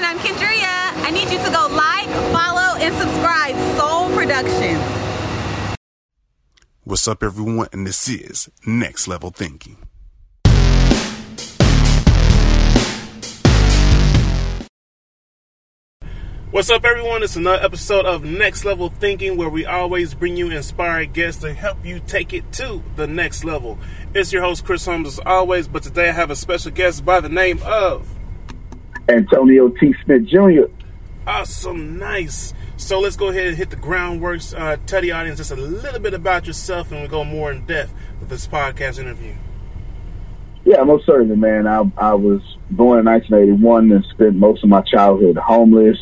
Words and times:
everyone. 0.00 0.04
I'm 0.04 0.18
Kendria. 0.18 1.06
I 1.06 1.10
need 1.10 1.30
you 1.30 1.38
to 1.38 1.50
go 1.50 1.68
like, 1.70 2.08
follow, 2.32 2.76
and 2.78 2.94
subscribe. 2.94 3.56
Soul 3.76 4.10
Productions. 4.14 4.82
What's 6.84 7.06
up, 7.06 7.22
everyone? 7.22 7.68
And 7.72 7.86
this 7.86 8.08
is 8.08 8.50
Next 8.66 9.06
Level 9.06 9.30
Thinking. 9.30 9.76
What's 16.50 16.68
up, 16.68 16.84
everyone? 16.84 17.22
It's 17.22 17.36
another 17.36 17.62
episode 17.62 18.06
of 18.06 18.24
Next 18.24 18.64
Level 18.64 18.88
Thinking 18.88 19.36
where 19.36 19.48
we 19.48 19.66
always 19.66 20.14
bring 20.14 20.36
you 20.36 20.50
inspired 20.50 21.12
guests 21.12 21.42
to 21.42 21.54
help 21.54 21.84
you 21.84 22.00
take 22.00 22.32
it 22.32 22.50
to 22.54 22.82
the 22.96 23.06
next 23.06 23.44
level. 23.44 23.78
It's 24.14 24.32
your 24.32 24.42
host, 24.42 24.64
Chris 24.64 24.84
Holmes, 24.84 25.06
as 25.06 25.20
always, 25.24 25.68
but 25.68 25.84
today 25.84 26.08
I 26.08 26.12
have 26.12 26.30
a 26.30 26.36
special 26.36 26.72
guest 26.72 27.04
by 27.04 27.20
the 27.20 27.28
name 27.28 27.60
of 27.64 28.19
Antonio 29.10 29.68
T. 29.68 29.94
Smith 30.04 30.26
Jr. 30.26 30.72
Awesome, 31.26 31.98
nice. 31.98 32.54
So 32.76 33.00
let's 33.00 33.16
go 33.16 33.28
ahead 33.28 33.48
and 33.48 33.56
hit 33.56 33.70
the 33.70 33.76
groundwork. 33.76 34.40
Uh, 34.56 34.76
tell 34.86 35.02
the 35.02 35.12
audience 35.12 35.38
just 35.38 35.50
a 35.50 35.56
little 35.56 36.00
bit 36.00 36.14
about 36.14 36.46
yourself, 36.46 36.90
and 36.92 37.02
we 37.02 37.08
go 37.08 37.24
more 37.24 37.52
in 37.52 37.66
depth 37.66 37.92
with 38.18 38.28
this 38.28 38.46
podcast 38.46 38.98
interview. 38.98 39.34
Yeah, 40.64 40.82
most 40.82 41.06
certainly, 41.06 41.36
man. 41.36 41.66
I, 41.66 41.82
I 41.96 42.14
was 42.14 42.40
born 42.70 42.98
in 43.00 43.04
1981 43.06 43.92
and 43.92 44.04
spent 44.10 44.36
most 44.36 44.62
of 44.62 44.70
my 44.70 44.82
childhood 44.82 45.36
homeless 45.36 45.98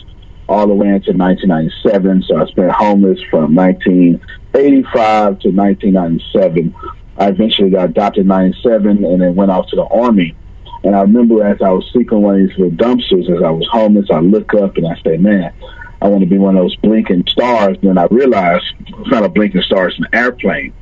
all 0.49 0.66
the 0.66 0.75
way 0.75 0.88
into 0.88 1.13
1997. 1.13 2.25
So 2.27 2.37
I 2.37 2.47
spent 2.47 2.71
homeless 2.73 3.19
from 3.30 3.55
1985 3.55 5.38
to 5.41 5.49
1997. 5.51 6.75
I 7.19 7.29
eventually 7.29 7.71
got 7.71 7.91
adopted 7.91 8.23
in 8.23 8.29
97 8.29 9.05
and 9.05 9.21
then 9.21 9.35
went 9.35 9.51
off 9.51 9.66
to 9.69 9.77
the 9.77 9.85
Army. 9.85 10.37
And 10.84 10.95
I 10.95 11.02
remember 11.02 11.45
as 11.45 11.60
I 11.60 11.70
was 11.70 11.88
sleeping 11.92 12.23
one 12.23 12.41
of 12.41 12.48
these 12.48 12.59
little 12.59 12.70
dumpsters, 12.70 13.28
as 13.28 13.42
I 13.42 13.50
was 13.50 13.66
homeless, 13.70 14.10
I 14.10 14.20
look 14.20 14.55
up 14.55 14.77
and 14.77 14.87
I 14.87 15.01
say, 15.02 15.16
man, 15.16 15.52
I 16.01 16.09
want 16.09 16.23
to 16.23 16.30
be 16.30 16.38
one 16.38 16.56
of 16.56 16.62
those 16.62 16.77
blinking 16.77 17.24
stars. 17.29 17.76
And 17.82 17.90
then 17.90 17.98
I 17.98 18.07
realized 18.10 18.65
it's 18.80 19.10
not 19.10 19.24
a 19.24 19.29
blinking 19.29 19.62
star, 19.62 19.88
it's 19.88 19.98
an 19.98 20.07
airplane. 20.12 20.73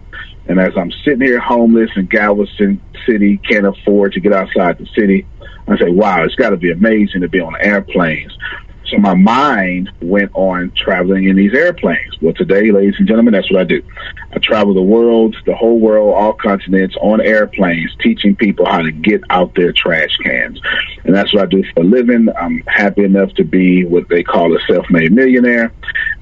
And 0.48 0.60
as 0.60 0.76
I'm 0.76 0.92
sitting 1.04 1.22
here 1.22 1.40
homeless 1.40 1.90
in 1.96 2.06
Galveston 2.06 2.80
City, 3.06 3.38
can't 3.38 3.66
afford 3.66 4.12
to 4.12 4.20
get 4.20 4.32
outside 4.32 4.78
the 4.78 4.86
city, 4.94 5.26
I 5.68 5.76
say, 5.78 5.90
wow, 5.90 6.22
it's 6.22 6.36
got 6.36 6.50
to 6.50 6.56
be 6.56 6.70
amazing 6.70 7.22
to 7.22 7.28
be 7.28 7.40
on 7.40 7.56
airplanes. 7.60 8.36
So 8.88 8.98
my 8.98 9.14
mind 9.14 9.90
went 10.00 10.30
on 10.34 10.72
traveling 10.76 11.24
in 11.24 11.36
these 11.36 11.52
airplanes. 11.54 12.20
Well, 12.20 12.34
today, 12.34 12.70
ladies 12.70 12.94
and 12.98 13.08
gentlemen, 13.08 13.34
that's 13.34 13.50
what 13.50 13.60
I 13.60 13.64
do. 13.64 13.82
I 14.32 14.38
travel 14.38 14.74
the 14.74 14.82
world, 14.82 15.36
the 15.44 15.56
whole 15.56 15.80
world, 15.80 16.14
all 16.14 16.32
continents 16.32 16.94
on 17.00 17.20
airplanes, 17.20 17.94
teaching 18.00 18.36
people 18.36 18.64
how 18.64 18.82
to 18.82 18.92
get 18.92 19.22
out 19.30 19.54
their 19.54 19.72
trash 19.72 20.16
cans. 20.18 20.60
And 21.04 21.14
that's 21.14 21.34
what 21.34 21.42
I 21.42 21.46
do 21.46 21.64
for 21.74 21.80
a 21.80 21.84
living. 21.84 22.28
I'm 22.38 22.62
happy 22.66 23.02
enough 23.04 23.32
to 23.34 23.44
be 23.44 23.84
what 23.84 24.08
they 24.08 24.22
call 24.22 24.56
a 24.56 24.60
self-made 24.70 25.12
millionaire. 25.12 25.72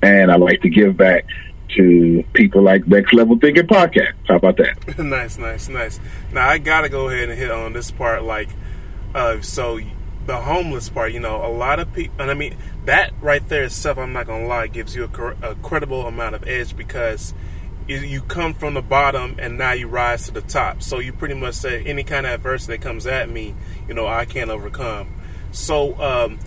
And 0.03 0.31
I 0.31 0.37
like 0.37 0.63
to 0.63 0.71
give 0.71 0.97
back 0.97 1.27
to 1.77 2.25
people 2.33 2.63
like 2.63 2.87
Next 2.87 3.13
Level 3.13 3.39
Thinking 3.39 3.67
Podcast. 3.67 4.15
How 4.27 4.37
about 4.37 4.57
that? 4.57 4.99
nice, 5.05 5.39
nice, 5.39 5.69
nice. 5.69 6.01
Now 6.33 6.49
I 6.49 6.59
gotta 6.59 6.89
go 6.89 7.09
ahead 7.09 7.29
and 7.29 7.39
hit 7.39 7.51
on 7.51 7.73
this 7.73 7.91
part. 7.91 8.23
Like, 8.23 8.49
uh, 9.15 9.41
so 9.41 9.81
the 10.27 10.41
homeless 10.41 10.89
part, 10.89 11.13
you 11.13 11.21
know, 11.21 11.45
a 11.45 11.49
lot 11.49 11.81
of 11.81 11.93
people, 11.93 12.15
and 12.19 12.31
I 12.31 12.35
mean, 12.35 12.57
that 12.87 13.13
right 13.21 13.47
there 13.49 13.65
itself, 13.65 13.99
I'm 13.99 14.13
not 14.13 14.27
gonna 14.27 14.47
lie, 14.47 14.67
gives 14.67 14.95
you 14.95 15.05
a, 15.05 15.51
a 15.51 15.55
credible 15.57 16.07
amount 16.07 16.35
of 16.35 16.47
edge 16.47 16.77
because 16.77 17.35
you 17.87 18.23
come 18.23 18.55
from 18.55 18.73
the 18.73 18.81
bottom 18.81 19.37
and 19.39 19.59
now 19.59 19.73
you 19.73 19.87
rise 19.87 20.25
to 20.25 20.33
the 20.33 20.41
top. 20.41 20.83
So 20.83 21.01
you 21.01 21.13
pretty 21.13 21.35
much 21.35 21.55
say 21.55 21.85
any 21.85 22.03
kind 22.03 22.25
of 22.25 22.33
adversity 22.33 22.79
that 22.79 22.83
comes 22.83 23.07
at 23.07 23.29
me, 23.29 23.55
you 23.87 23.95
know, 23.95 24.07
I 24.07 24.25
can't 24.25 24.51
overcome. 24.51 25.13
So, 25.53 26.01
um, 26.01 26.39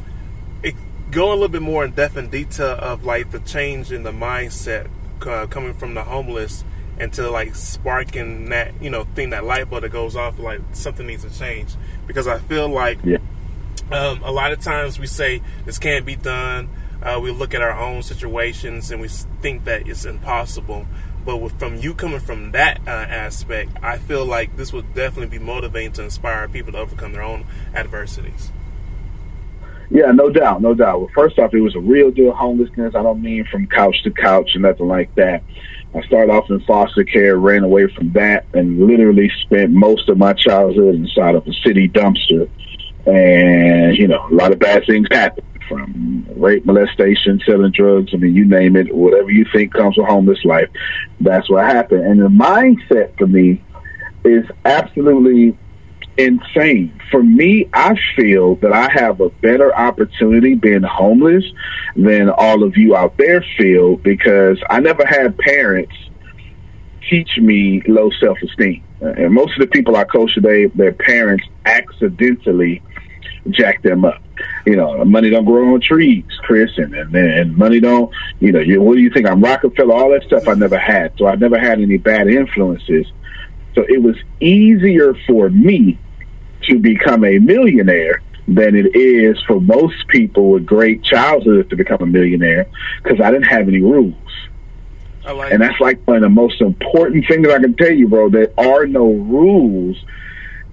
it, 0.64 0.74
a 1.14 1.20
little 1.20 1.48
bit 1.48 1.62
more 1.62 1.86
in 1.86 1.92
depth 1.92 2.18
and 2.18 2.32
detail 2.32 2.78
of 2.80 3.06
like 3.06 3.32
the 3.32 3.40
change 3.40 3.92
in 3.92 4.04
the 4.04 4.12
mindset 4.12 4.90
uh, 5.22 5.46
coming 5.48 5.74
from 5.74 5.94
the 5.94 6.04
homeless 6.04 6.64
into 7.00 7.30
like 7.30 7.56
sparking 7.56 8.50
that, 8.50 8.82
you 8.82 8.90
know, 8.90 9.04
thing, 9.16 9.30
that 9.30 9.44
light 9.44 9.70
bulb 9.70 9.84
that 9.84 9.90
goes 9.90 10.16
off, 10.16 10.40
like 10.40 10.62
something 10.74 11.06
needs 11.06 11.24
to 11.24 11.40
change. 11.40 11.76
Because 12.08 12.28
I 12.28 12.40
feel 12.40 12.68
like 12.68 12.98
Yeah. 13.04 13.18
Um, 13.92 14.22
a 14.24 14.32
lot 14.32 14.52
of 14.52 14.60
times 14.60 15.00
we 15.00 15.08
say 15.08 15.42
this 15.66 15.80
can't 15.80 16.06
be 16.06 16.16
done. 16.16 16.70
Uh, 17.02 17.20
we 17.22 17.32
look 17.32 17.54
at 17.54 17.62
our 17.62 17.78
own 17.80 18.02
situations 18.04 18.92
and 18.92 19.00
we 19.00 19.08
think 19.08 19.66
that 19.66 19.88
it's 19.88 20.06
impossible. 20.06 20.86
But 21.26 21.38
with, 21.38 21.60
from 21.60 21.76
you 21.78 21.94
coming 21.94 22.20
from 22.20 22.52
that 22.54 22.80
uh, 22.88 22.90
aspect, 22.90 23.72
I 23.84 23.98
feel 23.98 24.26
like 24.26 24.56
this 24.56 24.72
would 24.72 24.94
definitely 24.94 25.38
be 25.38 25.44
motivating 25.44 25.92
to 25.94 26.04
inspire 26.04 26.48
people 26.48 26.72
to 26.72 26.80
overcome 26.80 27.14
their 27.14 27.24
own 27.24 27.46
adversities. 27.74 28.52
Yeah, 29.90 30.12
no 30.12 30.30
doubt, 30.30 30.62
no 30.62 30.74
doubt. 30.74 31.00
Well, 31.00 31.10
first 31.16 31.40
off, 31.40 31.54
it 31.54 31.62
was 31.62 31.76
a 31.76 31.80
real 31.80 32.12
deal 32.12 32.34
homelessness. 32.34 32.94
I 32.96 33.04
don't 33.04 33.22
mean 33.22 33.46
from 33.52 33.68
couch 33.68 33.96
to 34.04 34.12
couch 34.12 34.52
and 34.54 34.64
nothing 34.64 34.88
like 34.88 35.14
that. 35.16 35.44
I 35.96 36.02
started 36.04 36.32
off 36.32 36.50
in 36.50 36.60
foster 36.62 37.04
care, 37.04 37.38
ran 37.38 37.64
away 37.64 37.88
from 37.88 38.12
that, 38.12 38.46
and 38.54 38.86
literally 38.86 39.32
spent 39.44 39.72
most 39.72 40.10
of 40.10 40.18
my 40.18 40.34
childhood 40.34 40.96
inside 40.96 41.36
of 41.36 41.48
a 41.48 41.54
city 41.66 41.88
dumpster. 41.88 42.50
And, 43.08 43.98
you 43.98 44.08
know, 44.08 44.28
a 44.30 44.34
lot 44.34 44.52
of 44.52 44.60
bad 44.60 44.86
things 44.86 45.08
happen 45.12 45.44
from 45.68 46.26
rape, 46.36 46.66
molestation, 46.66 47.42
selling 47.46 47.72
drugs. 47.72 48.12
I 48.14 48.18
mean, 48.18 48.36
you 48.36 48.46
name 48.46 48.76
it, 48.76 48.94
whatever 48.94 49.32
you 49.32 49.46
think 49.52 49.74
comes 49.74 49.98
with 49.98 50.08
homeless 50.08 50.44
life, 50.44 50.70
that's 51.22 51.50
what 51.50 51.66
happened. 51.66 52.06
And 52.06 52.22
the 52.22 52.28
mindset 52.28 53.18
for 53.18 53.28
me 53.28 53.64
is 54.24 54.46
absolutely 54.66 55.58
insane. 56.18 57.00
For 57.12 57.24
me, 57.24 57.70
I 57.74 57.96
feel 58.16 58.56
that 58.58 58.74
I 58.74 58.90
have 58.92 59.22
a 59.22 59.30
better 59.30 59.74
opportunity 59.76 60.56
being 60.56 60.84
homeless 60.84 61.46
than 61.96 62.30
all 62.30 62.64
of 62.64 62.76
you 62.76 62.96
out 62.96 63.18
there 63.18 63.44
feel 63.58 63.98
because 63.98 64.62
I 64.70 64.80
never 64.80 65.06
had 65.06 65.38
parents 65.38 65.96
teach 67.10 67.38
me 67.38 67.82
low 67.88 68.10
self 68.20 68.38
esteem. 68.42 68.84
Uh, 69.02 69.08
and 69.10 69.34
most 69.34 69.54
of 69.54 69.60
the 69.60 69.68
people 69.68 69.96
I 69.96 70.04
coach 70.04 70.34
today, 70.34 70.66
their 70.66 70.94
parents 70.94 71.46
accidentally 71.66 72.82
jack 73.52 73.82
them 73.84 74.06
up. 74.06 74.22
You 74.66 74.76
know, 74.76 75.04
money 75.06 75.30
don't 75.30 75.46
grow 75.46 75.74
on 75.74 75.82
trees, 75.82 76.26
Chris, 76.42 76.78
and 76.78 76.94
and, 76.94 77.16
and 77.16 77.58
money 77.58 77.80
don't. 77.80 78.12
You 78.40 78.52
know, 78.52 78.60
you, 78.60 78.82
what 78.82 78.96
do 78.96 79.02
you 79.02 79.10
think? 79.10 79.28
I'm 79.28 79.42
Rockefeller. 79.42 79.94
All 79.94 80.12
that 80.12 80.24
stuff 80.24 80.48
I 80.48 80.54
never 80.54 80.78
had, 80.78 81.14
so 81.18 81.28
I 81.28 81.36
never 81.36 81.60
had 81.60 81.80
any 81.80 81.98
bad 81.98 82.28
influences. 82.28 83.08
So 83.76 83.86
it 83.88 84.02
was 84.02 84.16
easier 84.40 85.14
for 85.28 85.50
me 85.50 86.00
to 86.64 86.80
become 86.80 87.24
a 87.24 87.40
millionaire 87.40 88.22
than 88.48 88.76
it 88.76 88.96
is 88.96 89.42
for 89.44 89.60
most 89.60 90.08
people 90.08 90.52
with 90.52 90.66
great 90.66 91.04
childhoods 91.04 91.70
to 91.70 91.76
become 91.76 92.02
a 92.02 92.06
millionaire 92.06 92.68
because 93.04 93.20
I 93.20 93.30
didn't 93.32 93.48
have 93.48 93.68
any 93.68 93.82
rules. 93.82 94.16
Like 95.32 95.52
And 95.52 95.62
that's 95.62 95.80
like 95.80 96.06
one 96.08 96.18
of 96.18 96.24
the 96.24 96.30
most 96.30 96.62
important 96.62 97.26
things 97.28 97.46
that 97.46 97.56
I 97.56 97.60
can 97.60 97.76
tell 97.76 97.92
you, 97.92 98.08
bro. 98.08 98.30
There 98.30 98.52
are 98.58 98.86
no 98.86 99.12
rules. 99.12 99.98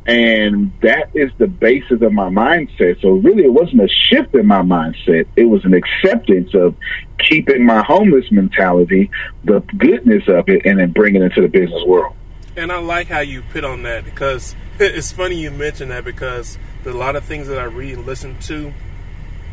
And 0.07 0.71
that 0.83 1.11
is 1.15 1.31
the 1.39 1.47
basis 1.47 2.03
of 2.03 2.13
my 2.13 2.29
mindset. 2.29 3.01
So 3.01 3.13
really, 3.13 3.45
it 3.45 3.53
wasn't 3.53 3.83
a 3.83 3.89
shift 3.89 4.35
in 4.35 4.47
my 4.47 4.61
mindset. 4.61 5.27
It 5.35 5.45
was 5.45 5.65
an 5.65 5.73
acceptance 5.73 6.55
of 6.55 6.77
keeping 7.19 7.65
my 7.65 7.83
homeless 7.83 8.31
mentality, 8.31 9.11
the 9.45 9.61
goodness 9.79 10.25
of 10.29 10.49
it, 10.49 10.67
and 10.67 10.79
then 10.79 10.93
bringing 10.93 11.23
it 11.23 11.27
into 11.27 11.41
the 11.41 11.49
business 11.49 11.83
world. 11.87 12.15
And 12.57 12.71
I 12.71 12.79
like 12.79 13.09
how 13.09 13.21
you 13.21 13.43
put 13.51 13.65
on 13.65 13.83
that 13.85 14.05
because 14.05 14.55
it's 14.79 15.11
funny 15.11 15.37
you 15.37 15.51
mention 15.51 15.89
that 15.89 16.05
because 16.05 16.59
a 16.85 16.91
lot 16.91 17.17
of 17.17 17.25
things 17.25 17.49
that 17.49 17.59
I 17.59 17.65
read 17.65 17.97
and 17.97 18.07
listen 18.07 18.39
to, 18.41 18.73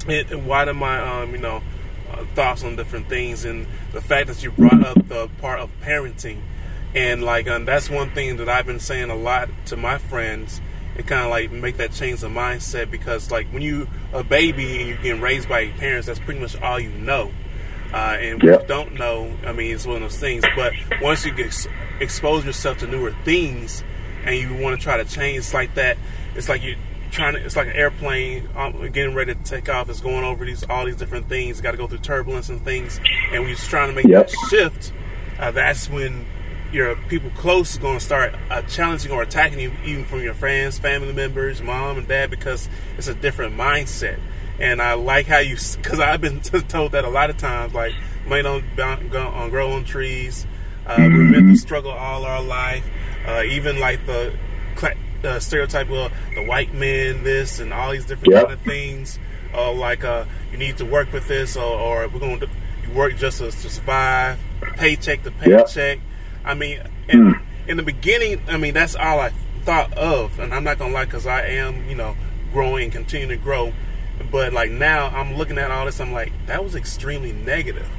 it 0.08 0.32
and 0.32 0.46
widen 0.46 0.76
my 0.78 1.00
um, 1.00 1.32
you 1.32 1.38
know 1.38 1.62
thoughts 2.36 2.64
on 2.64 2.76
different 2.76 3.10
things, 3.10 3.46
and 3.46 3.68
the 3.92 4.02
fact 4.02 4.28
that 4.28 4.44
you 4.44 4.52
brought 4.52 4.84
up 4.86 5.08
the 5.08 5.30
part 5.40 5.60
of 5.60 5.72
parenting, 5.82 6.42
and 6.94 7.24
like 7.24 7.48
um, 7.48 7.66
that's 7.66 7.90
one 7.90 8.12
thing 8.12 8.38
that 8.38 8.50
I've 8.50 8.66
been 8.66 8.80
saying 8.80 9.10
a 9.10 9.16
lot 9.16 9.50
to 9.68 9.78
my 9.78 9.98
friends. 9.98 10.62
It 10.98 11.08
kind 11.08 11.24
of 11.24 11.30
like 11.30 11.52
make 11.52 11.78
that 11.78 11.94
change 11.94 12.22
of 12.22 12.32
mindset 12.32 12.92
because 12.92 13.32
like 13.32 13.48
when 13.48 13.62
you 13.62 13.88
a 14.14 14.24
baby 14.24 14.78
and 14.78 14.88
you're 14.90 14.98
getting 14.98 15.22
raised 15.22 15.48
by 15.48 15.62
your 15.62 15.76
parents, 15.76 16.08
that's 16.08 16.20
pretty 16.20 16.40
much 16.40 16.60
all 16.62 16.80
you 16.80 16.90
know. 16.90 17.32
Uh, 17.94 18.18
and 18.20 18.44
what 18.44 18.62
you 18.62 18.68
don't 18.68 18.94
know, 18.94 19.36
I 19.46 19.52
mean, 19.52 19.74
it's 19.74 19.86
one 19.86 19.98
of 19.98 20.02
those 20.04 20.18
things. 20.18 20.46
But 20.56 20.74
once 21.02 21.26
you 21.26 21.34
get 21.34 21.48
ex- 21.48 21.68
expose 22.00 22.46
yourself 22.46 22.78
to 22.80 22.88
newer 22.88 23.14
things, 23.26 23.84
and 24.26 24.36
you 24.36 24.54
want 24.54 24.80
to 24.80 24.84
try 24.84 24.98
to 24.98 25.06
change, 25.06 25.40
it's 25.40 25.54
like 25.54 25.76
that. 25.76 25.98
It's 26.36 26.48
like 26.48 26.64
you 26.64 26.78
trying 27.12 27.34
to. 27.34 27.44
It's 27.46 27.56
like 27.56 27.68
an 27.68 27.76
airplane 27.76 28.50
um, 28.56 28.90
getting 28.92 29.14
ready 29.14 29.36
to 29.36 29.44
take 29.44 29.70
off. 29.70 29.90
It's 29.90 30.02
going 30.02 30.24
over 30.24 30.46
these 30.46 30.64
all 30.70 30.86
these 30.86 30.96
different 30.96 31.30
things. 31.30 31.62
Got 31.62 31.72
to 31.72 31.78
go 31.78 31.88
through 31.88 32.00
turbulence 32.00 32.50
and 32.50 32.62
things, 32.64 33.00
and 33.32 33.42
when 33.42 33.48
you're 33.50 33.58
trying 33.58 33.90
to 33.90 33.96
make 33.96 34.06
Yep. 34.06 34.28
that 34.30 34.36
shift, 34.50 34.94
uh, 35.40 35.52
that's 35.52 35.90
when 35.90 36.26
your 36.72 36.96
people 37.10 37.30
close 37.32 37.72
is 37.74 37.78
going 37.78 38.00
to 38.00 38.04
start 38.04 38.34
uh, 38.50 38.62
challenging 38.64 39.12
or 39.12 39.22
attacking 39.22 39.60
you, 39.60 39.74
even 39.84 40.06
from 40.06 40.22
your 40.24 40.34
friends, 40.34 40.80
family 40.80 41.12
members, 41.12 41.62
mom 41.62 41.98
and 41.98 42.08
dad, 42.08 42.30
because 42.30 42.70
it's 42.98 43.08
a 43.08 43.14
different 43.14 43.56
mindset. 43.56 44.20
And 44.58 44.82
I 44.82 44.94
like 44.94 45.26
how 45.26 45.40
you, 45.40 45.58
because 45.76 46.00
I've 46.00 46.22
been 46.22 46.40
told 46.42 46.94
that 46.94 47.04
a 47.04 47.10
lot 47.10 47.30
of 47.30 47.38
times, 47.38 47.74
like 47.74 47.94
money 48.26 48.44
don't 48.44 49.10
go 49.10 49.28
on 49.28 49.50
grow 49.50 49.72
on 49.72 49.84
trees. 49.84 50.46
Uh, 50.86 50.96
We're 50.98 51.24
meant 51.24 51.50
to 51.50 51.56
struggle 51.58 51.92
all 51.92 52.26
our 52.26 52.42
life. 52.42 52.86
Uh, 53.28 53.44
even 53.46 53.80
like 53.80 54.06
the 54.06 54.34
uh, 55.24 55.40
stereotype 55.40 55.90
of 55.90 56.12
the 56.36 56.46
white 56.46 56.74
man, 56.74 57.24
this 57.24 57.60
and 57.60 57.74
all 57.74 57.92
these 57.92 58.06
different 58.06 58.34
Yep. 58.34 58.44
kind 58.44 58.54
of 58.54 58.62
things. 58.62 59.20
uh, 59.54 59.72
like 59.74 60.04
uh, 60.04 60.26
you 60.52 60.58
need 60.58 60.78
to 60.78 60.86
work 60.86 61.12
with 61.12 61.28
this, 61.28 61.58
or, 61.58 61.64
or 61.80 62.08
we're 62.08 62.20
going 62.20 62.40
to 62.40 62.48
you 62.88 62.94
work 62.94 63.16
just 63.18 63.40
to, 63.40 63.52
to 63.52 63.70
survive, 63.70 64.40
paycheck 64.78 65.24
to 65.24 65.32
paycheck. 65.32 65.98
Yep. 65.98 66.06
I 66.46 66.54
mean, 66.54 66.82
in, 67.10 67.34
mm. 67.34 67.42
in 67.68 67.78
the 67.78 67.84
beginning, 67.84 68.42
I 68.48 68.58
mean 68.58 68.74
that's 68.74 68.96
all 68.96 69.20
I 69.20 69.32
thought 69.66 69.94
of, 69.94 70.40
and 70.40 70.54
I'm 70.54 70.64
not 70.64 70.80
gonna 70.80 70.94
lie 70.94 71.06
because 71.06 71.28
I 71.28 71.42
am, 71.48 71.88
you 71.90 71.96
know, 71.96 72.16
growing 72.54 72.86
and 72.86 72.92
continuing 72.94 73.38
to 73.38 73.44
grow. 73.44 73.74
But 74.32 74.54
like 74.54 74.72
now, 74.72 75.08
I'm 75.10 75.36
looking 75.36 75.58
at 75.58 75.70
all 75.72 75.86
this, 75.86 76.00
I'm 76.00 76.14
like, 76.14 76.32
that 76.48 76.64
was 76.64 76.76
extremely 76.76 77.34
negative, 77.34 77.90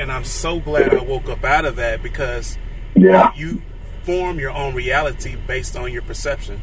and 0.00 0.10
I'm 0.10 0.24
so 0.24 0.60
glad 0.60 0.94
I 0.94 1.02
woke 1.02 1.28
up 1.28 1.44
out 1.44 1.64
of 1.64 1.76
that 1.76 2.02
because 2.02 2.56
yeah, 2.94 3.32
you 3.36 3.60
form 4.06 4.38
your 4.38 4.52
own 4.52 4.74
reality 4.74 5.36
based 5.46 5.76
on 5.76 5.92
your 5.92 6.02
perception. 6.02 6.62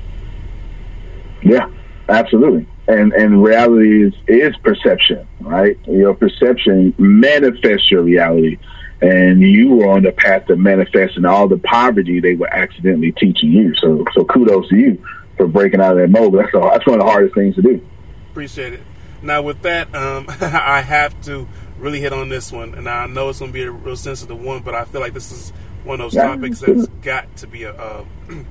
Yeah, 1.43 1.69
absolutely. 2.07 2.65
And 2.87 3.13
and 3.13 3.43
reality 3.43 4.07
is 4.07 4.13
is 4.27 4.55
perception, 4.63 5.27
right? 5.41 5.77
Your 5.85 6.13
perception 6.13 6.95
manifests 6.97 7.91
your 7.91 8.01
reality. 8.01 8.57
And 9.01 9.41
you 9.41 9.75
were 9.75 9.89
on 9.89 10.03
the 10.03 10.13
path 10.13 10.45
to 10.45 10.55
manifesting 10.55 11.25
all 11.25 11.49
the 11.49 11.57
poverty 11.57 12.21
they 12.21 12.35
were 12.35 12.51
accidentally 12.53 13.11
teaching 13.11 13.51
you. 13.51 13.75
So 13.75 14.05
so 14.13 14.23
kudos 14.23 14.69
to 14.69 14.77
you 14.77 15.05
for 15.35 15.45
breaking 15.47 15.81
out 15.81 15.97
of 15.97 15.97
that 15.97 16.09
mold. 16.09 16.35
That's 16.35 16.53
a, 16.53 16.59
that's 16.59 16.87
one 16.87 16.99
of 16.99 17.05
the 17.05 17.11
hardest 17.11 17.35
things 17.35 17.55
to 17.55 17.61
do. 17.61 17.85
Appreciate 18.31 18.73
it. 18.73 18.81
Now 19.21 19.41
with 19.41 19.61
that, 19.63 19.93
um, 19.93 20.27
I 20.41 20.81
have 20.81 21.19
to 21.23 21.47
really 21.77 21.99
hit 21.99 22.13
on 22.13 22.29
this 22.29 22.51
one, 22.51 22.75
and 22.75 22.87
I 22.87 23.07
know 23.07 23.27
it's 23.29 23.39
going 23.39 23.51
to 23.51 23.53
be 23.53 23.63
a 23.63 23.71
real 23.71 23.97
sensitive 23.97 24.41
one, 24.41 24.61
but 24.61 24.73
I 24.73 24.85
feel 24.85 25.01
like 25.01 25.13
this 25.13 25.31
is 25.31 25.51
one 25.83 25.99
of 25.99 26.05
those 26.05 26.15
yeah. 26.15 26.27
topics 26.27 26.59
that's 26.59 26.87
got 27.01 27.35
to 27.37 27.47
be 27.47 27.65
uh, 27.65 28.03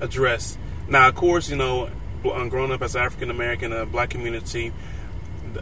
addressed. 0.00 0.58
Now, 0.88 1.08
of 1.08 1.14
course, 1.14 1.48
you 1.48 1.56
know, 1.56 1.90
growing 2.22 2.72
up 2.72 2.82
as 2.82 2.96
African 2.96 3.30
American, 3.30 3.72
a 3.72 3.86
black 3.86 4.10
community, 4.10 4.72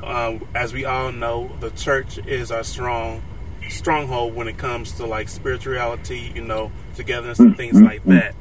uh, 0.02 0.38
as 0.54 0.72
we 0.72 0.84
all 0.84 1.12
know, 1.12 1.50
the 1.60 1.70
church 1.70 2.18
is 2.26 2.50
our 2.50 2.64
strong 2.64 3.22
stronghold 3.68 4.34
when 4.34 4.48
it 4.48 4.56
comes 4.56 4.92
to 4.92 5.06
like 5.06 5.28
spirituality, 5.28 6.32
you 6.34 6.42
know, 6.42 6.72
togetherness 6.94 7.38
and 7.38 7.56
things 7.56 7.80
like 7.80 8.02
that. 8.04 8.34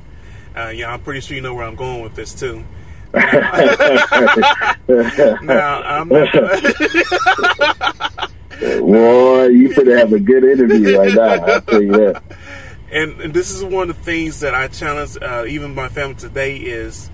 Uh, 0.56 0.70
yeah, 0.70 0.92
I'm 0.92 1.02
pretty 1.02 1.20
sure 1.20 1.36
you 1.36 1.42
know 1.42 1.54
where 1.54 1.66
I'm 1.66 1.76
going 1.76 2.02
with 2.02 2.16
this 2.16 2.34
too. 2.34 2.64
now, 3.14 3.52
I'm. 5.84 6.12
Boy, 8.60 9.48
you 9.48 9.74
should 9.74 9.88
have 9.88 10.14
a 10.14 10.20
good 10.20 10.44
interview 10.44 10.98
right 10.98 11.14
now. 11.14 11.46
I'll 11.46 11.62
tell 11.62 11.82
you 11.82 11.92
that. 11.92 12.24
And, 12.92 13.20
and 13.20 13.34
this 13.34 13.52
is 13.52 13.64
one 13.64 13.90
of 13.90 13.98
the 13.98 14.04
things 14.04 14.40
that 14.40 14.56
I 14.56 14.68
challenge 14.70 15.18
uh, 15.22 15.46
even 15.48 15.76
my 15.76 15.90
family 15.90 16.16
today 16.16 16.56
is 16.56 17.10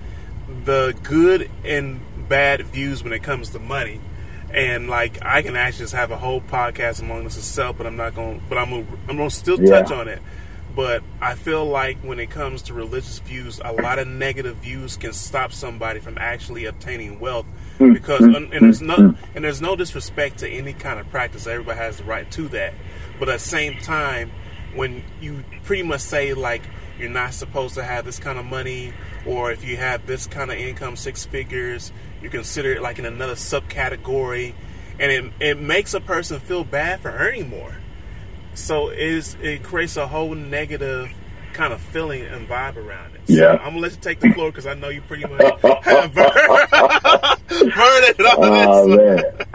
the 0.64 0.96
good 1.02 1.50
and 1.64 2.00
bad 2.28 2.62
views 2.66 3.02
when 3.02 3.12
it 3.12 3.22
comes 3.22 3.50
to 3.50 3.58
money. 3.58 4.00
And 4.52 4.88
like 4.88 5.18
I 5.24 5.42
can 5.42 5.56
actually 5.56 5.84
just 5.84 5.94
have 5.94 6.12
a 6.12 6.16
whole 6.16 6.40
podcast 6.40 7.02
among 7.02 7.24
this 7.24 7.36
itself, 7.36 7.76
but 7.76 7.86
I'm 7.86 7.96
not 7.96 8.14
going. 8.14 8.40
But 8.48 8.58
I'm 8.58 8.70
gonna, 8.70 8.86
I'm 9.08 9.16
gonna 9.16 9.30
still 9.30 9.58
touch 9.58 9.90
yeah. 9.90 9.96
on 9.96 10.08
it. 10.08 10.22
But 10.76 11.02
I 11.20 11.34
feel 11.34 11.64
like 11.64 11.98
when 11.98 12.18
it 12.18 12.30
comes 12.30 12.62
to 12.62 12.74
religious 12.74 13.18
views, 13.20 13.60
a 13.64 13.72
lot 13.72 13.98
of 13.98 14.08
negative 14.08 14.56
views 14.56 14.96
can 14.96 15.12
stop 15.12 15.52
somebody 15.52 16.00
from 16.00 16.18
actually 16.18 16.64
obtaining 16.66 17.20
wealth. 17.20 17.46
Because 17.78 18.20
hmm. 18.20 18.34
and 18.34 18.52
there's 18.52 18.82
no 18.82 18.96
hmm. 18.96 19.24
and 19.34 19.44
there's 19.44 19.60
no 19.60 19.76
disrespect 19.76 20.38
to 20.38 20.48
any 20.48 20.72
kind 20.72 20.98
of 20.98 21.08
practice. 21.10 21.46
Everybody 21.46 21.78
has 21.78 21.98
the 21.98 22.04
right 22.04 22.30
to 22.32 22.48
that, 22.48 22.74
but 23.18 23.28
at 23.28 23.40
the 23.40 23.44
same 23.44 23.78
time, 23.78 24.30
when 24.74 25.04
you 25.20 25.44
pretty 25.64 25.82
much 25.82 26.00
say 26.00 26.34
like 26.34 26.62
you're 26.98 27.08
not 27.08 27.34
supposed 27.34 27.74
to 27.74 27.82
have 27.82 28.04
this 28.04 28.18
kind 28.18 28.38
of 28.38 28.44
money, 28.44 28.92
or 29.26 29.50
if 29.50 29.64
you 29.64 29.76
have 29.76 30.06
this 30.06 30.26
kind 30.26 30.50
of 30.50 30.58
income, 30.58 30.96
six 30.96 31.24
figures, 31.24 31.92
you 32.22 32.30
consider 32.30 32.72
it 32.74 32.82
like 32.82 32.98
in 32.98 33.06
another 33.06 33.34
subcategory, 33.34 34.54
and 34.98 35.10
it 35.10 35.32
it 35.40 35.60
makes 35.60 35.94
a 35.94 36.00
person 36.00 36.40
feel 36.40 36.64
bad 36.64 37.00
for 37.00 37.10
earning 37.10 37.48
more. 37.48 37.76
So 38.54 38.90
is 38.90 39.36
it 39.42 39.64
creates 39.64 39.96
a 39.96 40.06
whole 40.06 40.34
negative 40.34 41.10
kind 41.54 41.72
of 41.72 41.80
feeling 41.80 42.22
and 42.22 42.46
vibe 42.46 42.76
around 42.76 43.13
it. 43.13 43.13
So 43.26 43.32
yeah. 43.32 43.52
I'm 43.52 43.70
gonna 43.70 43.78
let 43.78 43.92
you 43.92 43.98
take 44.02 44.20
the 44.20 44.30
floor 44.32 44.50
because 44.50 44.66
I 44.66 44.74
know 44.74 44.90
you 44.90 45.00
pretty 45.00 45.24
much 45.24 45.40
have 45.62 46.14
heard, 46.14 46.14
heard 46.14 48.04
it 48.10 48.26
all 48.26 48.44
oh, 48.44 48.96
this. 48.96 49.46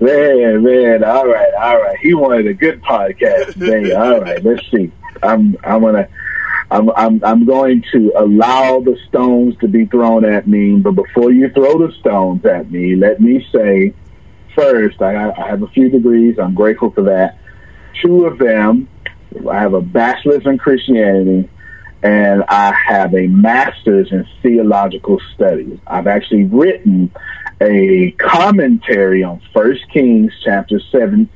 Man. 0.00 0.62
man, 0.62 0.62
man, 0.62 1.04
all 1.04 1.26
right, 1.26 1.52
all 1.54 1.82
right. 1.82 1.98
He 1.98 2.14
wanted 2.14 2.46
a 2.46 2.54
good 2.54 2.80
podcast. 2.82 3.56
Man, 3.56 3.92
all 3.96 4.20
right, 4.20 4.42
let's 4.44 4.62
see. 4.70 4.92
I'm 5.20 5.56
I'm 5.64 5.80
gonna 5.80 6.08
I'm, 6.70 6.90
I'm 6.90 7.24
I'm 7.24 7.44
going 7.44 7.82
to 7.92 8.12
allow 8.16 8.78
the 8.78 8.96
stones 9.08 9.56
to 9.58 9.66
be 9.66 9.86
thrown 9.86 10.24
at 10.24 10.46
me, 10.46 10.76
but 10.76 10.92
before 10.92 11.32
you 11.32 11.50
throw 11.50 11.84
the 11.84 11.92
stones 11.98 12.44
at 12.44 12.70
me, 12.70 12.94
let 12.94 13.20
me 13.20 13.44
say 13.52 13.94
first 14.54 15.02
I, 15.02 15.32
I 15.32 15.48
have 15.48 15.64
a 15.64 15.68
few 15.68 15.88
degrees. 15.88 16.38
I'm 16.38 16.54
grateful 16.54 16.92
for 16.92 17.02
that. 17.02 17.38
Two 18.00 18.26
of 18.26 18.38
them 18.38 18.88
I 19.50 19.58
have 19.58 19.74
a 19.74 19.80
bachelor's 19.80 20.46
in 20.46 20.58
Christianity 20.58 21.48
and 22.04 22.44
I 22.48 22.72
have 22.72 23.14
a 23.14 23.26
master's 23.28 24.12
in 24.12 24.28
theological 24.42 25.20
studies. 25.34 25.78
I've 25.86 26.06
actually 26.06 26.44
written 26.44 27.10
a 27.62 28.10
commentary 28.12 29.24
on 29.24 29.40
First 29.54 29.88
Kings 29.90 30.30
chapter 30.44 30.78
7 30.92 31.28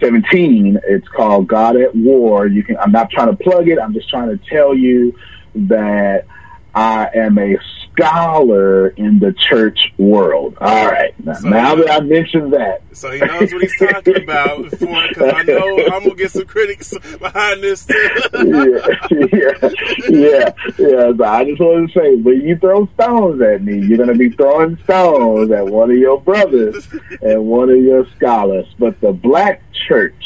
17. 0.00 0.80
It's 0.88 1.06
called 1.08 1.46
God 1.46 1.76
at 1.76 1.94
War. 1.94 2.48
You 2.48 2.64
can 2.64 2.76
I'm 2.78 2.90
not 2.90 3.10
trying 3.10 3.28
to 3.28 3.36
plug 3.36 3.68
it. 3.68 3.78
I'm 3.78 3.94
just 3.94 4.08
trying 4.08 4.36
to 4.36 4.44
tell 4.48 4.74
you 4.74 5.16
that 5.54 6.26
I 6.74 7.08
am 7.14 7.38
a 7.38 7.56
scholar 8.00 8.88
in 8.88 9.18
the 9.18 9.32
church 9.32 9.92
world. 9.98 10.56
All 10.60 10.86
right. 10.86 11.14
Now, 11.24 11.32
so, 11.34 11.48
now 11.48 11.74
that 11.74 11.90
I 11.90 12.00
mentioned 12.00 12.52
that. 12.52 12.82
So 12.92 13.10
he 13.10 13.20
knows 13.20 13.52
what 13.52 13.62
he's 13.62 13.78
talking 13.78 14.22
about 14.22 14.70
before, 14.70 15.08
because 15.08 15.32
I 15.34 15.42
know 15.42 15.78
I'm 15.86 16.04
going 16.04 16.10
to 16.10 16.14
get 16.16 16.30
some 16.30 16.46
critics 16.46 16.94
behind 17.18 17.62
this 17.62 17.86
too. 17.86 18.10
yeah, 18.34 18.86
yeah, 19.10 19.70
yeah, 20.08 20.52
yeah. 20.78 21.12
So 21.16 21.24
I 21.24 21.44
just 21.44 21.60
wanted 21.60 21.92
to 21.92 22.00
say, 22.00 22.14
when 22.16 22.40
you 22.42 22.56
throw 22.58 22.88
stones 22.94 23.40
at 23.42 23.62
me, 23.62 23.78
you're 23.86 23.98
going 23.98 24.08
to 24.08 24.14
be 24.18 24.30
throwing 24.30 24.78
stones 24.84 25.50
at 25.50 25.66
one 25.66 25.90
of 25.90 25.96
your 25.96 26.20
brothers 26.20 26.88
and 27.22 27.46
one 27.46 27.70
of 27.70 27.78
your 27.78 28.06
scholars. 28.16 28.66
But 28.78 29.00
the 29.00 29.12
black 29.12 29.62
church 29.86 30.24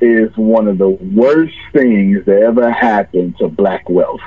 is 0.00 0.30
one 0.36 0.68
of 0.68 0.78
the 0.78 0.88
worst 0.88 1.56
things 1.72 2.24
that 2.26 2.42
ever 2.42 2.70
happened 2.70 3.36
to 3.38 3.48
black 3.48 3.88
wealth. 3.88 4.20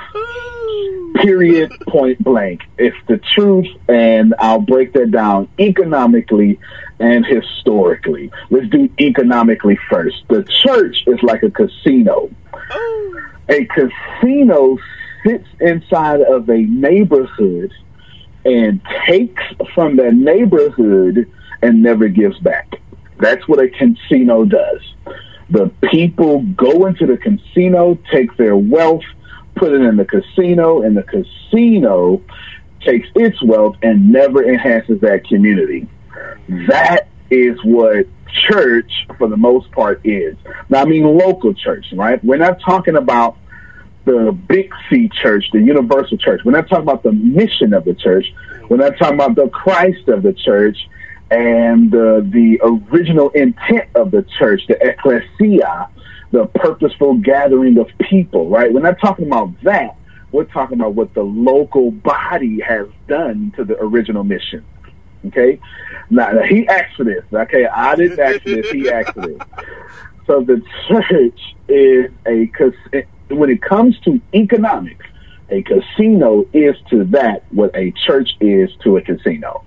Period, 1.16 1.70
point 1.88 2.22
blank. 2.22 2.62
It's 2.78 2.96
the 3.06 3.18
truth, 3.18 3.68
and 3.88 4.34
I'll 4.38 4.60
break 4.60 4.92
that 4.94 5.10
down 5.10 5.48
economically 5.58 6.58
and 6.98 7.24
historically. 7.24 8.30
Let's 8.50 8.68
do 8.68 8.88
economically 8.98 9.78
first. 9.90 10.24
The 10.28 10.44
church 10.44 11.04
is 11.06 11.22
like 11.22 11.42
a 11.42 11.50
casino. 11.50 12.30
Oh. 12.70 13.20
A 13.48 13.64
casino 13.66 14.78
sits 15.24 15.48
inside 15.60 16.20
of 16.22 16.48
a 16.48 16.58
neighborhood 16.58 17.72
and 18.44 18.80
takes 19.06 19.42
from 19.74 19.96
that 19.96 20.14
neighborhood 20.14 21.30
and 21.60 21.82
never 21.82 22.08
gives 22.08 22.38
back. 22.40 22.80
That's 23.18 23.46
what 23.46 23.60
a 23.60 23.68
casino 23.68 24.44
does. 24.44 24.80
The 25.50 25.70
people 25.90 26.42
go 26.56 26.86
into 26.86 27.06
the 27.06 27.16
casino, 27.16 27.98
take 28.10 28.36
their 28.36 28.56
wealth, 28.56 29.04
put 29.54 29.72
it 29.72 29.82
in 29.82 29.96
the 29.96 30.04
casino, 30.04 30.82
and 30.82 30.96
the 30.96 31.02
casino 31.02 32.22
takes 32.80 33.08
its 33.14 33.40
wealth 33.42 33.76
and 33.82 34.10
never 34.10 34.44
enhances 34.44 35.00
that 35.00 35.26
community. 35.26 35.88
That 36.68 37.08
is 37.30 37.58
what 37.64 38.06
church, 38.48 38.90
for 39.18 39.28
the 39.28 39.36
most 39.36 39.70
part, 39.72 40.00
is. 40.04 40.36
Now, 40.68 40.82
I 40.82 40.84
mean 40.84 41.04
local 41.04 41.54
church, 41.54 41.86
right? 41.92 42.22
We're 42.24 42.38
not 42.38 42.60
talking 42.60 42.96
about 42.96 43.36
the 44.04 44.36
big 44.48 44.72
C 44.90 45.08
church, 45.22 45.44
the 45.52 45.60
universal 45.60 46.18
church. 46.18 46.40
We're 46.44 46.52
not 46.52 46.68
talking 46.68 46.82
about 46.82 47.02
the 47.02 47.12
mission 47.12 47.72
of 47.72 47.84
the 47.84 47.94
church. 47.94 48.32
We're 48.68 48.78
not 48.78 48.98
talking 48.98 49.14
about 49.14 49.36
the 49.36 49.48
Christ 49.48 50.08
of 50.08 50.22
the 50.22 50.32
church 50.32 50.76
and 51.30 51.90
the, 51.90 52.26
the 52.30 52.60
original 52.62 53.30
intent 53.30 53.88
of 53.94 54.10
the 54.10 54.24
church, 54.38 54.62
the 54.68 54.76
ecclesia, 54.86 55.88
the 56.32 56.46
purposeful 56.46 57.14
gathering 57.18 57.78
of 57.78 57.86
people, 58.00 58.48
right? 58.48 58.72
We're 58.72 58.80
not 58.80 58.98
talking 59.00 59.26
about 59.26 59.52
that. 59.62 59.96
We're 60.32 60.44
talking 60.44 60.80
about 60.80 60.94
what 60.94 61.12
the 61.12 61.22
local 61.22 61.90
body 61.90 62.60
has 62.60 62.88
done 63.06 63.52
to 63.56 63.64
the 63.64 63.78
original 63.78 64.24
mission. 64.24 64.64
Okay? 65.26 65.60
Now, 66.08 66.42
he 66.42 66.66
asked 66.66 66.96
for 66.96 67.04
this. 67.04 67.22
Okay, 67.32 67.66
I 67.66 67.94
didn't 67.94 68.18
ask 68.18 68.42
for 68.42 68.48
this. 68.48 68.70
He 68.70 68.90
asked 68.90 69.14
for 69.14 69.26
this. 69.28 69.38
So 70.24 70.40
the 70.40 70.62
church 70.86 71.38
is 71.66 72.12
a, 72.28 72.48
when 73.34 73.50
it 73.50 73.60
comes 73.60 73.98
to 74.04 74.20
economics, 74.32 75.04
a 75.50 75.62
casino 75.62 76.46
is 76.52 76.76
to 76.90 77.02
that 77.06 77.42
what 77.50 77.74
a 77.74 77.90
church 77.90 78.30
is 78.40 78.70
to 78.84 78.98
a 78.98 79.02
casino. 79.02 79.64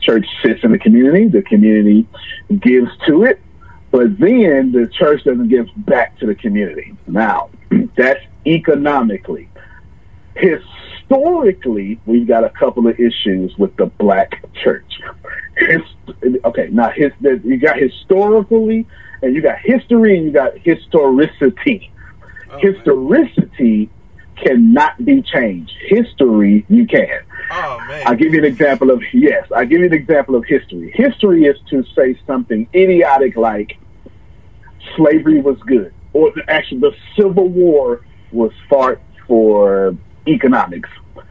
Church 0.00 0.26
sits 0.42 0.64
in 0.64 0.72
the 0.72 0.78
community. 0.78 1.28
The 1.28 1.42
community 1.42 2.08
gives 2.60 2.90
to 3.06 3.24
it 3.24 3.40
but 3.90 4.18
then 4.18 4.72
the 4.72 4.88
church 4.92 5.24
doesn't 5.24 5.48
give 5.48 5.68
back 5.76 6.18
to 6.18 6.26
the 6.26 6.34
community. 6.34 6.96
Now, 7.06 7.50
that's 7.96 8.24
economically. 8.46 9.48
Historically, 10.36 12.00
we've 12.06 12.26
got 12.26 12.44
a 12.44 12.50
couple 12.50 12.86
of 12.86 12.98
issues 13.00 13.56
with 13.58 13.76
the 13.76 13.86
black 13.86 14.44
church. 14.54 15.00
okay, 16.44 16.68
now 16.70 16.90
his, 16.90 17.12
you 17.20 17.58
got 17.58 17.78
historically, 17.78 18.86
and 19.22 19.34
you 19.34 19.42
got 19.42 19.58
history, 19.58 20.16
and 20.16 20.26
you 20.26 20.32
got 20.32 20.56
historicity. 20.58 21.92
Oh, 22.50 22.56
okay. 22.56 22.72
Historicity 22.72 23.90
cannot 24.42 25.04
be 25.04 25.22
changed. 25.22 25.72
History, 25.86 26.64
you 26.68 26.86
can. 26.86 27.20
Oh 27.50 27.78
man. 27.88 28.06
I'll 28.06 28.16
give 28.16 28.32
you 28.32 28.38
an 28.38 28.44
example 28.44 28.90
of 28.90 29.02
yes. 29.12 29.46
I'll 29.54 29.66
give 29.66 29.80
you 29.80 29.86
an 29.86 29.92
example 29.92 30.36
of 30.36 30.44
history. 30.44 30.92
History 30.94 31.44
is 31.44 31.56
to 31.70 31.84
say 31.96 32.18
something 32.26 32.68
idiotic 32.74 33.36
like 33.36 33.76
slavery 34.96 35.40
was 35.40 35.58
good, 35.66 35.92
or 36.12 36.32
actually 36.48 36.80
the 36.80 36.94
Civil 37.16 37.48
War 37.48 38.04
was 38.32 38.52
fought 38.68 39.00
for 39.26 39.96
economics. 40.26 40.88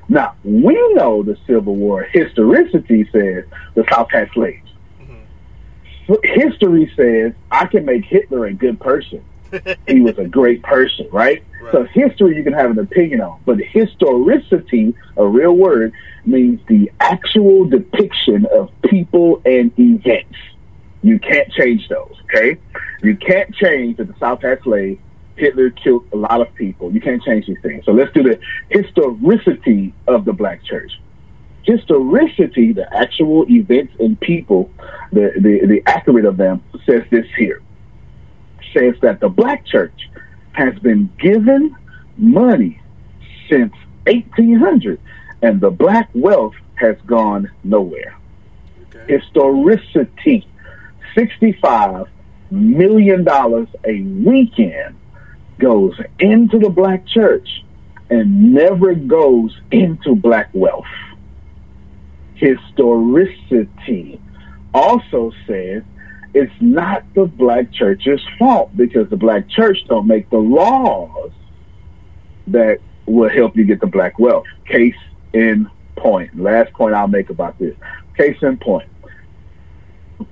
Now 0.10 0.36
we 0.44 0.75
know 0.94 1.24
the 1.24 1.38
Civil 1.48 1.75
War 1.75 2.04
historicity 2.04 3.08
says 3.12 3.46
the 3.75 3.86
South 3.92 4.12
had 4.12 4.30
slaves. 4.34 4.68
Mm-hmm. 5.01 6.16
History 6.24 6.92
says 6.96 7.34
I 7.50 7.66
can 7.68 7.86
make 7.86 8.06
Hitler 8.06 8.46
a 8.46 8.54
good 8.54 8.80
person. 8.80 9.24
He 9.88 10.01
was 10.01 10.18
a 10.18 10.27
great 10.27 10.63
person, 10.63 11.08
right? 11.12 11.44
Right. 11.62 11.72
So 11.72 11.84
history 11.86 12.36
you 12.36 12.44
can 12.44 12.53
have 12.53 12.72
an 12.72 12.79
opinion 12.79 13.22
on, 13.22 13.39
but 13.46 13.58
historicity, 13.60 14.96
a 15.18 15.25
real 15.25 15.53
word, 15.53 15.94
means 16.25 16.60
the 16.68 16.91
actual 17.00 17.65
depiction 17.65 18.46
of 18.51 18.70
people 18.84 19.41
and 19.46 19.72
events. 19.79 20.38
You 21.01 21.20
can't 21.20 21.51
change 21.51 21.88
those, 21.88 22.13
okay? 22.25 22.60
You 23.01 23.15
can't 23.15 23.53
change 23.56 23.98
that 23.98 24.08
the 24.08 24.20
South 24.20 24.41
had 24.41 24.62
slaves. 24.63 25.01
Hitler 25.36 25.70
killed 25.70 26.06
a 26.12 26.18
lot 26.18 26.41
of 26.41 26.53
people. 26.56 26.91
You 26.91 27.00
can't 27.00 27.24
change 27.24 27.48
these 27.48 27.62
things. 27.62 27.86
So 27.86 27.94
let's 27.94 28.12
do 28.12 28.24
the 28.24 28.39
historicity 28.70 29.94
of 30.08 30.25
the 30.25 30.34
black 30.34 30.63
church. 30.65 30.91
Historicity, 31.63 32.74
the 32.74 32.94
actual 32.94 33.50
events 33.50 33.94
and 34.00 34.20
people, 34.20 34.70
the, 35.13 35.32
the, 35.36 35.65
the 35.65 35.84
accurate 35.86 36.25
of 36.25 36.36
them, 36.36 36.62
says 36.86 37.03
this 37.10 37.25
here 37.38 37.62
says 38.74 38.96
that 39.02 39.20
the 39.20 39.30
black 39.30 39.66
church 39.66 40.10
has 40.54 40.78
been 40.80 41.10
given 41.20 41.76
money 42.18 42.82
since 43.50 43.74
1800 44.06 45.00
and 45.42 45.62
the 45.62 45.70
black 45.70 46.10
wealth 46.14 46.56
has 46.76 46.98
gone 47.06 47.50
nowhere. 47.64 48.18
Okay. 48.96 49.18
Historicity, 49.18 50.48
$65 51.16 52.08
million 52.52 53.28
a 53.28 54.02
weekend 54.24 54.96
goes 55.60 55.94
into 56.20 56.58
the 56.58 56.70
black 56.70 57.06
church 57.08 57.64
and 58.10 58.54
never 58.54 58.96
goes 58.96 59.58
into 59.72 60.16
black 60.16 60.50
wealth. 60.54 60.86
Historicity 62.36 64.20
also 64.74 65.32
says 65.46 65.84
it's 66.33 66.53
not 66.59 67.03
the 67.15 67.25
black 67.25 67.71
church's 67.71 68.21
fault 68.38 68.75
because 68.75 69.09
the 69.09 69.17
black 69.17 69.50
church 69.50 69.79
don't 69.88 70.07
make 70.07 70.29
the 70.29 70.38
laws 70.38 71.31
that 72.48 72.79
will 73.05 73.29
help 73.29 73.55
you 73.55 73.63
get 73.63 73.79
the 73.79 73.88
black 73.88 74.19
wealth. 74.19 74.45
Case 74.65 74.95
in 75.33 75.69
point. 75.95 76.39
Last 76.39 76.74
point 76.74 76.93
I'll 76.93 77.07
make 77.07 77.29
about 77.29 77.57
this. 77.59 77.75
Case 78.15 78.38
in 78.41 78.57
point. 78.57 78.89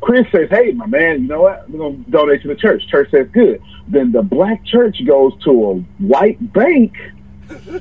Chris 0.01 0.27
says, 0.31 0.49
"Hey, 0.49 0.71
my 0.71 0.85
man, 0.85 1.21
you 1.21 1.27
know 1.27 1.41
what? 1.41 1.69
We're 1.69 1.79
gonna 1.79 2.03
donate 2.09 2.41
to 2.41 2.49
the 2.49 2.55
church." 2.55 2.85
Church 2.87 3.09
says, 3.09 3.27
"Good." 3.31 3.61
Then 3.87 4.11
the 4.11 4.21
black 4.21 4.65
church 4.65 5.03
goes 5.05 5.33
to 5.43 5.51
a 5.51 5.75
white 6.03 6.53
bank 6.53 6.93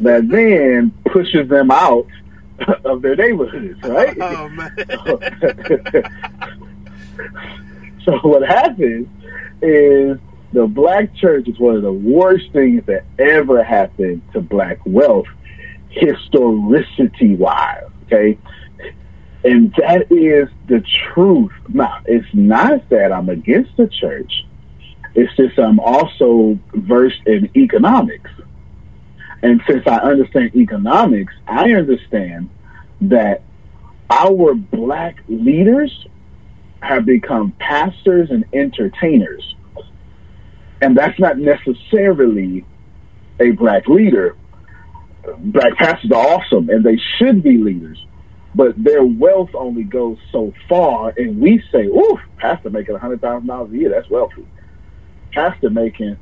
that 0.01 0.29
then 0.31 0.93
pushes 1.07 1.49
them 1.49 1.71
out 1.71 2.07
of 2.85 3.03
their 3.03 3.17
neighborhoods, 3.17 3.83
right? 3.83 4.17
Oh 4.21 4.49
man. 4.49 4.77
So 8.07 8.19
what 8.23 8.47
happens 8.49 9.09
is 9.61 10.19
the 10.53 10.67
black 10.67 11.15
church 11.15 11.49
is 11.49 11.59
one 11.59 11.77
of 11.77 11.83
the 11.83 11.93
worst 11.93 12.51
things 12.53 12.85
that 12.87 13.05
ever 13.19 13.63
happened 13.63 14.23
to 14.33 14.41
black 14.41 14.79
wealth, 14.87 15.27
historicity 15.91 17.35
wise. 17.35 17.85
Okay. 18.05 18.39
And 19.45 19.73
that 19.79 20.11
is 20.11 20.49
the 20.67 20.83
truth. 21.13 21.53
Now, 21.69 22.01
it's 22.07 22.27
not 22.33 22.89
that 22.89 23.13
I'm 23.13 23.29
against 23.29 23.77
the 23.77 23.87
church. 23.87 24.45
It's 25.15 25.35
just 25.37 25.59
I'm 25.59 25.79
also 25.79 26.59
versed 26.75 27.23
in 27.27 27.51
economics. 27.57 28.31
And 29.43 29.63
since 29.69 29.87
I 29.87 29.99
understand 29.99 30.57
economics, 30.57 31.35
I 31.47 31.73
understand 31.73 32.51
that 33.03 33.43
our 34.11 34.55
black 34.55 35.23
leaders 35.29 36.07
have 36.83 37.05
become 37.05 37.53
pastors 37.59 38.31
and 38.31 38.45
entertainers. 38.53 39.55
And 40.81 40.97
that's 40.97 41.19
not 41.19 41.39
necessarily 41.39 42.65
a 43.41 43.51
black 43.53 43.89
leader. 43.89 44.37
Black 45.39 45.75
pastors 45.77 46.11
are 46.13 46.27
awesome 46.27 46.69
and 46.71 46.85
they 46.85 46.99
should 47.19 47.43
be 47.43 47.59
leaders, 47.59 47.99
but 48.55 48.83
their 48.83 49.05
wealth 49.05 49.51
only 49.55 49.83
goes 49.83 50.19
so 50.31 50.53
far. 50.69 51.13
And 51.17 51.41
we 51.41 51.63
say, 51.73 51.87
ooh, 51.87 52.19
pastor 52.37 52.71
making 52.71 52.95
$100,000 52.95 53.73
a 53.73 53.77
year, 53.77 53.91
that's 53.91 54.09
wealthy. 54.09 54.47
Pastor 55.33 55.71
making 55.71 56.17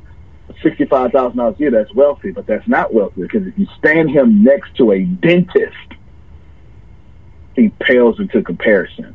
$65,000 0.62 1.56
a 1.56 1.58
year, 1.58 1.70
that's 1.70 1.92
wealthy, 1.94 2.30
but 2.30 2.46
that's 2.46 2.66
not 2.68 2.94
wealthy 2.94 3.22
because 3.22 3.46
if 3.46 3.58
you 3.58 3.66
stand 3.78 4.10
him 4.10 4.42
next 4.42 4.74
to 4.76 4.92
a 4.92 5.04
dentist, 5.04 5.76
he 7.54 7.68
pales 7.80 8.18
into 8.18 8.42
comparison. 8.42 9.14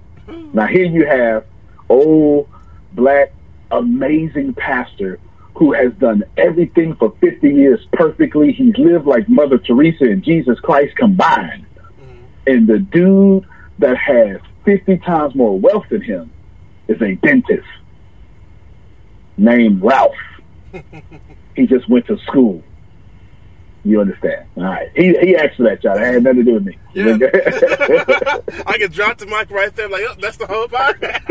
Now 0.53 0.67
here 0.67 0.86
you 0.86 1.05
have 1.05 1.45
old 1.89 2.50
black 2.93 3.33
amazing 3.71 4.53
pastor 4.53 5.19
who 5.55 5.74
has 5.74 5.93
done 5.93 6.24
everything 6.38 6.95
for 6.95 7.13
50 7.19 7.50
years 7.50 7.86
perfectly. 7.93 8.53
He's 8.53 8.77
lived 8.77 9.05
like 9.05 9.27
Mother 9.27 9.57
Teresa 9.57 10.05
and 10.05 10.24
Jesus 10.24 10.59
Christ 10.59 10.95
combined. 10.95 11.65
Mm-hmm. 11.75 12.24
And 12.48 12.67
the 12.67 12.79
dude 12.79 13.45
that 13.79 13.98
has 13.98 14.39
50 14.65 14.98
times 15.00 15.36
more 15.36 15.59
wealth 15.59 15.86
than 15.89 16.01
him 16.01 16.31
is 16.88 17.01
a 17.01 17.15
dentist 17.15 17.67
named 19.38 19.81
Ralph. 19.81 20.15
he 21.55 21.67
just 21.67 21.89
went 21.89 22.07
to 22.07 22.17
school. 22.19 22.63
You 23.86 24.01
understand? 24.01 24.45
All 24.57 24.63
right. 24.63 24.89
He 24.95 25.17
he 25.19 25.36
asked 25.36 25.55
for 25.55 25.63
that, 25.63 25.83
y'all. 25.83 25.98
It 25.98 26.01
had 26.01 26.24
nothing 26.24 26.39
to 26.39 26.51
do 26.51 26.53
with 26.55 26.65
me. 26.65 26.77
Yeah. 26.93 27.17
I 28.67 28.77
can 28.77 28.91
drop 28.91 29.17
the 29.17 29.25
mic 29.25 29.50
right 29.50 29.74
there, 29.75 29.88
like, 29.88 30.03
oh, 30.07 30.15
that's 30.19 30.38
the 30.38 30.48
whole 30.48 30.67
podcast. 30.67 31.24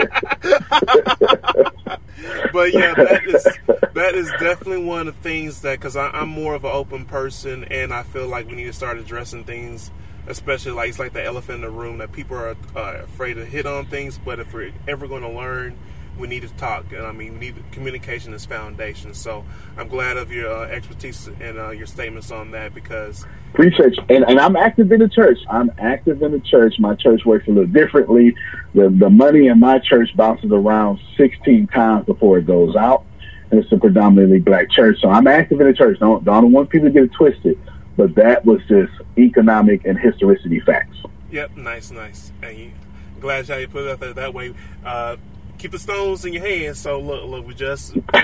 but 2.52 2.72
yeah, 2.72 2.94
that 2.94 3.26
is 3.26 3.46
that 3.94 4.14
is 4.14 4.30
definitely 4.40 4.84
one 4.84 5.08
of 5.08 5.16
the 5.16 5.20
things 5.22 5.60
that 5.60 5.78
because 5.78 5.96
I'm 5.96 6.30
more 6.30 6.54
of 6.54 6.64
an 6.64 6.70
open 6.72 7.04
person, 7.04 7.64
and 7.64 7.92
I 7.92 8.02
feel 8.02 8.28
like 8.28 8.48
we 8.48 8.54
need 8.54 8.64
to 8.64 8.72
start 8.72 8.96
addressing 8.96 9.44
things, 9.44 9.90
especially 10.26 10.72
like 10.72 10.88
it's 10.88 10.98
like 10.98 11.12
the 11.12 11.24
elephant 11.24 11.56
in 11.56 11.60
the 11.62 11.70
room 11.70 11.98
that 11.98 12.12
people 12.12 12.36
are 12.36 12.56
uh, 12.74 13.02
afraid 13.02 13.34
to 13.34 13.44
hit 13.44 13.66
on 13.66 13.86
things. 13.86 14.18
But 14.18 14.40
if 14.40 14.54
we're 14.54 14.72
ever 14.86 15.06
going 15.06 15.22
to 15.22 15.30
learn, 15.30 15.76
we 16.18 16.28
need 16.28 16.42
to 16.42 16.48
talk, 16.54 16.92
and 16.92 17.06
I 17.06 17.12
mean, 17.12 17.34
we 17.34 17.38
need 17.38 17.64
communication 17.72 18.32
is 18.34 18.44
foundation. 18.44 19.14
So 19.14 19.44
I'm 19.76 19.88
glad 19.88 20.16
of 20.16 20.32
your 20.32 20.50
uh, 20.50 20.66
expertise 20.66 21.28
and 21.40 21.58
uh, 21.58 21.70
your 21.70 21.86
statements 21.86 22.30
on 22.30 22.50
that 22.52 22.74
because 22.74 23.24
Appreciate 23.52 23.96
you. 23.96 24.04
And, 24.10 24.24
and 24.24 24.38
I'm 24.38 24.56
active 24.56 24.92
in 24.92 25.00
the 25.00 25.08
church. 25.08 25.38
I'm 25.48 25.70
active 25.78 26.22
in 26.22 26.32
the 26.32 26.40
church. 26.40 26.74
My 26.78 26.94
church 26.94 27.24
works 27.24 27.46
a 27.48 27.50
little 27.50 27.66
differently. 27.66 28.34
The 28.74 28.90
the 28.90 29.10
money 29.10 29.46
in 29.46 29.58
my 29.58 29.78
church 29.78 30.10
bounces 30.16 30.52
around 30.52 31.00
16 31.16 31.66
times 31.68 32.06
before 32.06 32.38
it 32.38 32.46
goes 32.46 32.76
out. 32.76 33.04
And 33.50 33.62
it's 33.62 33.72
a 33.72 33.78
predominantly 33.78 34.40
black 34.40 34.70
church. 34.70 34.98
So 35.00 35.08
I'm 35.08 35.26
active 35.26 35.60
in 35.60 35.66
the 35.66 35.72
church. 35.72 35.98
Don't, 35.98 36.22
don't 36.22 36.52
want 36.52 36.68
people 36.68 36.88
to 36.88 36.92
get 36.92 37.04
it 37.04 37.12
twisted. 37.12 37.58
But 37.96 38.14
that 38.16 38.44
was 38.44 38.60
just 38.68 38.92
economic 39.16 39.86
and 39.86 39.98
historicity 39.98 40.60
facts. 40.60 40.96
Yep, 41.30 41.56
nice, 41.56 41.90
nice. 41.90 42.30
And 42.42 42.58
you, 42.58 42.72
glad 43.20 43.48
y'all 43.48 43.58
you 43.58 43.66
put 43.66 43.84
it 43.84 43.90
out 43.90 44.00
there 44.00 44.12
that 44.12 44.34
way. 44.34 44.54
Uh, 44.84 45.16
keep 45.58 45.72
the 45.72 45.78
stones 45.78 46.24
in 46.24 46.32
your 46.32 46.46
hands. 46.46 46.78
So 46.78 47.00
look, 47.00 47.24
look, 47.28 47.46
we 47.46 47.54
just 47.54 47.94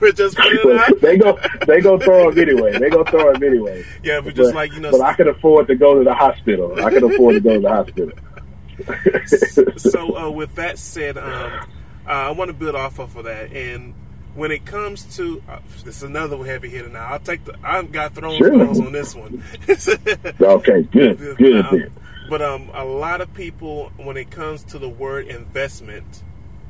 we're 0.00 0.12
just 0.12 0.36
putting 0.36 0.70
it 0.70 0.76
out. 0.78 1.00
they 1.00 1.16
go 1.16 1.38
they 1.66 1.80
go 1.80 1.98
throw 1.98 2.30
them 2.30 2.38
anyway. 2.48 2.78
They 2.78 2.90
go 2.90 3.04
throw 3.04 3.32
them 3.32 3.42
anyway. 3.42 3.84
Yeah, 4.02 4.20
we 4.20 4.32
just 4.32 4.54
like 4.54 4.72
you 4.72 4.80
know. 4.80 4.90
But 4.90 5.00
I 5.02 5.14
can 5.14 5.28
afford 5.28 5.68
to 5.68 5.74
go 5.74 5.98
to 5.98 6.04
the 6.04 6.14
hospital. 6.14 6.74
I 6.84 6.90
can 6.90 7.04
afford 7.04 7.34
to 7.34 7.40
go 7.40 7.54
to 7.54 7.60
the 7.60 7.68
hospital. 7.68 8.18
so 9.76 10.16
uh, 10.16 10.30
with 10.30 10.54
that 10.54 10.78
said, 10.78 11.18
um, 11.18 11.52
uh, 12.06 12.10
I 12.10 12.30
want 12.30 12.48
to 12.48 12.54
build 12.54 12.74
off 12.74 12.98
of 12.98 13.12
that. 13.24 13.52
And 13.52 13.94
when 14.34 14.50
it 14.50 14.64
comes 14.64 15.16
to 15.16 15.42
uh, 15.48 15.58
this 15.84 15.98
is 15.98 16.02
another 16.02 16.42
heavy 16.44 16.68
hitter. 16.68 16.88
Now 16.88 17.06
I'll 17.06 17.18
take 17.18 17.44
the. 17.44 17.54
I've 17.62 17.92
got 17.92 18.14
thrown 18.14 18.38
Sure. 18.38 18.48
stones 18.54 18.80
on 18.80 18.92
this 18.92 19.14
one. 19.14 19.42
Okay, 20.40 20.82
good, 20.84 21.18
good. 21.36 21.66
Um. 21.66 21.90
But 22.30 22.40
um, 22.40 22.70
a 22.72 22.84
lot 22.84 23.20
of 23.20 23.34
people, 23.34 23.92
when 23.96 24.16
it 24.16 24.30
comes 24.30 24.64
to 24.64 24.78
the 24.78 24.88
word 24.88 25.26
investment, 25.26 26.22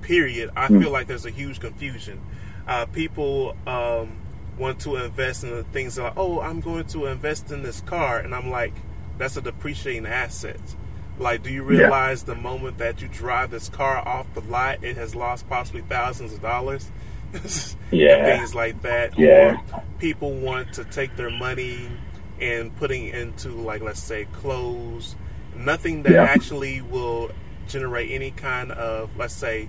period, 0.02 0.50
I 0.57 0.67
Hmm. 0.67 0.81
feel 0.81 0.90
like 0.90 1.07
there's 1.07 1.26
a 1.26 1.31
huge 1.31 1.61
confusion. 1.61 2.21
Uh, 2.67 2.87
people 2.87 3.55
um, 3.67 4.17
want 4.59 4.81
to 4.81 4.97
invest 4.97 5.45
in 5.45 5.50
the 5.50 5.62
things 5.64 5.99
like, 5.99 6.14
oh, 6.17 6.40
I'm 6.40 6.61
going 6.61 6.87
to 6.87 7.07
invest 7.07 7.52
in 7.52 7.62
this 7.62 7.81
car, 7.83 8.19
and 8.19 8.35
I'm 8.35 8.50
like, 8.50 8.73
that's 9.19 9.37
a 9.37 9.43
depreciating 9.43 10.07
asset. 10.07 10.61
Like, 11.19 11.43
do 11.43 11.52
you 11.52 11.62
realize 11.62 12.25
yeah. 12.26 12.35
the 12.35 12.40
moment 12.40 12.79
that 12.79 13.02
you 13.02 13.09
drive 13.09 13.50
this 13.50 13.69
car 13.69 13.97
off 14.09 14.33
the 14.33 14.40
lot, 14.40 14.83
it 14.83 14.97
has 14.97 15.14
lost 15.14 15.47
possibly 15.49 15.83
thousands 15.83 16.33
of 16.33 16.40
dollars? 16.40 16.90
yeah. 17.90 18.25
Things 18.25 18.55
like 18.55 18.81
that. 18.83 19.19
Yeah. 19.19 19.59
Or 19.73 19.83
people 19.99 20.33
want 20.33 20.73
to 20.75 20.85
take 20.85 21.17
their 21.17 21.31
money 21.31 21.90
and 22.40 22.75
putting 22.76 23.09
into, 23.09 23.50
like, 23.50 23.83
let's 23.83 24.02
say, 24.02 24.25
clothes. 24.33 25.14
Nothing 25.61 26.02
that 26.05 26.12
yeah. 26.12 26.23
actually 26.23 26.81
will 26.81 27.31
generate 27.69 28.11
any 28.11 28.31
kind 28.31 28.73
of, 28.73 29.17
let's 29.17 29.35
say, 29.35 29.69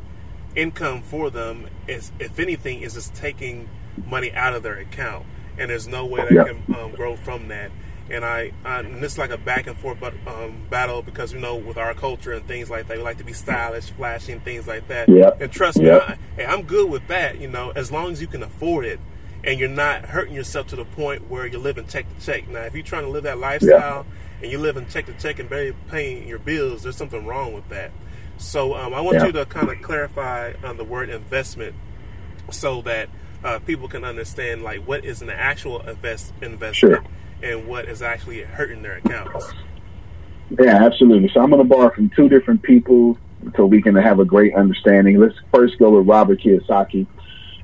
income 0.55 1.01
for 1.01 1.29
them 1.29 1.67
is, 1.87 2.11
if 2.19 2.39
anything, 2.39 2.81
is 2.81 2.93
just 2.93 3.13
taking 3.13 3.69
money 4.05 4.31
out 4.33 4.53
of 4.53 4.63
their 4.63 4.77
account, 4.77 5.25
and 5.57 5.69
there's 5.69 5.87
no 5.87 6.05
way 6.05 6.25
they 6.29 6.35
can 6.35 6.63
um, 6.77 6.91
grow 6.91 7.15
from 7.15 7.49
that. 7.49 7.71
And 8.09 8.25
I, 8.25 8.51
I 8.65 8.79
and 8.79 9.01
it's 9.03 9.17
like 9.17 9.29
a 9.29 9.37
back 9.37 9.67
and 9.67 9.77
forth 9.77 9.99
but, 10.01 10.13
um, 10.27 10.65
battle 10.69 11.01
because 11.01 11.31
you 11.31 11.39
know 11.39 11.55
with 11.55 11.77
our 11.77 11.93
culture 11.93 12.33
and 12.33 12.45
things 12.45 12.69
like 12.69 12.87
that, 12.87 12.97
we 12.97 13.03
like 13.03 13.19
to 13.19 13.23
be 13.23 13.31
stylish, 13.33 13.89
flashy, 13.91 14.33
and 14.33 14.43
things 14.43 14.67
like 14.67 14.87
that. 14.89 15.07
Yep. 15.07 15.41
And 15.41 15.51
trust 15.51 15.79
me, 15.79 15.89
I, 15.91 16.17
hey, 16.35 16.45
I'm 16.45 16.63
good 16.63 16.89
with 16.89 17.07
that. 17.07 17.39
You 17.39 17.47
know, 17.47 17.71
as 17.75 17.91
long 17.91 18.11
as 18.11 18.19
you 18.19 18.27
can 18.27 18.43
afford 18.43 18.85
it, 18.85 18.99
and 19.43 19.59
you're 19.59 19.69
not 19.69 20.05
hurting 20.05 20.33
yourself 20.33 20.67
to 20.67 20.75
the 20.75 20.85
point 20.85 21.29
where 21.29 21.45
you're 21.45 21.61
living 21.61 21.87
check 21.87 22.05
to 22.17 22.25
check. 22.25 22.49
Now, 22.49 22.61
if 22.63 22.73
you're 22.73 22.83
trying 22.83 23.03
to 23.03 23.09
live 23.09 23.23
that 23.23 23.39
lifestyle 23.39 24.05
and 24.41 24.51
you're 24.51 24.61
living 24.61 24.85
check 24.87 25.05
to 25.05 25.13
check 25.13 25.39
and 25.39 25.49
barely 25.49 25.73
paying 25.89 26.27
your 26.27 26.39
bills, 26.39 26.83
there's 26.83 26.97
something 26.97 27.25
wrong 27.25 27.53
with 27.53 27.67
that. 27.69 27.91
So 28.37 28.75
um, 28.75 28.93
I 28.93 29.01
want 29.01 29.21
you 29.23 29.31
to 29.33 29.45
kind 29.45 29.69
of 29.69 29.81
clarify 29.81 30.53
on 30.63 30.77
the 30.77 30.83
word 30.83 31.09
investment 31.09 31.75
so 32.49 32.81
that 32.81 33.09
uh, 33.43 33.59
people 33.59 33.87
can 33.87 34.03
understand 34.03 34.63
like 34.63 34.85
what 34.87 35.05
is 35.05 35.21
an 35.21 35.29
actual 35.29 35.81
invest 35.81 36.33
investment 36.41 37.03
sure. 37.03 37.03
and 37.43 37.67
what 37.67 37.85
is 37.85 38.01
actually 38.01 38.41
hurting 38.41 38.81
their 38.81 38.97
accounts. 38.97 39.53
Yeah, 40.59 40.83
absolutely. 40.83 41.29
So 41.33 41.41
I'm 41.41 41.49
going 41.49 41.61
to 41.61 41.67
borrow 41.67 41.93
from 41.93 42.09
two 42.09 42.29
different 42.29 42.61
people 42.61 43.17
so 43.55 43.65
we 43.65 43.81
can 43.81 43.95
have 43.95 44.19
a 44.19 44.25
great 44.25 44.55
understanding. 44.55 45.19
Let's 45.19 45.35
first 45.53 45.77
go 45.79 45.97
with 45.97 46.07
Robert 46.07 46.41
Kiyosaki 46.41 47.07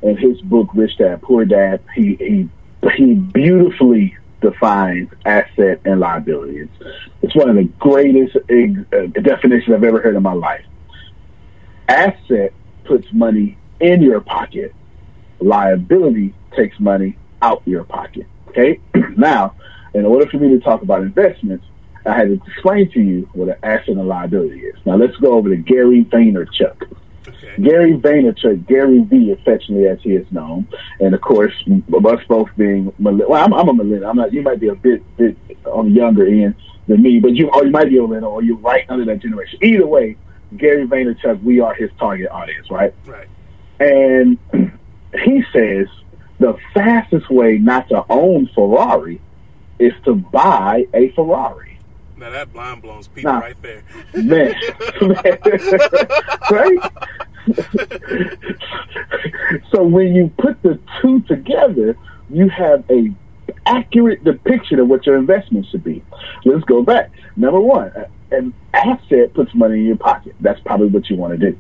and 0.02 0.18
his 0.18 0.40
book 0.42 0.70
Rich 0.74 0.98
Dad 0.98 1.22
Poor 1.22 1.46
Dad. 1.46 1.82
He 1.96 2.16
he 2.16 2.50
he 2.96 3.14
beautifully 3.16 4.18
defines 4.42 5.10
asset 5.26 5.82
and 5.86 6.00
liability. 6.00 6.60
It's, 6.60 6.98
it's 7.22 7.36
one 7.36 7.50
of 7.50 7.56
the 7.56 7.64
greatest 7.80 8.36
uh, 8.36 9.22
definitions 9.22 9.76
I've 9.76 9.84
ever 9.84 10.02
heard 10.02 10.16
in 10.16 10.24
my 10.24 10.34
life. 10.34 10.66
Asset 11.88 12.54
puts 12.84 13.08
money 13.12 13.58
in 13.80 14.02
your 14.02 14.22
pocket 14.22 14.74
liability 15.40 16.34
takes 16.56 16.80
money 16.80 17.18
out 17.42 17.62
your 17.66 17.84
pocket. 17.84 18.26
Okay. 18.50 18.80
now, 19.18 19.56
in 19.94 20.06
order 20.06 20.28
for 20.28 20.38
me 20.38 20.50
to 20.50 20.60
talk 20.60 20.82
about 20.82 21.02
investments, 21.02 21.66
I 22.06 22.16
had 22.16 22.28
to 22.28 22.42
explain 22.48 22.90
to 22.92 23.02
you 23.02 23.30
what 23.34 23.50
an 23.50 23.56
asset 23.64 23.90
and 23.90 24.08
liability 24.08 24.62
is. 24.62 24.76
Now 24.86 24.96
let's 24.96 25.16
go 25.18 25.34
over 25.34 25.50
to 25.50 25.58
Gary 25.58 26.06
Vaynerchuk. 26.06 26.96
Okay. 27.38 27.62
Gary 27.62 27.94
Vaynerchuk, 27.94 28.68
Gary 28.68 29.00
V, 29.04 29.32
affectionately 29.32 29.88
as 29.88 30.00
he 30.02 30.12
is 30.12 30.26
known, 30.32 30.68
and 31.00 31.14
of 31.14 31.22
course, 31.22 31.54
us 31.68 32.20
both 32.28 32.50
being 32.58 32.92
well, 33.00 33.34
I'm, 33.34 33.54
I'm 33.54 33.70
a 33.70 33.74
millennial. 33.74 34.10
I'm 34.10 34.18
not. 34.18 34.34
You 34.34 34.42
might 34.42 34.60
be 34.60 34.70
a 34.70 34.76
bit, 34.76 35.04
bit 35.18 35.38
on 35.66 35.90
the 35.90 35.92
younger 35.92 36.26
end 36.26 36.56
than 36.88 37.02
me, 37.02 37.20
but 37.20 37.36
you, 37.36 37.50
or 37.50 37.66
you 37.66 37.72
might 37.72 37.90
be 37.90 37.98
a 37.98 38.02
millennial, 38.02 38.32
or 38.32 38.44
you're 38.44 38.58
right 38.58 38.86
under 38.90 39.06
that 39.06 39.20
generation. 39.20 39.60
Either 39.62 39.86
way, 39.86 40.18
Gary 40.56 40.88
Vaynerchuk, 40.88 41.44
we 41.44 41.60
are 41.60 41.74
his 41.74 41.90
target 42.00 42.30
audience, 42.32 42.72
right? 42.72 42.94
Right. 43.06 43.28
And 43.80 44.38
he 45.24 45.44
says 45.54 45.88
the 46.40 46.58
fastest 46.74 47.30
way 47.30 47.58
not 47.58 47.90
to 47.90 48.04
own 48.10 48.48
Ferrari 48.54 49.22
is 49.80 49.94
to 50.06 50.16
buy 50.16 50.86
a 50.94 51.10
Ferrari. 51.12 51.80
Now 52.18 52.32
that 52.32 52.52
blind 52.52 52.82
blows 52.82 53.08
people 53.08 53.32
now, 53.32 53.42
right 53.42 53.62
there. 53.62 53.84
Man, 54.16 54.56
right? 56.52 56.92
so 59.72 59.84
when 59.84 60.16
you 60.16 60.32
put 60.38 60.62
the 60.64 60.80
two 61.02 61.22
together, 61.22 61.98
you 62.30 62.50
have 62.50 62.84
a 62.90 63.14
accurate 63.66 64.24
depiction 64.24 64.80
of 64.80 64.88
what 64.88 65.06
your 65.06 65.18
investment 65.18 65.66
should 65.72 65.84
be. 65.84 66.04
Let's 66.46 66.64
go 66.66 66.84
back. 66.84 67.12
Number 67.36 67.60
one, 67.60 67.92
an 68.32 68.54
asset 68.74 69.34
puts 69.34 69.54
money 69.54 69.80
in 69.80 69.86
your 69.86 69.98
pocket. 69.98 70.36
That's 70.40 70.60
probably 70.62 70.88
what 70.88 71.10
you 71.10 71.16
want 71.16 71.40
to 71.40 71.52
do. 71.52 71.58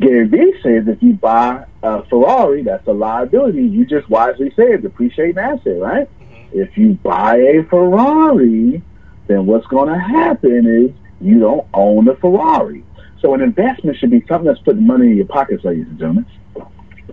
Gary 0.00 0.26
Vee 0.26 0.54
says 0.62 0.88
if 0.88 1.02
you 1.02 1.12
buy 1.12 1.66
a 1.82 2.02
Ferrari, 2.06 2.62
that's 2.62 2.86
a 2.86 2.92
liability. 2.92 3.62
You 3.62 3.84
just 3.84 4.08
wisely 4.08 4.50
said 4.56 4.82
depreciate 4.82 5.36
an 5.36 5.38
asset, 5.38 5.78
right? 5.78 6.08
Mm-hmm. 6.20 6.60
If 6.60 6.78
you 6.78 6.94
buy 6.94 7.36
a 7.36 7.62
Ferrari, 7.64 8.82
then 9.26 9.46
what's 9.46 9.66
going 9.66 9.92
to 9.92 9.98
happen 9.98 10.66
is 10.66 10.90
you 11.20 11.38
don't 11.38 11.66
own 11.74 12.08
a 12.08 12.16
Ferrari. 12.16 12.82
So 13.20 13.34
an 13.34 13.42
investment 13.42 13.98
should 13.98 14.10
be 14.10 14.24
something 14.26 14.46
that's 14.46 14.60
putting 14.60 14.86
money 14.86 15.08
in 15.08 15.16
your 15.16 15.26
pockets, 15.26 15.64
ladies 15.64 15.86
and 15.86 15.98
gentlemen. 15.98 16.26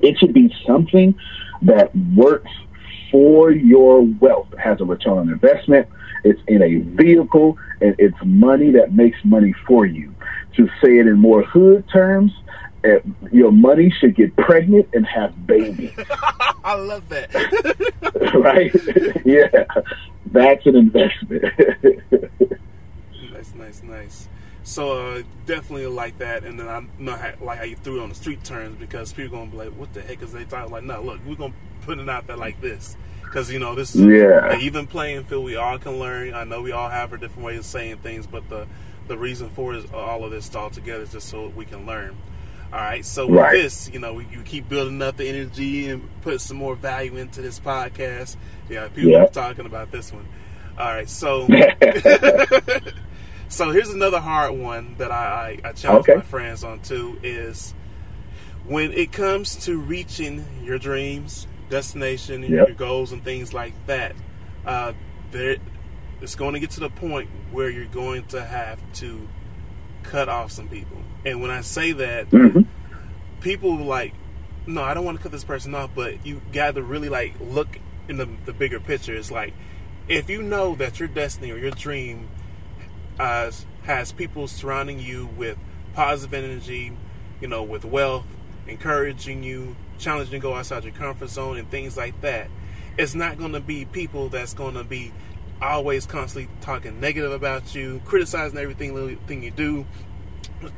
It 0.02 0.17
should 0.17 0.34
be 0.34 0.54
something 0.65 1.15
that 1.63 1.96
works 2.15 2.52
for 3.12 3.52
your 3.52 4.02
wealth, 4.02 4.48
it 4.54 4.60
has 4.60 4.82
a 4.82 4.86
return 4.86 5.17
on 5.17 5.30
investment. 5.30 5.88
It's 6.24 6.41
in 6.48 6.62
a 6.62 6.78
vehicle, 6.78 7.58
and 7.82 7.96
it's 7.98 8.17
money 8.24 8.72
that 8.72 8.93
makes 8.93 9.17
money 9.24 9.54
for 9.65 9.86
you. 9.86 10.13
To 10.56 10.67
say 10.84 10.98
it 10.98 11.08
in 11.08 11.20
more 11.20 11.43
hood 11.43 11.88
terms, 11.91 12.32
eh, 12.84 13.00
your 13.32 13.52
money 13.52 13.93
should 14.00 14.15
get 14.15 14.36
pregnant 14.36 14.88
and 14.93 15.06
have 15.06 15.48
babies. 15.48 15.93
I 16.63 16.76
love 16.76 17.08
that. 17.10 17.34
right? 18.36 19.26
yeah, 19.26 19.84
that's 20.32 20.65
an 20.65 20.76
investment. 20.76 21.43
nice, 23.32 23.54
nice, 23.56 23.84
nice. 23.84 24.28
So 24.67 25.13
uh, 25.13 25.23
definitely 25.45 25.88
like 25.88 26.17
that, 26.17 26.43
and 26.43 26.60
then 26.60 26.67
I 26.67 26.86
know 26.99 27.15
how, 27.15 27.32
like 27.39 27.60
how 27.60 27.63
you 27.63 27.77
threw 27.77 28.01
it 28.01 28.03
on 28.03 28.10
the 28.10 28.15
street 28.15 28.43
terms 28.43 28.77
because 28.77 29.13
people 29.13 29.38
gonna 29.38 29.49
be 29.49 29.56
like, 29.56 29.69
"What 29.69 29.93
the 29.93 30.01
heck 30.01 30.21
is 30.21 30.34
they 30.34 30.43
talking?" 30.43 30.73
Like, 30.73 30.84
no, 30.84 31.01
look, 31.01 31.21
we're 31.25 31.36
gonna 31.36 31.53
put 31.84 31.99
it 31.99 32.10
out 32.10 32.27
there 32.27 32.36
like 32.36 32.60
this 32.60 32.97
because 33.23 33.49
you 33.49 33.60
know 33.60 33.75
this 33.75 33.95
yeah. 33.95 34.51
an 34.51 34.60
even 34.60 34.86
playing 34.86 35.23
field. 35.23 35.45
We 35.45 35.56
all 35.56 35.80
can 35.80 35.99
learn. 35.99 36.34
I 36.34 36.43
know 36.43 36.62
we 36.62 36.73
all 36.73 36.89
have 36.89 37.13
our 37.13 37.17
different 37.17 37.45
ways 37.45 37.60
of 37.60 37.65
saying 37.65 37.99
things, 37.99 38.27
but 38.27 38.49
the 38.49 38.67
the 39.08 39.17
reason 39.17 39.49
for 39.51 39.73
is 39.73 39.89
all 39.93 40.25
of 40.25 40.32
this 40.32 40.53
all 40.53 40.69
together 40.69 41.03
is 41.03 41.13
just 41.13 41.30
so 41.30 41.47
we 41.47 41.63
can 41.63 41.86
learn. 41.86 42.17
All 42.73 42.80
right. 42.80 43.06
So 43.06 43.25
with 43.25 43.39
right. 43.39 43.53
this, 43.53 43.89
you 43.93 43.99
know, 43.99 44.15
we, 44.15 44.27
you 44.34 44.41
keep 44.41 44.67
building 44.67 45.01
up 45.01 45.15
the 45.15 45.30
energy 45.30 45.88
and 45.88 46.10
put 46.23 46.41
some 46.41 46.58
more 46.58 46.75
value 46.75 47.15
into 47.15 47.41
this 47.41 47.58
podcast. 47.58 48.36
Yeah, 48.69 48.89
people 48.89 49.15
are 49.15 49.30
talking 49.30 49.65
about 49.65 49.93
this 49.93 50.12
one. 50.12 50.27
All 50.77 50.88
right. 50.88 51.10
So, 51.10 51.47
so 53.49 53.71
here's 53.71 53.89
another 53.89 54.19
hard 54.19 54.53
one 54.53 54.95
that 54.97 55.12
I, 55.12 55.60
I, 55.63 55.69
I 55.69 55.71
challenge 55.73 56.10
okay. 56.10 56.15
my 56.15 56.21
friends 56.21 56.63
on 56.63 56.79
too 56.81 57.19
is 57.23 57.73
when 58.65 58.91
it 58.91 59.12
comes 59.12 59.65
to 59.65 59.77
reaching 59.77 60.45
your 60.63 60.77
dreams, 60.77 61.47
destination, 61.69 62.43
yep. 62.43 62.67
your 62.67 62.75
goals, 62.75 63.12
and 63.12 63.23
things 63.23 63.53
like 63.53 63.73
that. 63.88 64.15
Uh, 64.65 64.93
there, 65.31 65.57
it's 66.21 66.36
going 66.36 66.53
to 66.53 66.60
get 66.60 66.71
to 66.71 66.81
the 66.81 66.89
point 66.89 67.29
where 67.51 67.69
you're 67.69 67.86
going 67.86 68.25
to 68.25 68.43
have 68.43 68.79
to 68.93 69.27
cut 70.03 70.27
off 70.27 70.51
some 70.51 70.67
people. 70.67 70.97
And 71.25 71.41
when 71.41 71.51
I 71.51 71.62
say 71.62 71.93
that, 71.93 72.29
mm-hmm. 72.29 72.62
people 73.39 73.77
like, 73.77 74.13
no, 74.65 74.83
I 74.83 74.93
don't 74.93 75.05
want 75.05 75.17
to 75.17 75.23
cut 75.23 75.31
this 75.31 75.45
person 75.45 75.73
off, 75.73 75.91
but 75.95 76.25
you 76.25 76.41
got 76.51 76.75
to 76.75 76.83
really 76.83 77.10
like 77.10 77.36
look 77.39 77.79
in 78.10 78.17
the, 78.17 78.27
the 78.45 78.53
bigger 78.53 78.79
picture. 78.79 79.15
It's 79.15 79.31
like 79.31 79.53
if 80.07 80.29
you 80.29 80.41
know 80.41 80.75
that 80.75 80.99
your 80.99 81.07
destiny 81.07 81.51
or 81.51 81.57
your 81.57 81.71
dream 81.71 82.27
uh, 83.19 83.51
has 83.84 84.12
people 84.12 84.47
surrounding 84.47 84.99
you 84.99 85.27
with 85.38 85.58
positive 85.93 86.34
energy, 86.34 86.91
you 87.41 87.47
know, 87.47 87.63
with 87.63 87.86
wealth, 87.86 88.25
encouraging 88.67 89.43
you, 89.43 89.75
challenging 89.97 90.34
you 90.34 90.39
to 90.39 90.43
go 90.43 90.53
outside 90.53 90.84
your 90.84 90.93
comfort 90.93 91.30
zone, 91.30 91.58
and 91.58 91.69
things 91.71 91.97
like 91.97 92.19
that. 92.21 92.49
It's 92.97 93.15
not 93.15 93.38
going 93.38 93.53
to 93.53 93.60
be 93.60 93.86
people 93.86 94.30
that's 94.30 94.53
going 94.53 94.75
to 94.75 94.84
be 94.84 95.12
always 95.62 96.06
constantly 96.06 96.51
talking 96.62 96.99
negative 96.99 97.32
about 97.32 97.73
you, 97.73 98.01
criticizing 98.06 98.58
everything, 98.58 99.17
thing 99.27 99.43
you 99.43 99.51
do, 99.51 99.86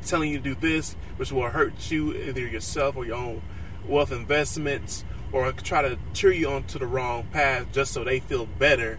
telling 0.06 0.30
you 0.30 0.38
to 0.38 0.42
do 0.42 0.54
this, 0.54 0.96
which 1.16 1.32
will 1.32 1.50
hurt 1.50 1.90
you, 1.90 2.14
either 2.14 2.46
yourself 2.46 2.96
or 2.96 3.04
your 3.04 3.16
own 3.16 3.42
wealth 3.86 4.12
investments, 4.12 5.04
or 5.32 5.50
try 5.52 5.82
to 5.82 5.98
cheer 6.12 6.32
you 6.32 6.48
onto 6.48 6.78
the 6.78 6.86
wrong 6.86 7.26
path 7.32 7.66
just 7.72 7.92
so 7.92 8.04
they 8.04 8.20
feel 8.20 8.46
better 8.46 8.98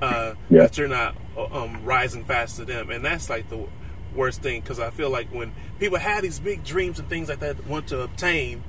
uh, 0.00 0.34
yeah. 0.48 0.62
that 0.62 0.78
you're 0.78 0.88
not 0.88 1.16
um, 1.36 1.84
rising 1.84 2.24
fast 2.24 2.56
to 2.56 2.64
them. 2.64 2.90
And 2.90 3.04
that's 3.04 3.30
like 3.30 3.48
the 3.48 3.66
worst 4.14 4.42
thing 4.42 4.60
because 4.60 4.80
I 4.80 4.90
feel 4.90 5.10
like 5.10 5.28
when 5.32 5.52
people 5.78 5.98
have 5.98 6.22
these 6.22 6.40
big 6.40 6.64
dreams 6.64 6.98
and 6.98 7.08
things 7.08 7.28
like 7.28 7.40
that 7.40 7.66
want 7.66 7.88
to 7.88 8.00
obtain, 8.00 8.64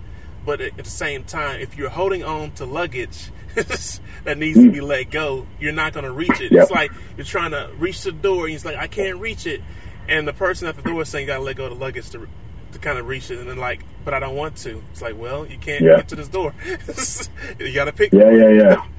but 0.46 0.62
at 0.62 0.78
the 0.78 0.84
same 0.86 1.24
time, 1.24 1.60
if 1.60 1.78
you're 1.78 1.90
holding 1.90 2.24
on 2.24 2.52
to 2.54 2.66
luggage 2.66 3.32
that 3.56 4.38
needs 4.38 4.58
to 4.58 4.72
be 4.72 4.82
let 4.82 5.12
go, 5.12 5.46
you're 5.60 5.74
not 5.74 5.94
going 5.94 6.06
to 6.06 6.12
reach 6.12 6.40
it. 6.42 6.52
Yep. 6.52 6.64
It's 6.64 6.72
like 6.72 6.92
you're 7.18 7.26
trying 7.26 7.52
to 7.52 7.72
reach 7.78 8.04
the 8.04 8.12
door, 8.12 8.46
and 8.46 8.56
it's 8.56 8.66
like 8.66 8.78
I 8.78 8.88
can't 8.88 9.18
reach 9.20 9.46
it, 9.46 9.62
and 10.08 10.28
the 10.28 10.34
person 10.34 10.68
at 10.68 10.76
the 10.76 10.82
door 10.82 11.02
is 11.02 11.10
saying 11.10 11.24
you 11.24 11.28
got 11.28 11.38
to 11.38 11.44
let 11.44 11.58
go 11.58 11.66
of 11.66 11.72
the 11.72 11.76
luggage 11.76 12.10
to 12.12 12.28
to 12.72 12.80
kind 12.80 12.98
of 12.98 13.08
reach 13.08 13.30
it, 13.30 13.40
and 13.40 13.50
then 13.50 13.58
like, 13.58 13.84
but 14.06 14.14
I 14.14 14.20
don't 14.20 14.36
want 14.36 14.56
to. 14.58 14.82
It's 14.92 15.02
like, 15.02 15.20
well, 15.20 15.46
you 15.46 15.58
can't 15.58 15.84
yeah. 15.84 15.98
get 15.98 16.08
to 16.10 16.16
this 16.16 16.30
door. 16.30 16.56
you 17.60 17.74
got 17.74 17.86
to 17.86 17.92
pick. 17.92 18.14
Yeah, 18.14 18.32
yeah, 18.32 18.50
yeah. 18.50 18.86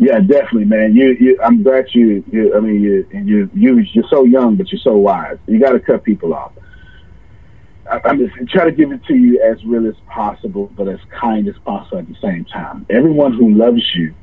Yeah, 0.00 0.18
definitely, 0.20 0.64
man. 0.64 0.96
You, 0.96 1.14
you 1.20 1.38
I'm 1.44 1.62
glad 1.62 1.88
you, 1.92 2.24
you 2.32 2.56
I 2.56 2.60
mean, 2.60 2.80
you, 2.80 3.06
you, 3.12 3.50
you, 3.52 3.78
you're 3.92 4.08
so 4.08 4.24
young, 4.24 4.56
but 4.56 4.72
you're 4.72 4.80
so 4.80 4.96
wise. 4.96 5.36
You 5.46 5.60
got 5.60 5.72
to 5.72 5.78
cut 5.78 6.04
people 6.04 6.32
off. 6.32 6.52
I, 7.88 8.00
I'm 8.04 8.18
just 8.18 8.34
try 8.50 8.64
to 8.64 8.72
give 8.72 8.92
it 8.92 9.04
to 9.04 9.14
you 9.14 9.42
as 9.42 9.62
real 9.62 9.86
as 9.86 9.96
possible, 10.06 10.72
but 10.74 10.88
as 10.88 11.00
kind 11.10 11.46
as 11.48 11.54
possible 11.66 11.98
at 11.98 12.08
the 12.08 12.16
same 12.22 12.46
time. 12.46 12.86
Everyone 12.88 13.34
who 13.34 13.50
loves 13.52 13.82
you 13.94 14.14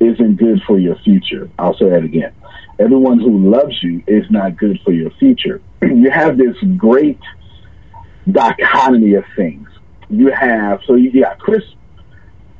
isn't 0.00 0.34
good 0.34 0.60
for 0.66 0.80
your 0.80 0.96
future. 0.96 1.48
I'll 1.60 1.78
say 1.78 1.90
that 1.90 2.02
again. 2.02 2.34
Everyone 2.80 3.20
who 3.20 3.50
loves 3.50 3.80
you 3.80 4.02
is 4.08 4.28
not 4.30 4.56
good 4.56 4.80
for 4.84 4.90
your 4.90 5.10
future. 5.12 5.62
you 5.82 6.10
have 6.10 6.36
this 6.36 6.56
great 6.76 7.20
dichotomy 8.32 9.14
of 9.14 9.24
things. 9.36 9.68
You 10.10 10.32
have 10.32 10.80
so 10.88 10.96
you 10.96 11.22
got 11.22 11.38
Chris 11.38 11.62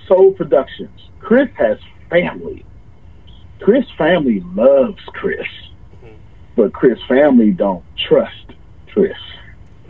Soul 0.06 0.32
Productions. 0.34 1.00
Chris 1.18 1.48
has 1.56 1.78
family. 2.10 2.64
Chris 3.60 3.84
family 3.96 4.40
loves 4.54 5.02
Chris, 5.08 5.46
but 6.56 6.72
Chris 6.72 6.98
family 7.08 7.50
don't 7.50 7.84
trust 7.96 8.46
Chris. 8.92 9.16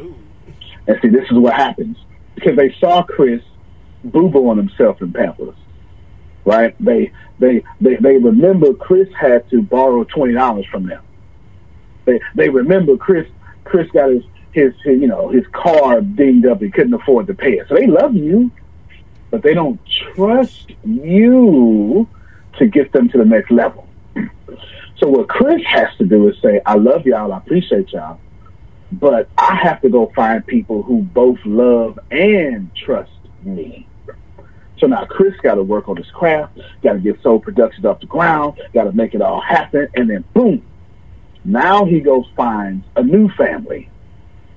Ooh. 0.00 0.14
And 0.86 0.98
see, 1.02 1.08
this 1.08 1.24
is 1.30 1.36
what 1.36 1.54
happens 1.54 1.96
because 2.34 2.56
they 2.56 2.74
saw 2.80 3.02
Chris 3.02 3.42
boo 4.04 4.28
boo 4.28 4.48
on 4.48 4.56
himself 4.56 5.02
in 5.02 5.12
Pampers, 5.12 5.56
right? 6.44 6.74
They 6.80 7.12
they 7.38 7.62
they 7.80 7.96
they 7.96 8.16
remember 8.16 8.74
Chris 8.74 9.08
had 9.18 9.48
to 9.50 9.62
borrow 9.62 10.04
twenty 10.04 10.34
dollars 10.34 10.66
from 10.70 10.86
them. 10.86 11.02
They 12.04 12.20
they 12.34 12.48
remember 12.48 12.96
Chris 12.96 13.26
Chris 13.64 13.90
got 13.90 14.10
his, 14.10 14.22
his 14.52 14.72
his 14.84 15.00
you 15.00 15.06
know 15.06 15.28
his 15.28 15.44
car 15.52 16.00
dinged 16.00 16.46
up 16.46 16.62
and 16.62 16.72
couldn't 16.72 16.94
afford 16.94 17.26
to 17.26 17.34
pay 17.34 17.58
it. 17.58 17.66
So 17.68 17.74
they 17.74 17.86
love 17.86 18.14
you, 18.14 18.50
but 19.30 19.42
they 19.42 19.54
don't 19.54 19.80
trust 20.14 20.70
you 20.84 22.08
to 22.58 22.66
get 22.66 22.92
them 22.92 23.08
to 23.10 23.18
the 23.18 23.24
next 23.24 23.50
level. 23.50 23.86
So 24.98 25.08
what 25.08 25.28
Chris 25.28 25.62
has 25.66 25.88
to 25.98 26.04
do 26.04 26.28
is 26.28 26.36
say, 26.42 26.60
I 26.66 26.74
love 26.74 27.06
y'all, 27.06 27.32
I 27.32 27.38
appreciate 27.38 27.92
y'all, 27.92 28.18
but 28.90 29.28
I 29.38 29.54
have 29.54 29.80
to 29.82 29.88
go 29.88 30.10
find 30.14 30.44
people 30.46 30.82
who 30.82 31.02
both 31.02 31.38
love 31.44 31.98
and 32.10 32.70
trust 32.74 33.12
me. 33.42 33.86
So 34.78 34.86
now 34.86 35.04
Chris 35.04 35.34
got 35.42 35.54
to 35.54 35.62
work 35.62 35.88
on 35.88 35.96
his 35.96 36.10
craft, 36.10 36.58
got 36.82 36.94
to 36.94 36.98
get 36.98 37.20
Soul 37.22 37.40
Productions 37.40 37.84
off 37.84 38.00
the 38.00 38.06
ground, 38.06 38.60
got 38.74 38.84
to 38.84 38.92
make 38.92 39.14
it 39.14 39.22
all 39.22 39.40
happen, 39.40 39.88
and 39.94 40.08
then 40.08 40.24
boom, 40.34 40.64
now 41.44 41.84
he 41.84 42.00
goes 42.00 42.26
finds 42.36 42.84
a 42.96 43.02
new 43.02 43.28
family 43.30 43.88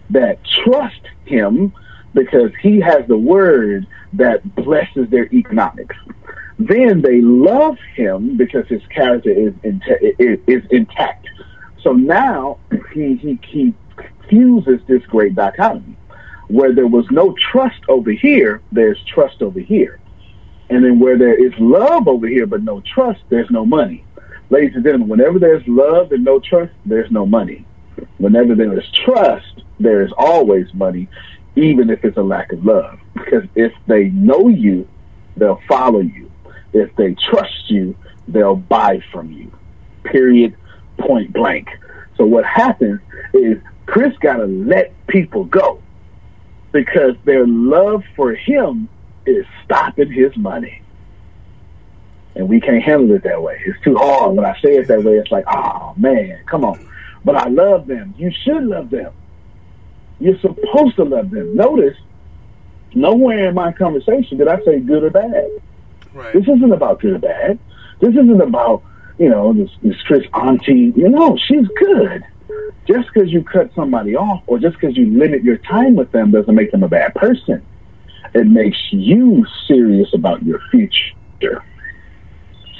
that 0.09 0.39
trust 0.63 1.01
him 1.25 1.73
because 2.13 2.51
he 2.61 2.79
has 2.79 3.07
the 3.07 3.17
word 3.17 3.87
that 4.13 4.55
blesses 4.55 5.09
their 5.09 5.33
economics. 5.33 5.95
Then 6.59 7.01
they 7.01 7.21
love 7.21 7.77
him 7.95 8.37
because 8.37 8.67
his 8.67 8.81
character 8.87 9.31
is 9.31 9.53
is 10.47 10.63
intact. 10.69 11.27
So 11.81 11.93
now 11.93 12.59
he, 12.93 13.15
he 13.15 13.39
he 13.47 13.73
fuses 14.29 14.79
this 14.87 15.03
great 15.07 15.35
dichotomy 15.35 15.97
where 16.51 16.73
there 16.73 16.87
was 16.87 17.05
no 17.11 17.33
trust 17.51 17.79
over 17.87 18.11
here, 18.11 18.61
there's 18.71 19.01
trust 19.05 19.41
over 19.41 19.59
here. 19.59 19.99
And 20.69 20.83
then 20.83 20.99
where 20.99 21.17
there 21.17 21.33
is 21.33 21.53
love 21.59 22.07
over 22.07 22.27
here 22.27 22.45
but 22.45 22.61
no 22.61 22.81
trust, 22.81 23.21
there's 23.29 23.49
no 23.49 23.65
money. 23.65 24.05
Ladies 24.49 24.75
and 24.75 24.83
gentlemen, 24.83 25.07
whenever 25.07 25.39
there's 25.39 25.65
love 25.65 26.11
and 26.11 26.25
no 26.25 26.39
trust, 26.39 26.73
there's 26.85 27.09
no 27.09 27.25
money. 27.25 27.65
Whenever 28.17 28.53
there 28.53 28.77
is 28.77 28.85
trust, 29.05 29.63
there 29.79 30.01
is 30.01 30.11
always 30.17 30.73
money, 30.73 31.07
even 31.55 31.89
if 31.89 32.03
it's 32.03 32.17
a 32.17 32.23
lack 32.23 32.51
of 32.53 32.65
love. 32.65 32.99
Because 33.13 33.43
if 33.55 33.73
they 33.87 34.05
know 34.05 34.47
you, 34.47 34.87
they'll 35.37 35.61
follow 35.67 35.99
you. 35.99 36.31
If 36.73 36.95
they 36.95 37.15
trust 37.15 37.69
you, 37.69 37.95
they'll 38.27 38.55
buy 38.55 39.01
from 39.11 39.31
you. 39.31 39.51
Period. 40.03 40.55
Point 40.97 41.33
blank. 41.33 41.69
So 42.17 42.25
what 42.25 42.45
happens 42.45 43.01
is 43.33 43.57
Chris 43.85 44.15
got 44.17 44.37
to 44.37 44.45
let 44.45 44.93
people 45.07 45.45
go 45.45 45.81
because 46.71 47.15
their 47.25 47.45
love 47.45 48.03
for 48.15 48.33
him 48.33 48.87
is 49.25 49.45
stopping 49.65 50.11
his 50.11 50.35
money. 50.37 50.81
And 52.35 52.47
we 52.47 52.61
can't 52.61 52.81
handle 52.81 53.15
it 53.15 53.23
that 53.23 53.41
way. 53.41 53.61
It's 53.65 53.81
too 53.83 53.95
hard. 53.95 54.35
When 54.35 54.45
I 54.45 54.57
say 54.61 54.77
it 54.77 54.87
that 54.87 55.03
way, 55.03 55.17
it's 55.17 55.31
like, 55.31 55.43
oh 55.47 55.93
man, 55.97 56.39
come 56.45 56.63
on. 56.63 56.87
But 57.25 57.35
I 57.35 57.49
love 57.49 57.87
them. 57.87 58.15
You 58.17 58.31
should 58.43 58.63
love 58.63 58.89
them. 58.89 59.13
You're 60.21 60.39
supposed 60.39 60.95
to 60.97 61.03
love 61.03 61.31
them. 61.31 61.55
Notice, 61.55 61.97
nowhere 62.93 63.49
in 63.49 63.55
my 63.55 63.71
conversation 63.71 64.37
did 64.37 64.47
I 64.47 64.63
say 64.63 64.79
good 64.79 65.03
or 65.03 65.09
bad. 65.09 65.49
Right. 66.13 66.33
This 66.33 66.43
isn't 66.43 66.71
about 66.71 67.01
good 67.01 67.13
or 67.13 67.19
bad. 67.19 67.59
This 67.99 68.11
isn't 68.11 68.41
about, 68.41 68.83
you 69.17 69.29
know, 69.29 69.51
this, 69.53 69.69
this 69.81 69.99
Chris 70.03 70.23
auntie. 70.33 70.93
You 70.95 71.09
know, 71.09 71.37
she's 71.47 71.67
good. 71.79 72.23
Just 72.87 73.09
because 73.13 73.31
you 73.31 73.43
cut 73.43 73.71
somebody 73.73 74.15
off 74.15 74.43
or 74.45 74.59
just 74.59 74.79
because 74.79 74.95
you 74.95 75.17
limit 75.17 75.43
your 75.43 75.57
time 75.57 75.95
with 75.95 76.11
them 76.11 76.31
doesn't 76.31 76.53
make 76.53 76.71
them 76.71 76.83
a 76.83 76.87
bad 76.87 77.15
person. 77.15 77.65
It 78.33 78.47
makes 78.47 78.77
you 78.91 79.45
serious 79.67 80.13
about 80.13 80.43
your 80.43 80.59
future. 80.69 81.63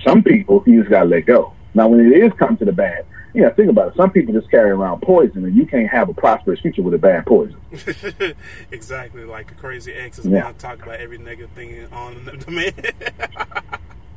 Some 0.05 0.23
people, 0.23 0.63
you 0.67 0.81
just 0.81 0.91
got 0.91 1.03
to 1.03 1.09
let 1.09 1.25
go. 1.25 1.53
Now, 1.73 1.87
when 1.87 1.99
it 1.99 2.17
is 2.17 2.31
come 2.37 2.57
to 2.57 2.65
the 2.65 2.71
bad, 2.71 3.05
yeah, 3.33 3.49
think 3.51 3.69
about 3.69 3.89
it. 3.89 3.95
Some 3.95 4.11
people 4.11 4.33
just 4.33 4.49
carry 4.51 4.71
around 4.71 5.01
poison, 5.01 5.45
and 5.45 5.55
you 5.55 5.65
can't 5.65 5.89
have 5.89 6.09
a 6.09 6.13
prosperous 6.13 6.59
future 6.59 6.81
with 6.81 6.93
a 6.93 6.97
bad 6.97 7.25
poison. 7.25 7.57
exactly, 8.71 9.23
like 9.25 9.51
a 9.51 9.55
crazy 9.55 9.93
ex 9.93 10.19
is 10.19 10.25
Yeah. 10.25 10.41
going 10.41 10.53
to 10.55 10.59
talk 10.59 10.81
about 10.83 10.99
every 10.99 11.17
negative 11.17 11.49
thing 11.51 11.87
on 11.91 12.25
the 12.25 12.31
the 12.37 12.51
man. 12.51 12.73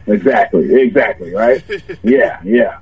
Exactly, 0.07 0.83
exactly, 0.83 1.33
right? 1.33 1.65
Yeah, 2.03 2.39
yeah, 2.45 2.79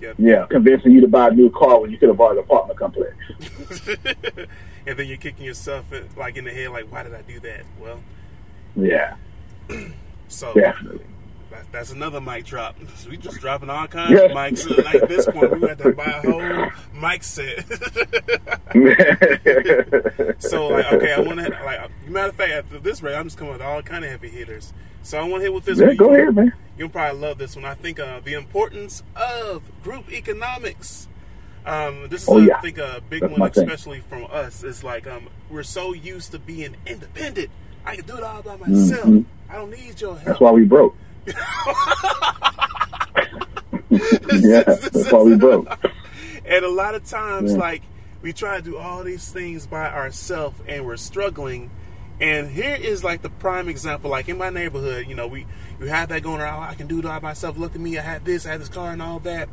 Yep. 0.00 0.14
yeah. 0.18 0.46
Convincing 0.48 0.92
you 0.92 1.02
to 1.02 1.06
buy 1.08 1.28
a 1.28 1.30
new 1.30 1.50
car 1.50 1.78
when 1.82 1.90
you 1.90 1.98
could 1.98 2.08
have 2.08 2.16
bought 2.16 2.32
an 2.32 2.38
apartment 2.38 2.78
complex. 2.78 3.14
and 4.86 4.98
then 4.98 5.06
you're 5.06 5.18
kicking 5.18 5.44
yourself 5.44 5.84
like 6.16 6.38
in 6.38 6.44
the 6.44 6.50
head, 6.50 6.70
like, 6.70 6.90
why 6.90 7.02
did 7.02 7.12
I 7.12 7.20
do 7.20 7.38
that? 7.40 7.64
Well, 7.78 8.00
Yeah, 8.74 9.16
so 10.28 10.54
definitely. 10.54 11.04
That, 11.56 11.72
that's 11.72 11.90
another 11.92 12.20
mic 12.20 12.44
drop. 12.44 12.76
We 13.08 13.16
just 13.16 13.40
dropping 13.40 13.70
all 13.70 13.86
kinds 13.86 14.12
Yeah. 14.12 14.26
of 14.26 14.30
mics. 14.32 14.58
So, 14.58 14.74
like 14.82 14.96
at 14.96 15.08
this 15.08 15.26
point, 15.26 15.58
we 15.60 15.68
had 15.68 15.78
to 15.78 15.92
buy 15.92 16.04
a 16.04 16.30
whole 16.30 16.70
mic 17.00 17.22
set. 17.24 17.64
so 20.38 20.68
like, 20.68 20.92
okay, 20.92 21.12
I 21.12 21.20
want 21.20 21.40
to 21.40 21.48
like. 21.64 21.90
Matter 22.08 22.28
of 22.28 22.36
fact, 22.36 22.72
at 22.72 22.82
this 22.82 23.02
rate, 23.02 23.14
I'm 23.16 23.24
just 23.24 23.38
coming 23.38 23.52
with 23.52 23.62
all 23.62 23.82
kind 23.82 24.04
of 24.04 24.10
heavy 24.10 24.28
hitters. 24.28 24.72
So 25.02 25.18
I 25.18 25.22
want 25.22 25.36
to 25.36 25.40
hit 25.42 25.54
with 25.54 25.64
this. 25.64 25.78
yeah, 25.78 25.86
one. 25.88 25.96
go 25.96 26.14
ahead, 26.14 26.34
man. 26.34 26.52
You'll 26.76 26.88
probably 26.88 27.20
love 27.20 27.38
this 27.38 27.56
one. 27.56 27.64
I 27.64 27.74
think 27.74 27.98
uh, 28.00 28.20
the 28.20 28.34
importance 28.34 29.02
of 29.14 29.62
group 29.82 30.10
economics. 30.12 31.08
Um, 31.64 32.08
this 32.08 32.22
is, 32.22 32.28
Oh, 32.28 32.38
a- 32.38 32.46
yeah. 32.46 32.58
I 32.58 32.60
think, 32.60 32.78
a 32.78 33.02
big 33.08 33.22
That's 33.22 33.30
one, 33.32 33.40
my 33.40 33.48
thing. 33.48 33.64
especially 33.64 34.00
from 34.00 34.26
us. 34.30 34.62
Is 34.62 34.84
like 34.84 35.06
um, 35.06 35.28
we're 35.50 35.62
so 35.62 35.92
used 35.92 36.32
to 36.32 36.38
being 36.38 36.76
independent. 36.86 37.50
I 37.84 37.96
can 37.96 38.06
do 38.06 38.16
it 38.16 38.22
all 38.22 38.42
by 38.42 38.56
myself. 38.56 39.06
Mhm. 39.06 39.24
I 39.48 39.54
don't 39.56 39.70
need 39.70 40.00
your 40.00 40.14
help. 40.14 40.24
That's 40.24 40.40
why 40.40 40.50
we 40.50 40.64
broke. 40.64 40.96
yeah, 43.90 44.62
that's 44.62 45.12
why 45.12 45.22
we 45.22 45.36
broke. 45.36 45.68
And 46.48 46.64
a 46.64 46.68
lot 46.70 46.94
of 46.94 47.04
times, 47.04 47.54
Yeah. 47.54 47.58
like 47.58 47.82
we 48.22 48.32
try 48.32 48.58
to 48.58 48.62
do 48.62 48.76
all 48.76 49.02
these 49.02 49.28
things 49.32 49.66
by 49.66 49.90
ourselves, 49.90 50.60
and 50.68 50.86
we're 50.86 50.96
struggling. 50.96 51.72
And 52.20 52.48
here 52.48 52.76
is 52.76 53.02
like 53.02 53.22
the 53.22 53.30
prime 53.30 53.68
example. 53.68 54.12
Like 54.12 54.28
in 54.28 54.38
my 54.38 54.50
neighborhood, 54.50 55.08
you 55.08 55.16
know, 55.16 55.26
we 55.26 55.44
you 55.80 55.86
have 55.86 56.08
that 56.10 56.22
going 56.22 56.40
around. 56.40 56.62
"Oh, 56.62 56.66
I 56.70 56.74
can 56.74 56.86
do 56.86 57.00
it 57.00 57.04
all 57.04 57.18
by 57.18 57.30
myself. 57.30 57.58
Look 57.58 57.74
at 57.74 57.80
me. 57.80 57.98
I 57.98 58.02
had 58.02 58.24
this. 58.24 58.46
I 58.46 58.52
had 58.52 58.60
this 58.60 58.68
car 58.68 58.92
and 58.92 59.02
all 59.02 59.18
that. 59.20 59.48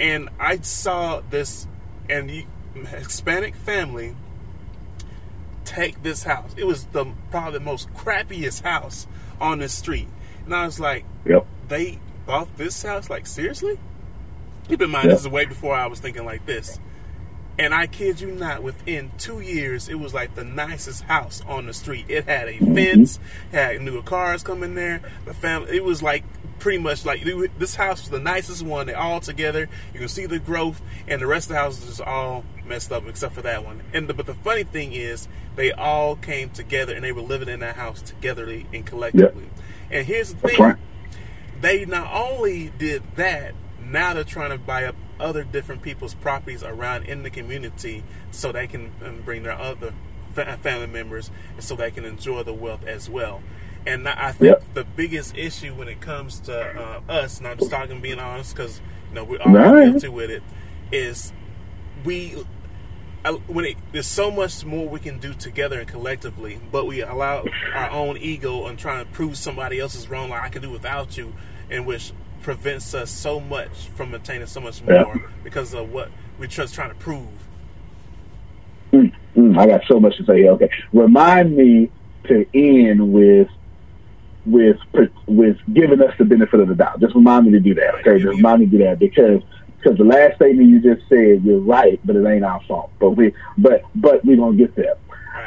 And 0.00 0.30
I 0.40 0.56
saw 0.60 1.20
this, 1.28 1.66
and 2.08 2.30
the 2.30 2.46
Hispanic 2.86 3.54
family 3.54 4.16
take 5.66 6.02
this 6.02 6.22
house. 6.24 6.54
It 6.56 6.64
was 6.66 6.86
the 6.86 7.04
probably 7.30 7.58
the 7.58 7.64
most 7.64 7.92
crappiest 7.92 8.62
house 8.62 9.06
on 9.38 9.58
the 9.58 9.68
street. 9.68 10.08
And 10.44 10.54
I 10.54 10.64
was 10.64 10.80
like, 10.80 11.04
Yep. 11.24 11.46
they 11.68 11.98
bought 12.26 12.56
this 12.56 12.82
house? 12.82 13.10
Like, 13.10 13.26
seriously? 13.26 13.78
Keep 14.68 14.82
in 14.82 14.90
mind, 14.90 15.06
Yeah. 15.06 15.12
this 15.12 15.20
is 15.22 15.28
way 15.28 15.44
before 15.44 15.74
I 15.74 15.86
was 15.86 16.00
thinking 16.00 16.24
like 16.24 16.46
this. 16.46 16.78
And 17.58 17.74
I 17.74 17.86
kid 17.86 18.20
you 18.20 18.30
not, 18.30 18.62
within 18.62 19.12
two 19.18 19.40
years, 19.40 19.88
it 19.88 19.96
was 19.96 20.14
like 20.14 20.34
the 20.34 20.44
nicest 20.44 21.04
house 21.04 21.42
on 21.46 21.66
the 21.66 21.74
street. 21.74 22.06
It 22.08 22.24
had 22.24 22.48
a 22.48 22.54
mm-hmm. 22.54 22.74
fence, 22.74 23.18
had 23.52 23.82
newer 23.82 24.02
cars 24.02 24.42
coming 24.42 24.74
there. 24.74 25.02
The 25.26 25.34
family, 25.34 25.76
it 25.76 25.84
was 25.84 26.02
like 26.02 26.24
pretty 26.62 26.78
much 26.78 27.04
like 27.04 27.24
this 27.58 27.74
house 27.74 28.02
was 28.02 28.10
the 28.10 28.20
nicest 28.20 28.62
one. 28.62 28.86
They 28.86 28.94
all 28.94 29.18
together. 29.18 29.68
You 29.92 29.98
can 29.98 30.08
see 30.08 30.26
the 30.26 30.38
growth, 30.38 30.80
and 31.08 31.20
the 31.20 31.26
rest 31.26 31.46
of 31.46 31.54
the 31.54 31.60
houses 31.60 31.88
is 31.88 32.00
all 32.00 32.44
messed 32.64 32.92
up 32.92 33.04
except 33.08 33.34
for 33.34 33.42
that 33.42 33.64
one. 33.64 33.82
And 33.92 34.06
the, 34.06 34.14
but 34.14 34.26
the 34.26 34.34
funny 34.34 34.62
thing 34.62 34.92
is, 34.92 35.26
they 35.56 35.72
all 35.72 36.14
came 36.14 36.50
together 36.50 36.94
and 36.94 37.04
they 37.04 37.10
were 37.10 37.20
living 37.20 37.48
in 37.48 37.60
that 37.60 37.74
house 37.74 38.00
togetherly 38.00 38.66
and 38.72 38.86
collectively. 38.86 39.50
And 39.90 40.06
here's 40.06 40.34
the 40.34 40.36
That's 40.36 40.54
thing: 40.54 40.64
right. 40.64 40.76
they 41.60 41.84
not 41.84 42.08
only 42.14 42.70
did 42.78 43.02
that, 43.16 43.54
now 43.84 44.14
they're 44.14 44.22
trying 44.22 44.50
to 44.50 44.58
buy 44.58 44.84
up 44.84 44.94
other 45.18 45.42
different 45.42 45.82
people's 45.82 46.14
properties 46.14 46.62
around 46.62 47.06
in 47.06 47.24
the 47.24 47.30
community 47.30 48.04
so 48.30 48.52
they 48.52 48.68
can 48.68 48.92
um, 49.04 49.22
bring 49.24 49.42
their 49.42 49.58
other 49.58 49.92
family 50.32 50.86
members 50.86 51.30
and 51.54 51.64
so 51.64 51.74
they 51.74 51.90
can 51.90 52.04
enjoy 52.04 52.44
the 52.44 52.54
wealth 52.54 52.86
as 52.86 53.10
well. 53.10 53.42
And 53.86 54.08
I 54.08 54.30
think 54.32 54.58
Yep. 54.60 54.74
the 54.74 54.84
biggest 54.84 55.36
issue 55.36 55.74
when 55.74 55.88
it 55.88 56.00
comes 56.00 56.38
to 56.40 56.54
uh, 56.56 57.00
us, 57.12 57.38
and 57.38 57.48
I'm 57.48 57.58
just 57.58 57.70
talking 57.70 58.00
being 58.00 58.20
honest 58.20 58.54
because 58.54 58.80
you 59.08 59.16
know 59.16 59.24
we're 59.24 59.42
all 59.42 59.52
Right. 59.52 59.90
guilty 59.90 60.08
with 60.08 60.30
it, 60.30 60.42
is 60.92 61.32
we 62.04 62.36
uh, 63.24 63.32
when 63.48 63.64
it, 63.64 63.76
there's 63.92 64.06
so 64.06 64.30
much 64.30 64.64
more 64.64 64.88
we 64.88 65.00
can 65.00 65.18
do 65.18 65.34
together 65.34 65.78
and 65.80 65.88
collectively, 65.88 66.60
but 66.70 66.86
we 66.86 67.00
allow 67.02 67.44
our 67.74 67.90
own 67.90 68.16
ego 68.18 68.66
and 68.66 68.78
trying 68.78 69.04
to 69.04 69.10
prove 69.12 69.36
somebody 69.36 69.78
else 69.80 69.94
is 69.94 70.08
wrong, 70.08 70.30
like 70.30 70.42
I 70.42 70.48
can 70.48 70.62
do 70.62 70.70
without 70.70 71.16
you, 71.16 71.32
and 71.70 71.86
which 71.86 72.12
prevents 72.42 72.94
us 72.94 73.10
so 73.10 73.38
much 73.40 73.88
from 73.94 74.14
attaining 74.14 74.46
so 74.48 74.60
much 74.60 74.82
Yeah. 74.88 75.04
more 75.04 75.20
because 75.44 75.74
of 75.74 75.92
what 75.92 76.10
we're 76.38 76.46
just 76.46 76.74
trying 76.74 76.88
to 76.90 76.96
prove. 76.96 77.28
Mm, 78.92 79.12
mm, 79.36 79.58
I 79.58 79.66
got 79.66 79.82
so 79.88 80.00
much 80.00 80.16
to 80.18 80.24
say. 80.24 80.48
Okay, 80.48 80.68
remind 80.92 81.56
me 81.56 81.90
to 82.26 82.44
end 82.54 83.12
with 83.12 83.48
with 84.44 84.78
with 85.26 85.56
giving 85.72 86.00
us 86.00 86.14
the 86.18 86.24
benefit 86.24 86.60
of 86.60 86.68
the 86.68 86.74
doubt. 86.74 87.00
Just 87.00 87.14
remind 87.14 87.46
me 87.46 87.52
to 87.52 87.60
do 87.60 87.74
that. 87.74 87.94
Okay, 87.96 88.18
just 88.18 88.36
remind 88.36 88.60
me 88.60 88.66
to 88.66 88.72
do 88.72 88.78
that 88.78 88.98
because 88.98 89.42
because 89.78 89.98
the 89.98 90.04
last 90.04 90.36
statement 90.36 90.68
you 90.68 90.80
just 90.80 91.08
said, 91.08 91.42
you're 91.44 91.60
right, 91.60 92.00
but 92.04 92.16
it 92.16 92.26
ain't 92.26 92.44
our 92.44 92.60
fault. 92.64 92.90
But 92.98 93.10
we 93.10 93.34
but 93.58 93.82
but 93.94 94.24
we're 94.24 94.36
gonna 94.36 94.56
get 94.56 94.74
there. 94.74 94.94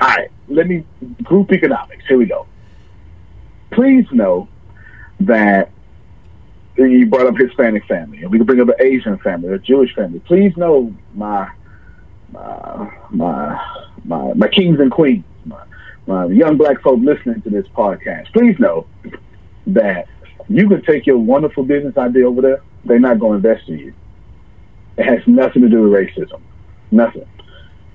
All 0.01 0.08
right, 0.08 0.29
let 0.47 0.67
me 0.67 0.86
group 1.23 1.51
economics. 1.51 2.05
Here 2.08 2.17
we 2.17 2.25
go. 2.25 2.47
Please 3.71 4.05
know 4.12 4.47
that 5.21 5.71
you 6.77 7.05
brought 7.05 7.27
up 7.27 7.38
Hispanic 7.38 7.86
family, 7.86 8.21
and 8.21 8.31
we 8.31 8.38
can 8.38 8.45
bring 8.45 8.60
up 8.60 8.67
an 8.67 8.75
Asian 8.79 9.17
family, 9.19 9.53
a 9.53 9.60
Jewish 9.60 9.93
family. 9.95 10.19
Please 10.19 10.55
know 10.58 10.93
my 11.13 11.49
my 12.31 12.91
my 13.12 13.81
my, 14.03 14.34
my 14.34 14.47
kings 14.47 14.79
and 14.79 14.91
queens, 14.91 15.23
my, 15.45 15.63
my 16.07 16.25
young 16.25 16.57
black 16.57 16.81
folk 16.81 16.99
listening 17.01 17.41
to 17.41 17.49
this 17.49 17.65
podcast. 17.75 18.31
Please 18.33 18.57
know 18.59 18.85
that 19.67 20.07
you 20.47 20.67
can 20.67 20.81
take 20.83 21.05
your 21.05 21.17
wonderful 21.17 21.63
business 21.63 21.97
idea 21.97 22.27
over 22.27 22.41
there. 22.41 22.61
They're 22.83 22.99
not 22.99 23.19
going 23.19 23.41
to 23.41 23.49
invest 23.49 23.67
in 23.69 23.79
you. 23.79 23.93
It 24.97 25.05
has 25.05 25.27
nothing 25.27 25.63
to 25.63 25.69
do 25.69 25.89
with 25.89 25.91
racism. 25.91 26.41
Nothing. 26.91 27.27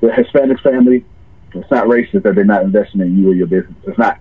The 0.01 0.13
Hispanic 0.13 0.61
family, 0.61 1.05
it's 1.55 1.71
not 1.71 1.87
racist 1.87 2.25
that 2.25 2.35
they're 2.35 2.45
not 2.45 2.63
investing 2.63 3.01
in 3.01 3.19
you 3.19 3.31
or 3.31 3.35
your 3.35 3.47
business. 3.47 3.77
It's 3.87 3.99
not. 3.99 4.19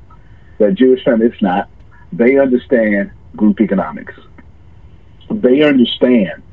The 0.60 0.72
Jewish 0.72 1.04
family, 1.04 1.28
it's 1.28 1.42
not. 1.42 1.70
They 2.14 2.38
understand 2.38 3.12
group 3.36 3.62
economics. 3.62 4.14
They 5.30 5.64
understand 5.64 6.44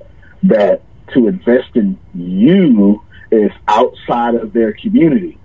that 0.44 0.82
to 1.12 1.28
invest 1.28 1.74
in 1.74 1.98
you 2.14 3.02
is 3.30 3.50
outside 3.68 4.34
of 4.34 4.52
their 4.52 4.72
community. 4.72 5.38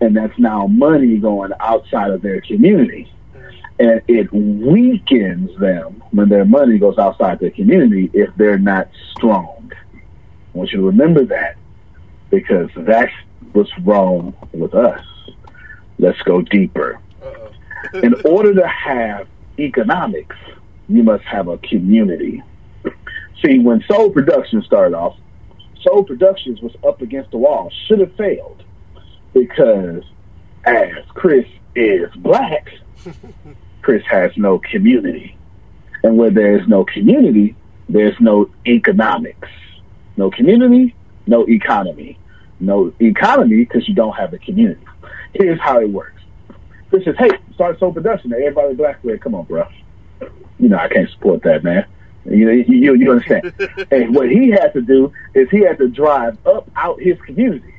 And 0.00 0.16
that's 0.16 0.38
now 0.38 0.66
money 0.66 1.18
going 1.18 1.52
outside 1.60 2.10
of 2.10 2.22
their 2.22 2.40
community. 2.40 3.10
And 3.78 4.02
it 4.06 4.32
weakens 4.32 5.58
them 5.58 6.02
when 6.12 6.28
their 6.28 6.44
money 6.44 6.78
goes 6.78 6.98
outside 6.98 7.40
their 7.40 7.50
community 7.50 8.10
if 8.12 8.30
they're 8.36 8.58
not 8.58 8.88
strong. 9.16 9.72
I 9.92 10.58
want 10.58 10.70
you 10.70 10.78
to 10.78 10.86
remember 10.86 11.24
that 11.24 11.56
because 12.30 12.70
that's 12.76 13.12
what's 13.52 13.76
wrong 13.80 14.34
with 14.52 14.74
us. 14.74 15.04
Let's 15.98 16.20
go 16.22 16.42
deeper. 16.42 17.00
In 17.94 18.14
order 18.24 18.54
to 18.54 18.66
have 18.66 19.26
economics, 19.58 20.36
you 20.88 21.02
must 21.02 21.24
have 21.24 21.48
a 21.48 21.58
community. 21.58 22.42
See, 23.44 23.58
when 23.58 23.82
Soul 23.88 24.10
Productions 24.10 24.64
started 24.64 24.96
off, 24.96 25.16
Soul 25.82 26.04
Productions 26.04 26.60
was 26.60 26.72
up 26.86 27.02
against 27.02 27.30
the 27.30 27.38
wall, 27.38 27.70
should 27.86 28.00
have 28.00 28.14
failed 28.16 28.53
because 29.34 30.04
as 30.64 30.92
Chris 31.08 31.46
is 31.74 32.08
black, 32.16 32.72
Chris 33.82 34.02
has 34.06 34.32
no 34.36 34.58
community. 34.58 35.36
And 36.02 36.16
where 36.16 36.30
there's 36.30 36.66
no 36.68 36.84
community, 36.84 37.56
there's 37.88 38.18
no 38.20 38.50
economics. 38.66 39.48
No 40.16 40.30
community, 40.30 40.94
no 41.26 41.46
economy. 41.48 42.18
No 42.60 42.92
economy 43.00 43.64
because 43.64 43.86
you 43.88 43.94
don't 43.94 44.14
have 44.14 44.32
a 44.32 44.38
community. 44.38 44.80
Here's 45.34 45.60
how 45.60 45.80
it 45.80 45.90
works. 45.90 46.22
Chris 46.88 47.04
says, 47.04 47.16
hey, 47.18 47.30
start 47.54 47.78
Soul 47.80 47.92
Production. 47.92 48.32
Everybody 48.32 48.74
black 48.74 49.02
way, 49.02 49.18
come 49.18 49.34
on, 49.34 49.44
bro. 49.44 49.66
You 50.58 50.68
know, 50.68 50.78
I 50.78 50.88
can't 50.88 51.10
support 51.10 51.42
that, 51.42 51.64
man. 51.64 51.84
You, 52.24 52.50
you, 52.50 52.94
you 52.94 53.10
understand? 53.10 53.52
and 53.90 54.14
what 54.14 54.30
he 54.30 54.50
had 54.50 54.72
to 54.74 54.80
do 54.80 55.12
is 55.34 55.50
he 55.50 55.60
had 55.60 55.78
to 55.78 55.88
drive 55.88 56.38
up 56.46 56.70
out 56.76 57.02
his 57.02 57.20
community 57.22 57.73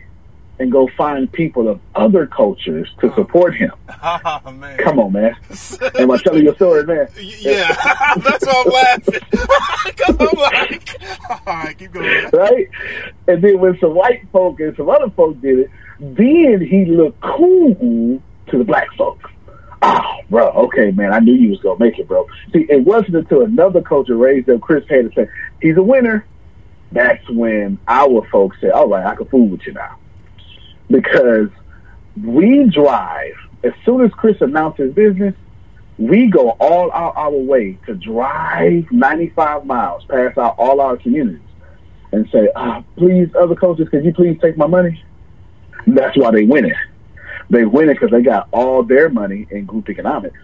and 0.59 0.71
go 0.71 0.89
find 0.97 1.31
people 1.31 1.67
of 1.67 1.79
other 1.95 2.25
cultures 2.25 2.89
to 2.99 3.07
uh-huh. 3.07 3.15
support 3.15 3.55
him. 3.55 3.71
Oh 4.07 4.51
man. 4.51 4.77
Come 4.77 4.99
on, 4.99 5.13
man. 5.13 5.35
Am 5.95 6.11
I 6.11 6.17
telling 6.17 6.43
your 6.43 6.55
story, 6.55 6.85
man? 6.85 7.07
Yeah, 7.17 7.67
that's 8.17 8.45
why 8.45 8.63
I'm 8.65 8.71
laughing. 8.71 9.19
Because 9.85 10.15
I'm 10.19 10.39
like, 10.39 11.01
all 11.47 11.55
right, 11.55 11.77
keep 11.77 11.91
going. 11.91 12.29
Right? 12.31 12.69
And 13.27 13.43
then 13.43 13.59
when 13.59 13.77
some 13.79 13.95
white 13.95 14.27
folk 14.31 14.59
and 14.59 14.75
some 14.77 14.89
other 14.89 15.09
folk 15.09 15.41
did 15.41 15.59
it, 15.59 15.71
then 15.99 16.61
he 16.61 16.85
looked 16.85 17.19
cool 17.21 18.21
to 18.47 18.57
the 18.57 18.63
black 18.63 18.93
folk. 18.95 19.19
Oh, 19.81 20.19
bro, 20.29 20.49
okay, 20.51 20.91
man, 20.91 21.13
I 21.13 21.19
knew 21.19 21.33
you 21.33 21.49
was 21.49 21.59
gonna 21.61 21.79
make 21.79 21.99
it, 21.99 22.07
bro. 22.07 22.27
See, 22.53 22.65
it 22.69 22.83
wasn't 22.85 23.15
until 23.15 23.41
another 23.41 23.81
culture 23.81 24.15
raised 24.15 24.49
up 24.49 24.61
Chris 24.61 24.85
Hayes 24.89 25.05
and 25.05 25.13
said, 25.13 25.29
he's 25.61 25.77
a 25.77 25.83
winner. 25.83 26.25
That's 26.91 27.27
when 27.29 27.79
our 27.87 28.27
folks 28.29 28.57
said, 28.61 28.71
all 28.71 28.87
right, 28.87 29.05
I 29.05 29.15
can 29.15 29.25
fool 29.27 29.47
with 29.47 29.65
you 29.65 29.73
now. 29.73 29.97
Because 30.89 31.49
we 32.21 32.69
drive, 32.69 33.35
as 33.63 33.73
soon 33.83 34.01
as 34.01 34.11
Chris 34.11 34.39
announces 34.41 34.87
his 34.87 34.95
business, 34.95 35.35
we 35.97 36.27
go 36.27 36.49
all 36.51 36.91
out 36.91 37.15
our 37.15 37.31
way 37.31 37.77
to 37.85 37.95
drive 37.95 38.91
95 38.91 39.65
miles 39.65 40.03
past 40.05 40.37
our, 40.37 40.51
all 40.51 40.81
our 40.81 40.97
communities 40.97 41.41
and 42.11 42.29
say, 42.31 42.49
ah, 42.55 42.83
please, 42.97 43.29
other 43.35 43.55
coaches, 43.55 43.89
could 43.89 44.05
you 44.05 44.13
please 44.13 44.37
take 44.41 44.57
my 44.57 44.67
money? 44.67 45.03
That's 45.87 46.17
why 46.17 46.31
they 46.31 46.43
win 46.43 46.65
it. 46.65 46.75
They 47.49 47.65
win 47.65 47.89
it 47.89 47.93
because 47.95 48.11
they 48.11 48.21
got 48.21 48.47
all 48.51 48.83
their 48.83 49.09
money 49.09 49.47
in 49.51 49.65
group 49.65 49.89
economics, 49.89 50.37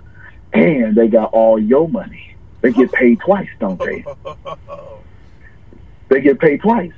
and 0.54 0.96
they 0.96 1.08
got 1.08 1.34
all 1.34 1.60
your 1.60 1.90
money. 1.90 2.36
They 2.62 2.72
get 2.72 2.92
paid 2.92 3.20
twice, 3.20 3.50
don't 3.60 3.80
they? 3.80 4.06
They 6.12 6.20
get 6.20 6.42
paid 6.42 6.60
twice. 6.60 6.92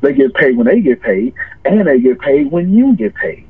They 0.00 0.12
get 0.12 0.34
paid 0.34 0.56
when 0.56 0.66
they 0.66 0.80
get 0.80 1.00
paid, 1.00 1.34
and 1.64 1.86
they 1.86 2.00
get 2.00 2.20
paid 2.20 2.50
when 2.50 2.74
you 2.74 2.94
get 2.96 3.14
paid. 3.14 3.48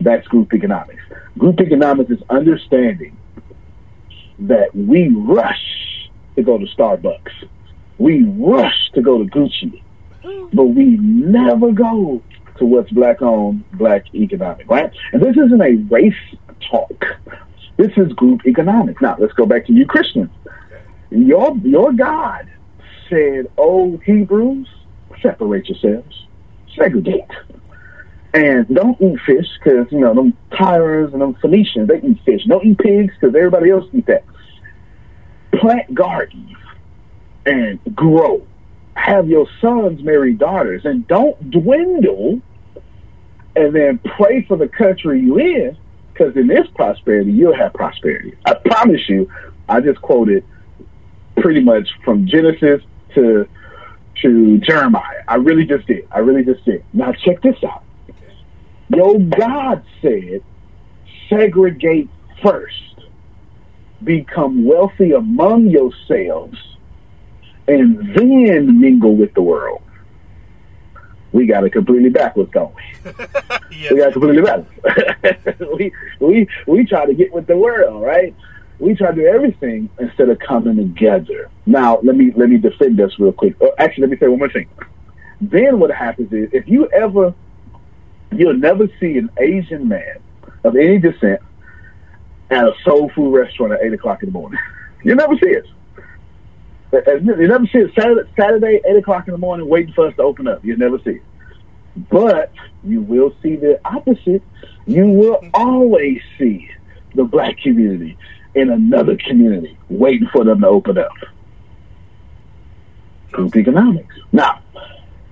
That's 0.00 0.26
group 0.28 0.52
economics. 0.52 1.02
Group 1.38 1.60
economics 1.60 2.10
is 2.10 2.22
understanding 2.28 3.16
that 4.40 4.74
we 4.74 5.08
rush 5.08 6.10
to 6.36 6.42
go 6.42 6.58
to 6.58 6.66
Starbucks. 6.66 7.48
We 7.98 8.24
rush 8.24 8.90
to 8.94 9.02
go 9.02 9.18
to 9.18 9.24
Gucci, 9.24 9.82
but 10.52 10.64
we 10.64 10.96
never 10.98 11.72
go 11.72 12.22
to 12.58 12.66
what's 12.66 12.90
black 12.90 13.22
owned, 13.22 13.64
black 13.72 14.12
economic, 14.14 14.68
right? 14.68 14.92
And 15.12 15.22
this 15.22 15.36
isn't 15.36 15.60
a 15.60 15.76
race 15.90 16.14
talk. 16.70 17.04
This 17.76 17.90
is 17.96 18.12
group 18.12 18.46
economics. 18.46 19.00
Now 19.02 19.16
let's 19.18 19.32
go 19.32 19.46
back 19.46 19.66
to 19.66 19.72
you 19.72 19.86
Christians. 19.86 20.30
Your 21.10 21.56
your 21.58 21.92
God 21.92 22.48
said, 23.08 23.46
"Oh 23.58 23.96
Hebrews, 24.04 24.68
separate 25.22 25.68
yourselves, 25.68 26.26
segregate, 26.76 27.30
and 28.32 28.66
don't 28.74 29.00
eat 29.00 29.18
fish 29.24 29.46
because 29.62 29.90
you 29.92 30.00
know 30.00 30.14
them 30.14 30.36
Tyrians 30.50 31.12
and 31.12 31.22
them 31.22 31.34
Phoenicians 31.34 31.88
they 31.88 32.00
eat 32.02 32.20
fish. 32.24 32.44
Don't 32.46 32.64
eat 32.64 32.78
pigs 32.78 33.14
because 33.18 33.34
everybody 33.34 33.70
else 33.70 33.84
eat 33.92 34.06
that. 34.06 34.24
Plant 35.52 35.94
gardens 35.94 36.56
and 37.46 37.78
grow. 37.94 38.46
Have 38.94 39.28
your 39.28 39.46
sons 39.60 40.02
marry 40.02 40.34
daughters, 40.34 40.84
and 40.84 41.06
don't 41.06 41.50
dwindle. 41.50 42.40
And 43.56 43.72
then 43.72 43.98
pray 43.98 44.42
for 44.42 44.56
the 44.56 44.66
country 44.66 45.20
you 45.20 45.38
in, 45.38 45.76
because 46.12 46.36
in 46.36 46.48
this 46.48 46.66
prosperity 46.74 47.30
you'll 47.30 47.54
have 47.54 47.72
prosperity. 47.72 48.36
I 48.44 48.54
promise 48.54 49.08
you. 49.08 49.30
I 49.68 49.80
just 49.80 50.02
quoted 50.02 50.44
pretty 51.36 51.60
much 51.60 51.88
from 52.04 52.26
Genesis 52.26 52.82
to 53.14 53.48
to 54.24 54.58
Jeremiah. 54.58 55.22
I 55.28 55.36
really 55.36 55.66
just 55.66 55.86
did. 55.86 56.08
I 56.10 56.20
really 56.20 56.44
just 56.44 56.64
did. 56.64 56.82
Now 56.94 57.12
check 57.12 57.42
this 57.42 57.62
out. 57.62 57.84
Your 58.88 59.18
God 59.18 59.84
said, 60.00 60.42
segregate 61.28 62.08
first, 62.42 62.74
become 64.02 64.64
wealthy 64.64 65.12
among 65.12 65.68
yourselves, 65.68 66.58
and 67.68 68.14
then 68.14 68.80
mingle 68.80 69.14
with 69.14 69.34
the 69.34 69.42
world. 69.42 69.82
We 71.32 71.46
got 71.46 71.64
it 71.64 71.70
completely 71.70 72.10
backwards, 72.10 72.50
don't 72.52 72.74
we? 72.74 73.12
We 73.90 73.98
got 73.98 74.08
it 74.08 74.12
completely 74.12 74.42
backwards. 74.42 75.60
we 75.76 75.92
we 76.20 76.48
we 76.66 76.86
try 76.86 77.06
to 77.06 77.12
get 77.12 77.32
with 77.32 77.46
the 77.46 77.56
world, 77.56 78.02
right? 78.02 78.34
We 78.78 78.94
try 78.94 79.10
to 79.10 79.14
do 79.14 79.26
everything 79.26 79.88
instead 79.98 80.28
of 80.28 80.38
coming 80.40 80.76
together. 80.76 81.50
Now, 81.66 82.00
let 82.02 82.16
me 82.16 82.32
let 82.36 82.48
me 82.48 82.58
defend 82.58 83.00
us 83.00 83.12
real 83.18 83.32
quick. 83.32 83.56
Oh, 83.60 83.72
actually, 83.78 84.02
let 84.02 84.10
me 84.10 84.16
say 84.18 84.28
one 84.28 84.38
more 84.38 84.50
thing. 84.50 84.68
Then 85.40 85.78
what 85.78 85.90
happens 85.90 86.32
is, 86.32 86.48
if 86.52 86.68
you 86.68 86.88
ever, 86.88 87.34
you'll 88.32 88.58
never 88.58 88.88
see 89.00 89.16
an 89.18 89.30
Asian 89.38 89.88
man 89.88 90.18
of 90.64 90.76
any 90.76 90.98
descent 90.98 91.40
at 92.50 92.64
a 92.64 92.72
soul 92.84 93.10
food 93.14 93.34
restaurant 93.34 93.72
at 93.72 93.82
eight 93.82 93.92
o'clock 93.92 94.22
in 94.22 94.28
the 94.28 94.32
morning. 94.32 94.58
You 95.06 95.14
never 95.14 95.34
see 95.34 95.50
it. 95.50 95.66
You 96.92 97.46
never 97.46 97.66
see 97.66 97.80
it 97.80 97.92
Saturday, 97.94 98.30
Saturday, 98.38 98.80
eight 98.88 98.96
o'clock 98.96 99.28
in 99.28 99.32
the 99.32 99.38
morning, 99.38 99.68
waiting 99.68 99.92
for 99.92 100.06
us 100.06 100.16
to 100.16 100.22
open 100.22 100.48
up. 100.48 100.64
You 100.64 100.78
never 100.78 100.98
see 101.00 101.20
it. 101.20 101.22
But 102.10 102.50
you 102.82 103.02
will 103.02 103.34
see 103.42 103.56
the 103.56 103.78
opposite. 103.84 104.42
You 104.86 105.06
will 105.08 105.42
always 105.52 106.22
see 106.38 106.70
the 107.14 107.24
black 107.24 107.58
community 107.58 108.16
in 108.54 108.70
another 108.70 109.16
community 109.16 109.76
waiting 109.88 110.28
for 110.32 110.44
them 110.44 110.60
to 110.60 110.66
open 110.66 110.98
up. 110.98 111.12
Group 113.32 113.56
economics. 113.56 114.14
Now, 114.32 114.60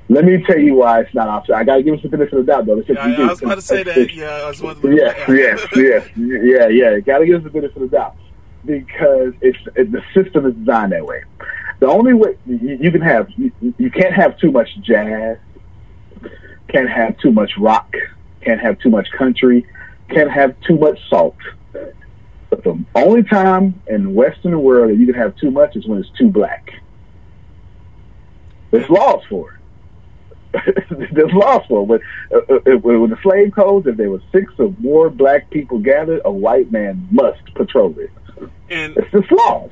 let 0.08 0.24
me 0.24 0.42
tell 0.42 0.58
you 0.58 0.74
why 0.74 1.00
it's 1.00 1.14
not 1.14 1.28
optional. 1.28 1.58
I 1.58 1.64
got 1.64 1.76
to 1.76 1.82
give 1.82 1.94
us 1.94 2.02
the 2.02 2.08
benefit 2.08 2.35
of 2.35 2.46
the 2.46 2.52
doubt, 2.52 2.66
though. 2.66 2.82
Yeah, 2.87 3.00
I 3.00 3.28
was 3.28 3.42
about 3.42 3.54
to 3.54 3.62
say 3.62 3.82
that. 3.82 4.12
Yeah, 4.12 4.26
I 4.26 4.48
was 4.48 4.61
about 4.61 4.82
to. 4.82 4.94
Yes, 4.94 5.16
yes, 5.28 5.68
yes, 5.74 6.08
yeah, 6.16 6.68
yeah. 6.68 6.98
Got 7.00 7.18
to 7.18 7.26
give 7.26 7.37
us 7.37 7.44
the 7.44 7.50
benefit 7.50 7.76
of 7.76 7.90
the 7.90 7.96
doubt 7.96 8.16
because 8.64 9.35
it's 9.40 9.58
it, 9.76 9.92
the 9.92 10.02
system 10.14 10.46
is 10.46 10.54
designed 10.54 10.92
that 10.92 11.06
way. 11.06 11.22
The 11.80 11.87
only 11.87 12.14
way 12.14 12.37
you, 12.46 12.78
you 12.80 12.90
can 12.90 13.00
have 13.00 13.28
you, 13.37 13.52
you 13.78 13.90
can't 13.90 14.14
have 14.14 14.38
too 14.38 14.52
much 14.52 14.68
jazz, 14.82 15.38
can't 16.68 16.90
have 16.90 17.18
too 17.18 17.32
much 17.32 17.52
rock, 17.58 17.92
can't 18.42 18.61
have 18.61 18.78
too 18.80 18.90
much 18.90 19.08
country, 19.16 19.66
can't 20.11 20.30
have 20.30 20.54
too 20.61 20.76
much 20.76 20.98
salt. 21.08 21.37
But 22.53 22.65
the 22.65 22.85
only 22.97 23.23
time 23.23 23.81
in 23.87 24.05
the 24.05 24.11
Western 24.11 24.61
world 24.61 24.91
that 24.91 24.97
you 24.97 25.07
can 25.07 25.15
have 25.15 25.35
too 25.37 25.51
much 25.51 25.75
is 25.75 25.87
when 25.87 26.01
it's 26.01 26.11
too 26.19 26.29
black. 26.29 26.71
There's 28.71 28.91
laws 28.91 29.23
for 29.31 29.55
it. 30.55 30.75
There's 31.15 31.33
laws 31.33 31.62
for 31.67 31.81
it. 31.81 31.87
When, 31.87 32.01
uh, 32.31 32.55
uh, 32.75 32.77
when 32.79 33.09
the 33.09 33.17
slave 33.23 33.55
codes, 33.55 33.87
if 33.87 33.97
there 33.97 34.11
were 34.11 34.21
six 34.33 34.53
or 34.59 34.75
more 34.81 35.09
black 35.09 35.49
people 35.49 35.79
gathered, 35.79 36.21
a 36.27 36.31
white 36.31 36.71
man 36.71 37.09
must 37.11 37.43
patrol 37.55 37.95
it. 37.99 38.11
And 38.69 38.99
It's 38.99 39.11
just 39.12 39.33
laws. 39.33 39.71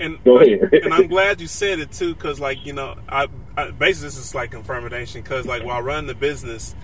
and 0.00 0.18
Go 0.24 0.38
ahead. 0.40 0.72
and 0.72 0.92
I'm 0.92 1.06
glad 1.06 1.40
you 1.40 1.46
said 1.46 1.78
it 1.78 1.92
too, 1.92 2.12
because 2.12 2.40
like 2.40 2.66
you 2.66 2.72
know, 2.72 2.96
I, 3.08 3.28
I 3.56 3.70
basically 3.70 4.08
this 4.08 4.18
is 4.18 4.34
like 4.34 4.50
confirmation, 4.50 5.22
because 5.22 5.46
like 5.46 5.62
while 5.64 5.80
running 5.80 6.08
the 6.08 6.14
business, 6.16 6.74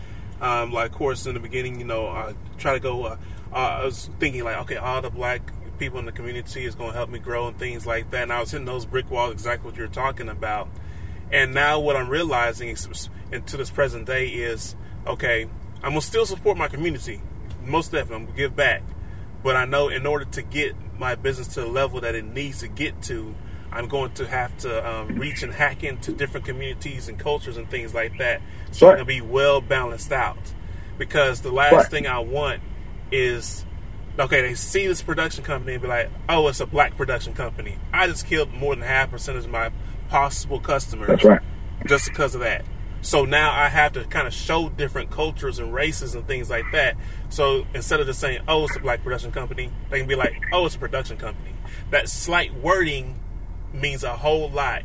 um, 0.43 0.73
like 0.73 0.91
of 0.91 0.97
course 0.97 1.27
in 1.27 1.35
the 1.35 1.41
beginning, 1.41 1.79
you 1.79 1.87
know, 1.87 2.07
I 2.09 2.35
try 2.59 2.75
to 2.75 2.81
go. 2.81 3.05
Uh, 3.05 3.17
uh, 3.53 3.57
I 3.57 3.85
was 3.85 4.11
thinking 4.19 4.45
like, 4.45 4.57
okay, 4.63 4.77
all 4.77 5.01
the 5.03 5.11
black 5.11 5.53
people 5.79 5.99
in 5.99 6.07
the 6.07 6.13
community 6.13 6.65
is 6.65 6.75
going 6.75 6.91
to 6.91 6.97
help 6.97 7.11
me 7.11 7.19
grow 7.19 7.49
and 7.49 7.59
things 7.59 7.87
like 7.87 8.11
that. 8.11 8.23
And 8.25 8.33
I 8.33 8.41
was 8.41 8.51
hitting 8.51 8.67
those 8.67 8.87
brick 8.87 9.11
walls, 9.11 9.33
exactly 9.33 9.71
what 9.71 9.77
you're 9.79 9.89
talking 9.89 10.29
about. 10.29 10.69
And 11.31 11.53
now 11.53 11.79
what 11.81 11.97
I'm 11.97 12.09
realizing, 12.09 12.69
is- 12.69 13.11
and 13.31 13.47
to 13.47 13.57
this 13.57 13.71
present 13.71 14.07
day, 14.07 14.29
is 14.29 14.75
okay. 15.07 15.45
I'm 15.83 15.91
gonna 15.91 16.01
still 16.01 16.27
support 16.27 16.57
my 16.57 16.69
community, 16.69 17.21
most 17.65 17.91
definitely. 17.93 18.17
I'm 18.17 18.25
gonna 18.27 18.37
give 18.37 18.55
back, 18.57 18.83
but 19.43 19.57
I 19.57 19.65
know 19.65 19.89
in 19.89 20.07
order 20.07 20.25
to 20.27 20.43
get 20.43 20.75
my 20.99 21.15
business 21.15 21.49
to 21.49 21.63
the 21.63 21.67
level 21.67 22.01
that 22.01 22.15
it 22.15 22.25
needs 22.25 22.61
to 22.61 22.69
get 22.69 23.03
to, 23.03 23.35
I'm 23.73 23.89
going 23.89 24.13
to 24.13 24.27
have 24.27 24.57
to 24.59 24.89
um, 24.89 25.17
reach 25.19 25.43
and 25.43 25.53
hack 25.53 25.83
into 25.83 26.13
different 26.13 26.47
communities 26.47 27.09
and 27.09 27.19
cultures 27.19 27.57
and 27.57 27.69
things 27.71 27.95
like 27.95 28.19
that, 28.19 28.43
so 28.71 28.89
Right. 28.89 28.95
I 28.95 28.97
can 28.99 29.07
be 29.07 29.21
well 29.21 29.61
balanced 29.61 30.13
out. 30.13 30.39
Because 30.99 31.41
the 31.41 31.51
last 31.51 31.73
Right. 31.73 31.87
thing 31.91 32.07
I 32.07 32.19
want 32.19 32.61
is 33.11 33.65
okay, 34.19 34.43
they 34.43 34.55
see 34.55 34.87
this 34.87 35.01
production 35.03 35.43
company 35.43 35.73
and 35.73 35.83
be 35.83 35.89
like, 35.89 36.11
oh, 36.29 36.47
it's 36.49 36.61
a 36.61 36.67
black 36.67 36.97
production 36.99 37.33
company. 37.33 37.77
I 37.95 38.07
just 38.07 38.27
killed 38.27 38.53
more 38.53 38.75
than 38.75 38.85
half 38.85 39.11
percentage 39.11 39.45
of 39.47 39.51
my 39.51 39.71
possible 40.11 40.61
customers 40.61 41.09
That's 41.09 41.25
right. 41.25 41.41
just 41.87 42.09
because 42.11 42.35
of 42.35 42.43
that. 42.43 42.65
So 43.01 43.25
now 43.25 43.51
I 43.51 43.69
have 43.69 43.95
to 43.95 44.05
kind 44.05 44.29
of 44.29 44.35
show 44.35 44.69
different 44.69 45.11
cultures 45.11 45.59
and 45.59 45.73
races 45.75 46.15
and 46.15 46.27
things 46.27 46.51
like 46.51 46.67
that. 46.73 46.97
So 47.31 47.67
instead 47.75 48.01
of 48.01 48.07
just 48.07 48.21
saying, 48.21 48.43
oh, 48.47 48.65
it's 48.65 48.77
a 48.77 48.81
black 48.81 49.03
production 49.03 49.33
company, 49.33 49.71
they 49.91 49.99
can 49.99 50.07
be 50.07 50.15
like, 50.15 50.35
oh, 50.53 50.67
it's 50.67 50.77
a 50.77 50.79
production 50.79 51.17
company. 51.17 51.55
That 51.91 52.09
slight 52.09 52.55
wording 52.55 53.19
means 53.75 54.05
a 54.05 54.17
whole 54.17 54.51
lot 54.51 54.83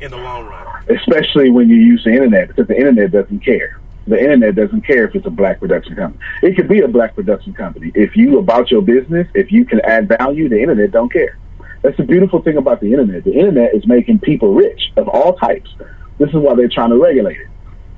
in 0.00 0.10
the 0.10 0.16
long 0.16 0.46
run. 0.46 0.66
especially 0.88 1.50
when 1.50 1.68
you 1.68 1.76
use 1.76 2.02
the 2.04 2.10
internet 2.10 2.48
because 2.48 2.66
the 2.66 2.76
internet 2.76 3.12
doesn't 3.12 3.40
care. 3.40 3.80
The 4.08 4.18
internet 4.18 4.56
doesn't 4.56 4.84
care 4.84 5.06
if 5.06 5.14
it's 5.14 5.26
a 5.26 5.30
black 5.30 5.60
production 5.60 5.94
company. 5.94 6.24
It 6.42 6.56
could 6.56 6.68
be 6.68 6.80
a 6.80 6.88
black 6.88 7.14
production 7.14 7.54
company. 7.54 7.92
If 7.94 8.16
you 8.16 8.38
about 8.38 8.70
your 8.70 8.82
business, 8.82 9.28
if 9.34 9.52
you 9.52 9.64
can 9.64 9.80
add 9.84 10.08
value, 10.08 10.48
the 10.48 10.60
internet 10.60 10.90
don't 10.90 11.12
care. 11.12 11.38
That's 11.82 11.96
the 11.96 12.02
beautiful 12.02 12.42
thing 12.42 12.56
about 12.56 12.80
the 12.80 12.90
internet. 12.92 13.22
The 13.22 13.32
internet 13.32 13.74
is 13.74 13.86
making 13.86 14.18
people 14.20 14.54
rich 14.54 14.92
of 14.96 15.08
all 15.08 15.34
types. 15.36 15.70
This 16.18 16.28
is 16.30 16.34
why 16.34 16.54
they're 16.56 16.68
trying 16.68 16.90
to 16.90 16.96
regulate 16.96 17.38
it. 17.38 17.48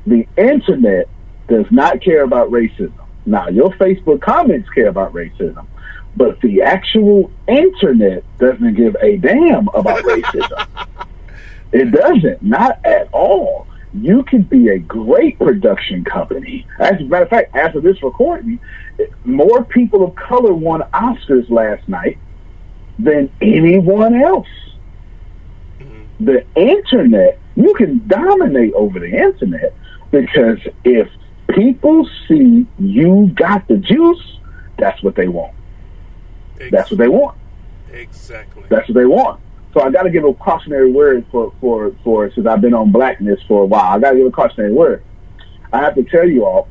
The 0.07 0.29
internet 0.37 1.09
does 1.49 1.67
not 1.71 2.03
care 2.03 2.23
about 2.23 2.51
racism. 2.51 2.93
Now, 3.27 3.49
your 3.49 3.71
Facebook 3.71 4.21
comments 4.21 4.69
care 4.71 4.89
about 4.89 5.15
racism, 5.15 5.67
but 6.17 6.41
the 6.41 6.63
actual 6.63 7.31
internet 7.49 8.25
doesn't 8.39 8.75
give 8.75 8.97
a 9.01 9.17
damn 9.17 9.69
about 9.69 10.03
racism. 10.05 10.87
It 11.73 11.91
doesn't, 11.91 12.43
not 12.43 12.85
at 12.85 13.09
all. 13.13 13.67
You 13.93 14.23
could 14.25 14.49
be 14.49 14.69
a 14.69 14.79
great 14.79 15.39
production 15.39 16.05
company. 16.05 16.67
As 16.79 17.01
a 17.01 17.05
matter 17.05 17.25
of 17.25 17.31
fact, 17.31 17.55
after 17.57 17.81
this 17.81 18.03
recording, 18.03 18.61
more 19.25 19.65
people 19.65 20.05
of 20.05 20.15
color 20.15 20.53
won 20.53 20.83
Oscars 20.93 21.49
last 21.51 21.89
night 21.89 22.19
than 22.99 23.31
anyone 23.41 24.15
else. 24.15 24.49
Mm-hmm. 25.81 26.25
The 26.25 26.47
internet, 26.55 27.39
you 27.57 27.75
can 27.75 28.07
dominate 28.07 28.73
over 28.75 28.99
the 28.99 29.11
internet 29.11 29.75
because 30.11 30.59
if 30.85 31.09
people 31.49 32.09
see 32.29 32.67
you 32.79 33.33
got 33.35 33.67
the 33.69 33.77
juice, 33.77 34.39
that's 34.79 35.03
what 35.03 35.15
they 35.15 35.29
want. 35.29 35.55
That's 36.71 36.91
what 36.91 36.99
they 36.99 37.09
want. 37.09 37.37
Exactly. 37.93 38.65
That's 38.69 38.89
what 38.89 38.95
they 38.95 39.07
want. 39.07 39.41
So 39.73 39.83
I 39.83 39.91
got 39.91 40.03
to 40.03 40.11
give 40.11 40.25
a 40.25 40.33
cautionary 40.35 40.91
word 40.91 41.27
for 41.31 41.53
for 41.61 41.95
for 42.05 42.31
since 42.33 42.47
I've 42.47 42.61
been 42.61 42.75
on 42.75 42.93
blackness 42.93 43.41
for 43.49 43.63
a 43.63 43.67
while. 43.67 43.97
I 43.97 43.99
got 43.99 44.13
to 44.13 44.19
give 44.19 44.27
a 44.27 44.31
cautionary 44.31 44.73
word. 44.73 45.03
I 45.73 45.79
have 45.79 45.95
to 45.97 46.05
tell 46.05 46.29
you 46.29 46.45
all 46.45 46.69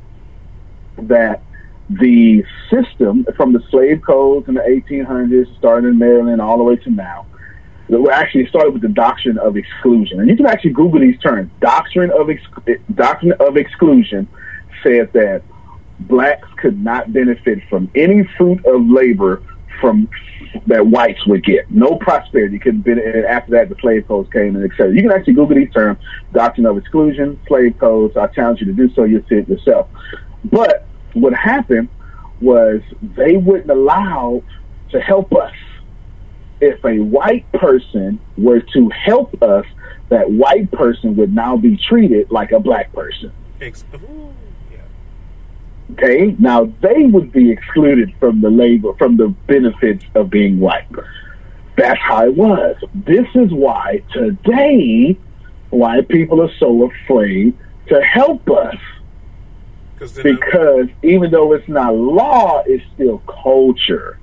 that 0.98 1.42
the 1.90 2.44
system 2.70 3.26
from 3.36 3.52
the 3.52 3.62
slave 3.70 4.02
codes 4.02 4.48
in 4.48 4.54
the 4.54 4.62
1800s, 4.62 5.56
starting 5.58 5.90
in 5.90 5.98
Maryland 5.98 6.42
all 6.42 6.58
the 6.58 6.64
way 6.64 6.78
to 6.78 6.90
now, 6.90 7.26
that 7.90 8.00
we 8.00 8.10
actually 8.10 8.48
started 8.48 8.72
with 8.72 8.82
the 8.82 8.88
doctrine 8.88 9.38
of 9.38 9.58
exclusion, 9.58 10.22
and 10.22 10.30
you 10.30 10.38
can 10.38 10.46
actually 10.46 10.72
Google 10.72 11.02
these 11.02 11.20
terms. 11.20 11.52
Doctrine 11.60 12.12
of 12.12 12.30
ex- 12.30 12.80
doctrine 12.96 13.34
of 13.34 13.58
exclusion 13.58 14.28
said 14.82 15.12
that 15.12 15.44
blacks 16.00 16.48
could 16.58 16.82
not 16.82 17.12
benefit 17.12 17.60
from 17.70 17.92
any 17.96 18.24
fruit 18.38 18.66
of 18.66 18.88
labor 18.88 19.44
from 19.80 20.10
that 20.68 20.88
whites 20.88 21.26
would 21.26 21.44
get. 21.44 21.70
No 21.72 21.96
prosperity 21.96 22.60
could 22.60 22.84
benefit. 22.84 23.26
After 23.26 23.52
that, 23.52 23.70
the 23.70 23.76
slave 23.82 24.08
codes 24.08 24.32
came 24.32 24.56
and 24.56 24.64
etc. 24.64 24.94
You 24.94 25.02
can 25.02 25.12
actually 25.12 25.34
Google 25.34 25.56
these 25.56 25.72
terms: 25.72 26.00
doctrine 26.32 26.66
of 26.66 26.78
exclusion, 26.78 27.40
slave 27.48 27.78
codes. 27.80 28.16
I 28.18 28.28
challenge 28.28 28.60
you 28.62 28.68
to 28.68 28.74
do 28.74 28.94
so. 28.94 29.04
You'll 29.04 29.28
see 29.28 29.36
it 29.36 29.50
yourself. 29.50 29.88
But 30.46 30.86
what 31.14 31.34
happened 31.34 31.90
was 32.42 32.82
they 33.02 33.38
wouldn't 33.38 33.70
allow 33.70 34.44
to 34.92 35.00
help 35.00 35.34
us. 35.36 35.54
If 36.62 36.84
a 36.86 37.00
white 37.00 37.52
person 37.54 38.20
were 38.38 38.62
to 38.62 38.90
help 38.90 39.42
us, 39.44 39.66
that 40.10 40.32
white 40.32 40.72
person 40.72 41.16
would 41.18 41.34
now 41.34 41.58
be 41.58 41.78
treated 41.78 42.32
like 42.32 42.52
a 42.52 42.60
black 42.60 42.94
person. 42.94 43.32
Ex-. 43.60 43.84
Okay, 45.94 46.36
now 46.40 46.72
they 46.82 47.06
would 47.06 47.32
be 47.32 47.52
excluded 47.52 48.14
from 48.20 48.42
the 48.42 48.50
labor, 48.50 48.94
from 48.98 49.18
the 49.18 49.28
benefits 49.48 50.04
of 50.16 50.30
being 50.30 50.60
white. 50.60 50.88
That's 51.78 52.00
how 52.02 52.26
it 52.26 52.36
was. 52.36 52.76
This 52.94 53.28
is 53.36 53.52
why 53.52 54.04
today, 54.12 55.18
white 55.70 56.08
people 56.08 56.42
are 56.42 56.54
so 56.60 56.90
afraid 56.90 57.58
to 57.88 58.02
help 58.02 58.50
us 58.50 58.76
Because 60.24 60.88
even 61.04 61.32
though 61.32 61.54
it's 61.54 61.68
not 61.68 61.96
law, 61.96 62.64
it's 62.66 62.84
still 62.94 63.20
culture. 63.20 64.20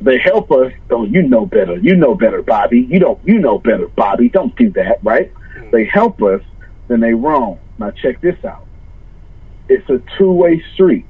They 0.00 0.18
help 0.18 0.50
us. 0.52 0.72
Oh, 0.90 1.04
you 1.04 1.22
know 1.22 1.46
better. 1.46 1.76
You 1.78 1.96
know 1.96 2.14
better, 2.14 2.42
Bobby. 2.42 2.80
You 2.80 2.98
don't. 2.98 3.18
You 3.24 3.38
know 3.38 3.58
better, 3.58 3.88
Bobby. 3.88 4.28
Don't 4.28 4.54
do 4.56 4.70
that, 4.70 4.98
right? 5.02 5.32
They 5.72 5.84
help 5.86 6.22
us, 6.22 6.42
then 6.88 7.00
they 7.00 7.14
wrong. 7.14 7.58
Now 7.78 7.90
check 7.90 8.20
this 8.20 8.42
out. 8.44 8.63
It's 9.68 9.88
a 9.88 10.00
two-way 10.18 10.62
street. 10.74 11.06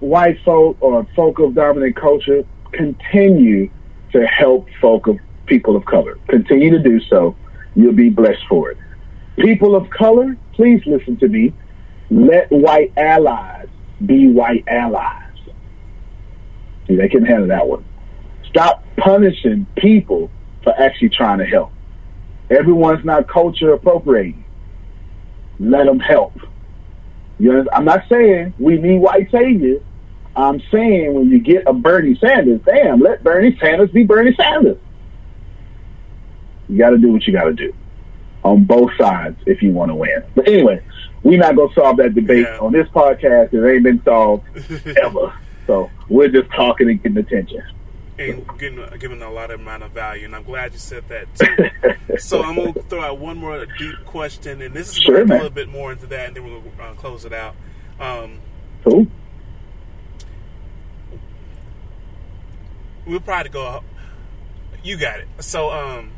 White 0.00 0.38
folk 0.44 0.76
or 0.80 1.06
folk 1.14 1.38
of 1.38 1.54
dominant 1.54 1.96
culture 1.96 2.44
continue 2.72 3.70
to 4.12 4.26
help 4.26 4.68
folk 4.80 5.06
of 5.06 5.18
people 5.46 5.76
of 5.76 5.84
color. 5.84 6.18
Continue 6.28 6.70
to 6.70 6.78
do 6.78 7.00
so. 7.00 7.36
You'll 7.74 7.92
be 7.92 8.08
blessed 8.08 8.46
for 8.48 8.70
it. 8.70 8.78
People 9.36 9.74
of 9.74 9.90
color, 9.90 10.36
please 10.52 10.82
listen 10.86 11.16
to 11.18 11.28
me. 11.28 11.52
Let 12.10 12.50
white 12.50 12.92
allies 12.96 13.68
be 14.04 14.28
white 14.28 14.64
allies. 14.66 15.32
See, 16.86 16.96
they 16.96 17.08
can 17.08 17.24
handle 17.24 17.48
that 17.48 17.66
one. 17.66 17.84
Stop 18.48 18.84
punishing 18.96 19.66
people 19.76 20.30
for 20.64 20.72
actually 20.80 21.10
trying 21.10 21.38
to 21.38 21.46
help. 21.46 21.72
Everyone's 22.50 23.04
not 23.04 23.28
culture 23.28 23.72
appropriating. 23.72 24.44
Let 25.60 25.86
them 25.86 26.00
help. 26.00 26.32
You 27.40 27.52
know, 27.54 27.64
I'm 27.72 27.84
not 27.86 28.04
saying 28.08 28.52
we 28.58 28.76
need 28.76 28.98
white 28.98 29.30
saviors. 29.30 29.82
I'm 30.36 30.60
saying 30.70 31.14
when 31.14 31.28
you 31.30 31.40
get 31.40 31.66
a 31.66 31.72
Bernie 31.72 32.14
Sanders, 32.16 32.60
damn, 32.64 33.00
let 33.00 33.24
Bernie 33.24 33.56
Sanders 33.60 33.90
be 33.90 34.04
Bernie 34.04 34.34
Sanders. 34.36 34.76
You 36.68 36.78
got 36.78 36.90
to 36.90 36.98
do 36.98 37.12
what 37.12 37.26
you 37.26 37.32
got 37.32 37.44
to 37.44 37.52
do 37.54 37.74
on 38.44 38.64
both 38.64 38.90
sides 38.96 39.36
if 39.46 39.62
you 39.62 39.72
want 39.72 39.90
to 39.90 39.94
win. 39.94 40.22
But 40.36 40.46
anyway, 40.48 40.82
we're 41.22 41.38
not 41.38 41.56
going 41.56 41.68
to 41.70 41.74
solve 41.74 41.96
that 41.96 42.14
debate 42.14 42.46
Yeah. 42.48 42.58
on 42.60 42.72
this 42.72 42.86
podcast. 42.88 43.52
It 43.52 43.66
ain't 43.74 43.82
been 43.82 44.02
solved 44.04 44.44
ever. 45.02 45.32
So 45.66 45.90
we're 46.08 46.28
just 46.28 46.50
talking 46.52 46.88
and 46.90 47.02
getting 47.02 47.18
attention. 47.18 47.62
And 48.20 48.58
getting, 48.58 48.86
giving 48.98 49.22
a 49.22 49.30
lot 49.30 49.50
of 49.50 49.60
amount 49.60 49.82
of 49.82 49.92
value. 49.92 50.24
And 50.26 50.36
I'm 50.36 50.42
glad 50.44 50.72
you 50.72 50.78
said 50.78 51.04
that 51.08 51.26
too. 51.34 52.16
so 52.18 52.42
I'm 52.42 52.56
gonna 52.56 52.72
throw 52.88 53.00
out 53.02 53.18
one 53.18 53.38
more 53.38 53.64
deep 53.78 54.04
question, 54.04 54.60
and 54.62 54.74
this 54.74 54.90
is 54.90 54.98
Sure, 54.98 55.16
going 55.16 55.28
to 55.28 55.34
a 55.34 55.36
little 55.36 55.50
bit 55.50 55.68
more 55.68 55.92
into 55.92 56.06
that, 56.06 56.28
and 56.28 56.36
then 56.36 56.44
we'll 56.44 56.62
uh, 56.80 56.92
close 56.94 57.24
it 57.24 57.32
out. 57.32 57.54
Um, 57.98 58.38
Cool. 58.84 59.06
we'll 63.06 63.20
probably 63.20 63.50
go. 63.50 63.82
You 64.82 64.96
got 64.96 65.20
it. 65.20 65.28
So, 65.40 65.70
um, 65.70 66.12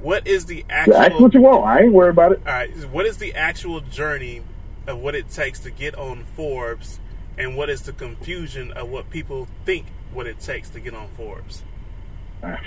what 0.00 0.26
is 0.26 0.46
the 0.46 0.64
actual? 0.68 0.96
Ask 0.96 1.18
what 1.18 1.32
you 1.34 1.40
want. 1.40 1.64
I 1.64 1.82
ain't 1.84 1.92
worried 1.92 2.10
about 2.10 2.32
it. 2.32 2.40
All 2.46 2.52
right. 2.52 2.70
What 2.90 3.06
is 3.06 3.16
the 3.18 3.34
actual 3.34 3.80
journey 3.80 4.42
of 4.86 4.98
what 4.98 5.14
it 5.14 5.30
takes 5.30 5.60
to 5.60 5.70
get 5.70 5.94
on 5.96 6.24
Forbes, 6.36 7.00
and 7.38 7.56
what 7.56 7.70
is 7.70 7.82
the 7.82 7.92
confusion 7.92 8.72
of 8.72 8.88
what 8.88 9.08
people 9.10 9.48
think 9.64 9.86
what 10.12 10.26
it 10.26 10.40
takes 10.40 10.70
to 10.70 10.80
get 10.80 10.94
on 10.94 11.08
Forbes? 11.16 11.62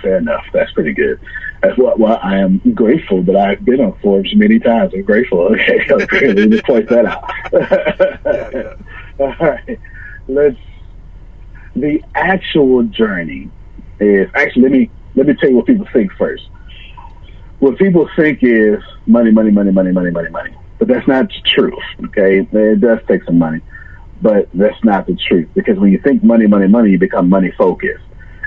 Fair 0.01 0.17
enough. 0.17 0.45
That's 0.53 0.71
pretty 0.73 0.93
good. 0.93 1.19
That's 1.61 1.77
what. 1.77 1.99
Well, 1.99 2.19
I 2.21 2.37
am 2.37 2.59
grateful 2.73 3.23
that 3.23 3.35
I've 3.35 3.63
been 3.63 3.79
on 3.81 3.97
Forbes 4.01 4.33
many 4.35 4.59
times. 4.59 4.93
I'm 4.93 5.03
grateful. 5.03 5.39
Okay, 5.59 5.85
okay 5.91 6.33
let 6.33 6.49
me 6.49 6.61
point 6.61 6.89
that 6.89 7.05
out. 7.05 7.31
Yeah, 7.53 8.49
yeah. 8.53 9.19
All 9.25 9.35
right. 9.39 9.79
Let's. 10.27 10.57
The 11.75 12.03
actual 12.15 12.83
journey 12.83 13.49
is 13.99 14.29
actually. 14.35 14.63
Let 14.63 14.71
me 14.71 14.91
let 15.15 15.27
me 15.27 15.33
tell 15.35 15.49
you 15.49 15.57
what 15.57 15.65
people 15.65 15.87
think 15.93 16.11
first. 16.13 16.47
What 17.59 17.77
people 17.77 18.09
think 18.15 18.39
is 18.41 18.81
money, 19.05 19.31
money, 19.31 19.51
money, 19.51 19.71
money, 19.71 19.91
money, 19.91 20.11
money, 20.11 20.29
money. 20.29 20.55
But 20.77 20.87
that's 20.87 21.07
not 21.07 21.27
the 21.27 21.41
truth. 21.45 21.73
Okay, 22.05 22.47
it 22.51 22.81
does 22.81 22.99
take 23.07 23.23
some 23.23 23.37
money, 23.37 23.61
but 24.21 24.49
that's 24.53 24.83
not 24.83 25.07
the 25.07 25.15
truth. 25.15 25.49
Because 25.53 25.77
when 25.77 25.91
you 25.91 25.99
think 25.99 26.23
money, 26.23 26.47
money, 26.47 26.67
money, 26.67 26.91
you 26.91 26.99
become 26.99 27.29
money 27.29 27.51
focused 27.57 28.03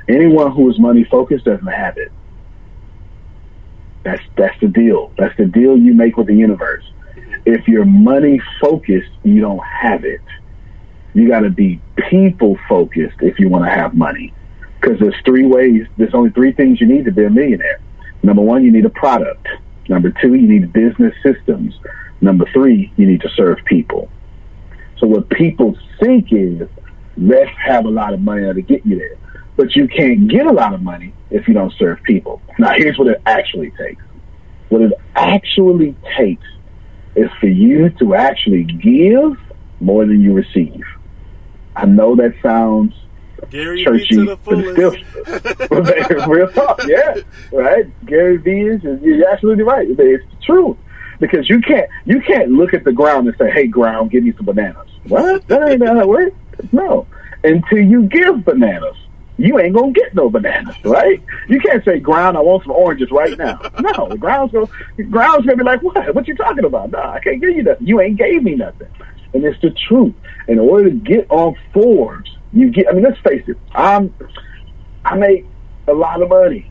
anyone 0.08 0.52
who 0.52 0.70
is 0.70 0.78
money 0.78 1.04
focused 1.04 1.44
doesn't 1.44 1.66
have 1.66 1.96
it. 1.98 2.12
That's 4.04 4.22
that's 4.36 4.58
the 4.60 4.68
deal. 4.68 5.12
That's 5.16 5.36
the 5.36 5.46
deal 5.46 5.76
you 5.76 5.94
make 5.94 6.16
with 6.16 6.26
the 6.26 6.34
universe. 6.34 6.84
If 7.44 7.68
you're 7.68 7.84
money 7.84 8.40
focused, 8.60 9.10
you 9.22 9.40
don't 9.40 9.64
have 9.64 10.04
it. 10.04 10.20
You 11.14 11.28
got 11.28 11.40
to 11.40 11.50
be 11.50 11.80
people 12.10 12.58
focused 12.68 13.16
if 13.20 13.38
you 13.38 13.48
want 13.48 13.64
to 13.64 13.70
have 13.70 13.94
money. 13.94 14.32
Because 14.80 14.98
there's 14.98 15.14
three 15.24 15.46
ways. 15.46 15.86
There's 15.96 16.14
only 16.14 16.30
three 16.30 16.52
things 16.52 16.80
you 16.80 16.86
need 16.86 17.04
to 17.04 17.12
be 17.12 17.24
a 17.24 17.30
millionaire. 17.30 17.80
Number 18.22 18.42
one, 18.42 18.64
you 18.64 18.72
need 18.72 18.84
a 18.84 18.90
product. 18.90 19.46
Number 19.88 20.10
two, 20.10 20.34
you 20.34 20.48
need 20.48 20.72
business 20.72 21.14
systems. 21.22 21.78
Number 22.20 22.44
three, 22.52 22.92
you 22.96 23.06
need 23.06 23.20
to 23.20 23.28
serve 23.30 23.58
people. 23.64 24.08
So 25.02 25.08
what 25.08 25.28
people 25.30 25.76
think 25.98 26.28
is, 26.30 26.68
let's 27.16 27.50
have 27.58 27.86
a 27.86 27.90
lot 27.90 28.14
of 28.14 28.20
money 28.20 28.42
to 28.54 28.62
get 28.62 28.86
you 28.86 28.96
there. 28.96 29.16
But 29.56 29.74
you 29.74 29.88
can't 29.88 30.28
get 30.28 30.46
a 30.46 30.52
lot 30.52 30.74
of 30.74 30.80
money 30.80 31.12
if 31.28 31.48
you 31.48 31.54
don't 31.54 31.72
serve 31.76 32.00
people. 32.04 32.40
Now, 32.56 32.72
here's 32.76 32.96
what 32.96 33.08
it 33.08 33.20
actually 33.26 33.72
takes. 33.72 34.02
What 34.68 34.82
it 34.82 34.92
actually 35.16 35.96
takes 36.16 36.46
is 37.16 37.28
for 37.40 37.48
you 37.48 37.90
to 37.90 38.14
actually 38.14 38.62
give 38.62 39.36
more 39.80 40.06
than 40.06 40.20
you 40.20 40.34
receive. 40.34 40.84
I 41.74 41.86
know 41.86 42.14
that 42.16 42.34
sounds 42.40 42.94
Gary 43.50 43.84
churchy, 43.84 44.24
but 44.24 44.60
it's 44.60 46.06
still 46.06 46.26
real 46.28 46.48
talk. 46.52 46.80
Yeah, 46.86 47.16
right. 47.52 48.06
Gary 48.06 48.36
Vee 48.36 48.68
is 48.68 48.82
you're 49.02 49.28
absolutely 49.28 49.64
right. 49.64 49.88
It's 49.90 50.24
true 50.44 50.78
because 51.18 51.50
you 51.50 51.60
can't 51.60 51.88
you 52.04 52.20
can't 52.20 52.50
look 52.50 52.72
at 52.72 52.84
the 52.84 52.92
ground 52.92 53.26
and 53.26 53.36
say, 53.36 53.50
"Hey, 53.50 53.66
ground, 53.66 54.12
give 54.12 54.22
me 54.22 54.32
some 54.36 54.46
bananas." 54.46 54.91
What? 55.04 55.46
That 55.48 55.68
ain't 55.68 55.86
how 55.86 56.00
it 56.00 56.08
works. 56.08 56.36
No, 56.72 57.06
until 57.42 57.78
you 57.78 58.04
give 58.04 58.44
bananas, 58.44 58.96
you 59.36 59.58
ain't 59.58 59.74
gonna 59.74 59.92
get 59.92 60.14
no 60.14 60.30
bananas, 60.30 60.76
right? 60.84 61.20
You 61.48 61.58
can't 61.60 61.84
say, 61.84 61.98
"Ground, 61.98 62.36
I 62.36 62.40
want 62.40 62.62
some 62.62 62.72
oranges 62.72 63.10
right 63.10 63.36
now." 63.36 63.60
No, 63.80 64.08
the 64.08 64.16
ground's 64.16 64.52
gonna 64.52 64.68
ground's 65.10 65.46
gonna 65.46 65.56
be 65.56 65.64
like, 65.64 65.82
"What? 65.82 66.14
What 66.14 66.28
you 66.28 66.36
talking 66.36 66.64
about? 66.64 66.92
No, 66.92 67.00
I 67.00 67.20
can't 67.20 67.40
give 67.40 67.50
you 67.50 67.62
nothing. 67.62 67.86
You 67.86 68.00
ain't 68.00 68.16
gave 68.16 68.42
me 68.42 68.54
nothing." 68.54 68.88
And 69.34 69.44
it's 69.44 69.60
the 69.60 69.70
truth. 69.88 70.14
In 70.46 70.58
order 70.58 70.90
to 70.90 70.96
get 70.96 71.26
on 71.30 71.56
Forbes, 71.72 72.30
you 72.52 72.70
get. 72.70 72.88
I 72.88 72.92
mean, 72.92 73.04
let's 73.04 73.18
face 73.20 73.42
it. 73.48 73.56
I'm 73.74 74.14
I 75.04 75.16
make 75.16 75.46
a 75.88 75.92
lot 75.92 76.22
of 76.22 76.28
money, 76.28 76.70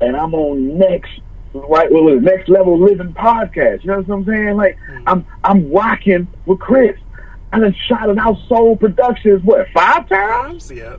and 0.00 0.16
I'm 0.16 0.34
on 0.34 0.78
next 0.78 1.20
right 1.52 1.90
well 1.90 2.06
the 2.06 2.20
next 2.20 2.48
level 2.48 2.78
living 2.78 3.12
podcast. 3.12 3.82
You 3.82 3.90
know 3.90 4.00
what 4.00 4.14
I'm 4.14 4.24
saying? 4.24 4.56
Like 4.56 4.78
hmm. 4.78 5.08
I'm 5.08 5.26
I'm 5.44 5.70
rocking 5.70 6.28
with 6.46 6.60
Chris. 6.60 6.96
And 7.52 7.64
I 7.64 7.68
done 7.68 7.76
shot 7.88 8.08
it 8.08 8.18
out 8.18 8.36
Soul 8.48 8.76
Productions 8.76 9.42
what 9.42 9.66
five 9.74 10.08
times? 10.08 10.68
Times, 10.68 10.70
yeah. 10.70 10.96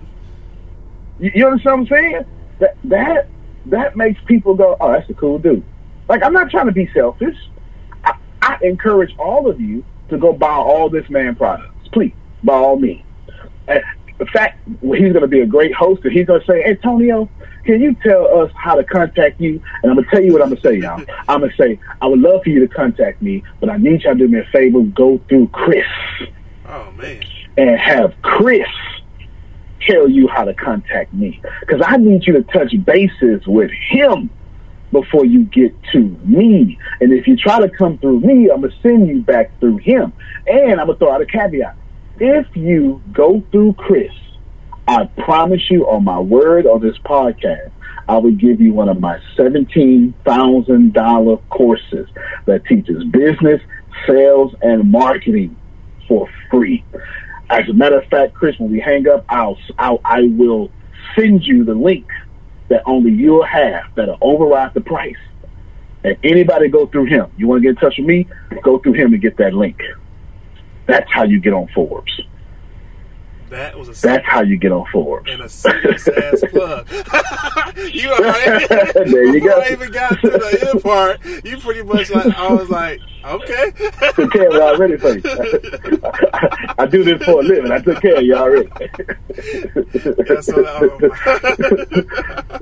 You, 1.19 1.31
you 1.33 1.47
understand 1.47 1.81
what 1.81 1.91
I'm 1.91 2.03
saying? 2.03 2.25
That 2.59 2.77
that 2.85 3.27
that 3.67 3.95
makes 3.95 4.19
people 4.25 4.55
go, 4.55 4.75
oh, 4.79 4.91
that's 4.91 5.09
a 5.09 5.13
cool 5.13 5.39
dude. 5.39 5.63
Like 6.09 6.23
I'm 6.23 6.33
not 6.33 6.49
trying 6.49 6.65
to 6.65 6.73
be 6.73 6.89
selfish. 6.93 7.37
I, 8.03 8.15
I 8.41 8.57
encourage 8.63 9.15
all 9.17 9.49
of 9.49 9.61
you 9.61 9.85
to 10.09 10.17
go 10.17 10.33
buy 10.33 10.53
all 10.53 10.89
this 10.89 11.09
man 11.09 11.35
products, 11.35 11.87
please, 11.93 12.13
by 12.43 12.53
all 12.53 12.77
means. 12.77 13.05
And 13.67 13.81
the 14.17 14.25
fact 14.25 14.59
he's 14.81 15.13
going 15.13 15.21
to 15.21 15.27
be 15.27 15.39
a 15.39 15.45
great 15.45 15.73
host, 15.73 16.03
and 16.03 16.11
he's 16.11 16.27
going 16.27 16.41
to 16.41 16.45
say, 16.45 16.63
Antonio, 16.65 17.29
can 17.65 17.81
you 17.81 17.95
tell 18.03 18.41
us 18.41 18.51
how 18.55 18.75
to 18.75 18.83
contact 18.83 19.39
you? 19.39 19.61
And 19.83 19.91
I'm 19.91 19.95
going 19.95 20.05
to 20.05 20.11
tell 20.11 20.21
you 20.23 20.33
what 20.33 20.41
I'm 20.41 20.49
going 20.49 20.61
to 20.61 20.67
say, 20.67 20.75
y'all. 20.77 21.03
I'm 21.27 21.39
going 21.41 21.51
to 21.51 21.57
say, 21.57 21.79
I 22.01 22.07
would 22.07 22.19
love 22.19 22.43
for 22.43 22.49
you 22.49 22.59
to 22.65 22.67
contact 22.73 23.21
me, 23.21 23.43
but 23.59 23.69
I 23.69 23.77
need 23.77 24.01
y'all 24.03 24.13
to 24.13 24.19
do 24.19 24.27
me 24.27 24.39
a 24.39 24.45
favor, 24.51 24.81
go 24.81 25.19
through 25.29 25.47
Chris 25.49 25.85
Oh 26.67 26.91
man. 26.91 27.23
and 27.57 27.77
have 27.79 28.13
Chris 28.21 28.67
tell 29.87 30.07
you 30.07 30.27
how 30.27 30.43
to 30.43 30.53
contact 30.53 31.13
me. 31.13 31.41
Because 31.61 31.81
I 31.85 31.97
need 31.97 32.25
you 32.27 32.33
to 32.33 32.43
touch 32.43 32.73
bases 32.85 33.45
with 33.47 33.71
him 33.89 34.29
before 34.91 35.25
you 35.25 35.45
get 35.45 35.73
to 35.91 35.99
me. 36.23 36.77
And 36.99 37.13
if 37.13 37.27
you 37.27 37.35
try 37.37 37.59
to 37.59 37.69
come 37.69 37.97
through 37.97 38.19
me, 38.19 38.49
I'm 38.51 38.61
going 38.61 38.71
to 38.71 38.81
send 38.81 39.07
you 39.07 39.21
back 39.21 39.57
through 39.59 39.77
him. 39.77 40.13
And 40.47 40.79
I'm 40.79 40.87
going 40.87 40.99
to 40.99 41.05
throw 41.05 41.11
out 41.13 41.21
a 41.21 41.25
caveat. 41.25 41.75
If 42.19 42.45
you 42.55 43.01
go 43.11 43.41
through 43.51 43.73
Chris, 43.73 44.11
I 44.87 45.05
promise 45.05 45.69
you 45.69 45.87
on 45.87 46.03
my 46.03 46.19
word 46.19 46.65
on 46.65 46.81
this 46.81 46.97
podcast, 46.99 47.69
I 48.07 48.17
will 48.17 48.31
give 48.31 48.59
you 48.59 48.73
one 48.73 48.89
of 48.89 48.99
my 48.99 49.19
$17,000 49.37 51.49
courses 51.49 52.09
that 52.45 52.65
teaches 52.65 53.03
business, 53.05 53.61
sales, 54.07 54.55
and 54.61 54.91
marketing 54.91 55.55
for 56.07 56.27
free. 56.49 56.83
As 57.49 57.69
a 57.69 57.73
matter 57.73 57.99
of 57.99 58.07
fact, 58.09 58.33
Chris, 58.33 58.57
when 58.59 58.71
we 58.71 58.79
hang 58.79 59.07
up, 59.07 59.23
I'll, 59.29 59.59
I'll 59.77 60.01
I 60.03 60.23
will 60.23 60.71
send 61.15 61.43
you 61.43 61.63
the 61.63 61.75
link 61.75 62.07
that 62.69 62.81
only 62.85 63.11
you'll 63.11 63.45
have 63.45 63.83
that'll 63.95 64.17
override 64.21 64.73
the 64.73 64.81
price. 64.81 65.15
And 66.03 66.17
anybody 66.23 66.69
go 66.69 66.87
through 66.87 67.05
him. 67.05 67.31
You 67.37 67.47
want 67.47 67.61
to 67.61 67.61
get 67.61 67.69
in 67.69 67.75
touch 67.75 67.95
with 67.97 68.07
me? 68.07 68.27
Go 68.63 68.79
through 68.79 68.93
him 68.93 69.13
and 69.13 69.21
get 69.21 69.37
that 69.37 69.53
link. 69.53 69.79
That's 70.87 71.07
how 71.11 71.23
you 71.23 71.39
get 71.39 71.53
on 71.53 71.67
Forbes. 71.75 72.19
That 73.51 73.77
was 73.77 73.89
a 73.89 74.07
That's 74.07 74.25
how 74.25 74.43
you 74.43 74.55
get 74.55 74.71
on 74.71 74.85
Forbes. 74.93 75.29
and 75.29 75.41
a 75.41 75.49
serious 75.49 76.07
ass 76.07 76.41
plug. 76.51 76.87
you 77.93 78.09
already, 78.09 78.65
There 79.11 79.25
you 79.25 79.41
go. 79.45 79.59
I 79.59 79.71
even 79.73 79.91
got 79.91 80.21
to 80.21 80.29
the 80.29 80.69
end 80.71 80.81
part, 80.81 81.19
you 81.43 81.57
pretty 81.57 81.83
much 81.83 82.09
like 82.11 82.33
I 82.37 82.53
was 82.53 82.69
like, 82.69 83.01
okay. 83.25 83.71
took 84.15 84.31
care 84.31 84.47
of 84.47 84.53
y'all 84.53 84.61
already 84.61 84.95
for 84.95 85.17
you. 85.17 85.21
I 86.79 86.85
do 86.89 87.03
this 87.03 87.21
for 87.23 87.41
a 87.41 87.43
living. 87.43 87.73
I 87.73 87.79
took 87.79 88.01
care 88.01 88.19
of 88.19 88.23
y'all 88.23 88.37
already. 88.39 88.69
That's 90.23 90.47
what 90.47 90.65
I, 90.65 90.81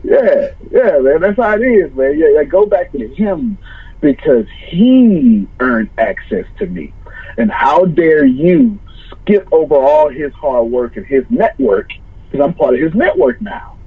yeah, 0.03 0.49
yeah, 0.71 0.97
man. 1.01 1.21
That's 1.21 1.37
how 1.37 1.53
it 1.53 1.61
is, 1.61 1.93
man. 1.93 2.17
Yeah, 2.17 2.29
yeah, 2.33 2.43
go 2.45 2.65
back 2.65 2.91
to 2.93 3.07
him 3.13 3.59
because 4.01 4.47
he 4.65 5.47
earned 5.59 5.91
access 5.99 6.45
to 6.57 6.65
me. 6.65 6.93
And 7.37 7.51
how 7.51 7.85
dare 7.85 8.25
you 8.25 8.79
skip 9.11 9.47
over 9.51 9.75
all 9.75 10.09
his 10.09 10.33
hard 10.33 10.71
work 10.71 10.97
and 10.97 11.05
his 11.05 11.23
network 11.29 11.89
because 12.31 12.45
I'm 12.45 12.53
part 12.53 12.75
of 12.75 12.81
his 12.81 12.93
network 12.93 13.41
now. 13.41 13.77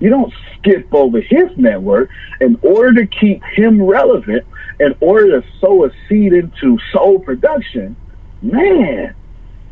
You 0.00 0.10
don't 0.10 0.32
skip 0.58 0.92
over 0.92 1.20
his 1.20 1.50
network 1.56 2.10
in 2.40 2.58
order 2.62 3.04
to 3.04 3.06
keep 3.06 3.42
him 3.44 3.80
relevant, 3.82 4.44
in 4.80 4.94
order 5.00 5.40
to 5.40 5.48
sow 5.60 5.84
a 5.84 5.90
seed 6.08 6.32
into 6.32 6.78
soul 6.92 7.20
production. 7.20 7.94
Man, 8.40 9.14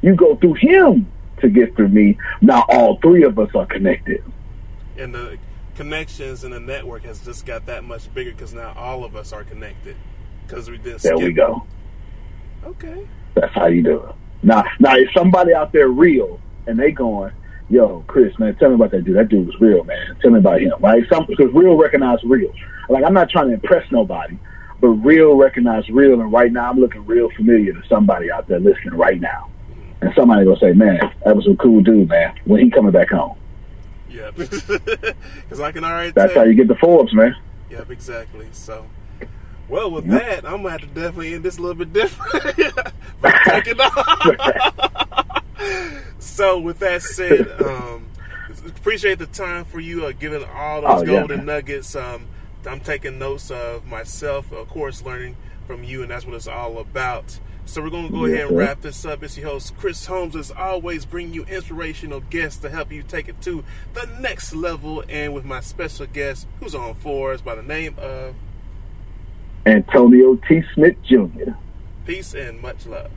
you 0.02 0.14
go 0.14 0.36
through 0.36 0.54
him 0.54 1.10
to 1.40 1.48
get 1.48 1.74
through 1.74 1.88
me. 1.88 2.16
Now 2.40 2.64
all 2.68 2.98
three 3.00 3.24
of 3.24 3.38
us 3.38 3.50
are 3.54 3.66
connected. 3.66 4.22
and 4.96 5.14
the 5.14 5.38
connections 5.74 6.44
and 6.44 6.52
the 6.52 6.60
network 6.60 7.04
has 7.04 7.24
just 7.24 7.46
got 7.46 7.64
that 7.66 7.82
much 7.82 8.12
bigger 8.12 8.32
because 8.32 8.52
now 8.52 8.74
all 8.76 9.02
of 9.02 9.16
us 9.16 9.32
are 9.32 9.44
connected 9.44 9.96
because 10.46 10.68
we 10.70 10.76
didn't. 10.76 11.02
There 11.02 11.16
skip. 11.16 11.26
we 11.26 11.32
go. 11.32 11.66
Okay. 12.64 13.08
That's 13.34 13.52
how 13.54 13.66
you 13.66 13.82
do 13.82 14.00
it. 14.04 14.14
Now, 14.42 14.64
now, 14.78 14.96
if 14.96 15.10
somebody 15.12 15.52
out 15.52 15.72
there 15.72 15.88
real 15.88 16.40
and 16.66 16.78
they 16.78 16.90
going, 16.90 17.32
yo, 17.70 18.04
Chris, 18.06 18.38
man, 18.38 18.54
tell 18.56 18.68
me 18.68 18.74
about 18.74 18.90
that 18.90 19.04
dude. 19.04 19.16
That 19.16 19.28
dude 19.28 19.46
was 19.46 19.60
real, 19.60 19.84
man. 19.84 20.16
Tell 20.20 20.30
me 20.30 20.38
about 20.38 20.60
him, 20.60 20.74
right? 20.80 21.04
Some 21.10 21.26
because 21.26 21.52
real 21.52 21.76
recognize 21.76 22.22
real. 22.24 22.52
Like 22.88 23.04
I'm 23.04 23.14
not 23.14 23.30
trying 23.30 23.48
to 23.48 23.54
impress 23.54 23.90
nobody, 23.90 24.38
but 24.80 24.88
real 24.88 25.36
recognize 25.36 25.88
real. 25.88 26.20
And 26.20 26.32
right 26.32 26.52
now, 26.52 26.70
I'm 26.70 26.78
looking 26.78 27.06
real 27.06 27.30
familiar 27.36 27.72
to 27.72 27.82
somebody 27.88 28.30
out 28.30 28.48
there 28.48 28.60
listening 28.60 28.94
right 28.94 29.20
now. 29.20 29.48
And 30.02 30.12
somebody 30.16 30.44
gonna 30.44 30.58
say, 30.58 30.72
man, 30.72 30.98
that 31.24 31.36
was 31.36 31.46
a 31.46 31.54
cool 31.56 31.82
dude, 31.82 32.08
man. 32.08 32.34
When 32.44 32.64
he 32.64 32.70
coming 32.70 32.90
back 32.92 33.10
home? 33.10 33.36
Yeah, 34.08 34.30
because 34.36 35.60
I 35.60 35.72
can 35.72 35.84
already. 35.84 36.10
That's 36.12 36.34
how 36.34 36.42
you 36.42 36.54
get 36.54 36.68
the 36.68 36.74
Forbes, 36.76 37.12
man. 37.14 37.36
Yep, 37.70 37.90
exactly. 37.90 38.48
So, 38.52 38.86
well, 39.70 39.90
with 39.90 40.06
yep. 40.06 40.42
that, 40.42 40.44
I'm 40.44 40.62
gonna 40.62 40.70
have 40.70 40.80
to 40.80 40.86
definitely 40.88 41.34
end 41.34 41.44
this 41.44 41.58
a 41.58 41.62
little 41.62 41.76
bit 41.76 41.92
different. 41.92 42.56
take 43.44 43.68
it 43.68 43.80
off. 43.80 45.44
so, 46.18 46.58
with 46.58 46.80
that 46.80 47.02
said, 47.02 47.60
um, 47.62 48.08
appreciate 48.66 49.18
the 49.18 49.26
time 49.26 49.64
for 49.64 49.80
you 49.80 50.06
uh, 50.06 50.12
giving 50.12 50.44
all 50.44 50.82
those 50.82 51.02
oh, 51.02 51.06
golden 51.06 51.38
yeah. 51.40 51.44
nuggets. 51.44 51.94
Um, 51.94 52.26
I'm 52.66 52.80
taking 52.80 53.18
notes 53.18 53.50
of 53.50 53.86
myself, 53.86 54.52
of 54.52 54.68
course, 54.68 55.02
learning 55.02 55.36
from 55.66 55.84
you, 55.84 56.02
and 56.02 56.10
that's 56.10 56.26
what 56.26 56.34
it's 56.34 56.48
all 56.48 56.78
about. 56.78 57.38
So 57.64 57.80
we're 57.80 57.90
going 57.90 58.08
to 58.08 58.12
go 58.12 58.24
ahead 58.24 58.48
and 58.48 58.56
wrap 58.56 58.80
this 58.80 59.04
up. 59.04 59.22
It's 59.22 59.38
your 59.38 59.48
host, 59.48 59.76
Chris 59.78 60.04
Holmes, 60.04 60.34
as 60.34 60.50
always, 60.50 61.04
bringing 61.04 61.32
you 61.32 61.44
inspirational 61.44 62.20
guests 62.20 62.60
to 62.62 62.68
help 62.68 62.90
you 62.90 63.04
take 63.04 63.28
it 63.28 63.40
to 63.42 63.62
the 63.94 64.06
next 64.18 64.52
level. 64.52 65.04
And 65.08 65.32
with 65.32 65.44
my 65.44 65.60
special 65.60 66.06
guest, 66.06 66.48
who's 66.58 66.74
on 66.74 66.94
Forbes 66.94 67.42
by 67.42 67.54
the 67.54 67.62
name 67.62 67.94
of 67.98 68.34
Antonio 69.66 70.36
T. 70.48 70.62
Smith 70.74 70.96
Jr. 71.04 71.52
Peace 72.06 72.34
and 72.34 72.60
much 72.60 72.86
love. 72.86 73.10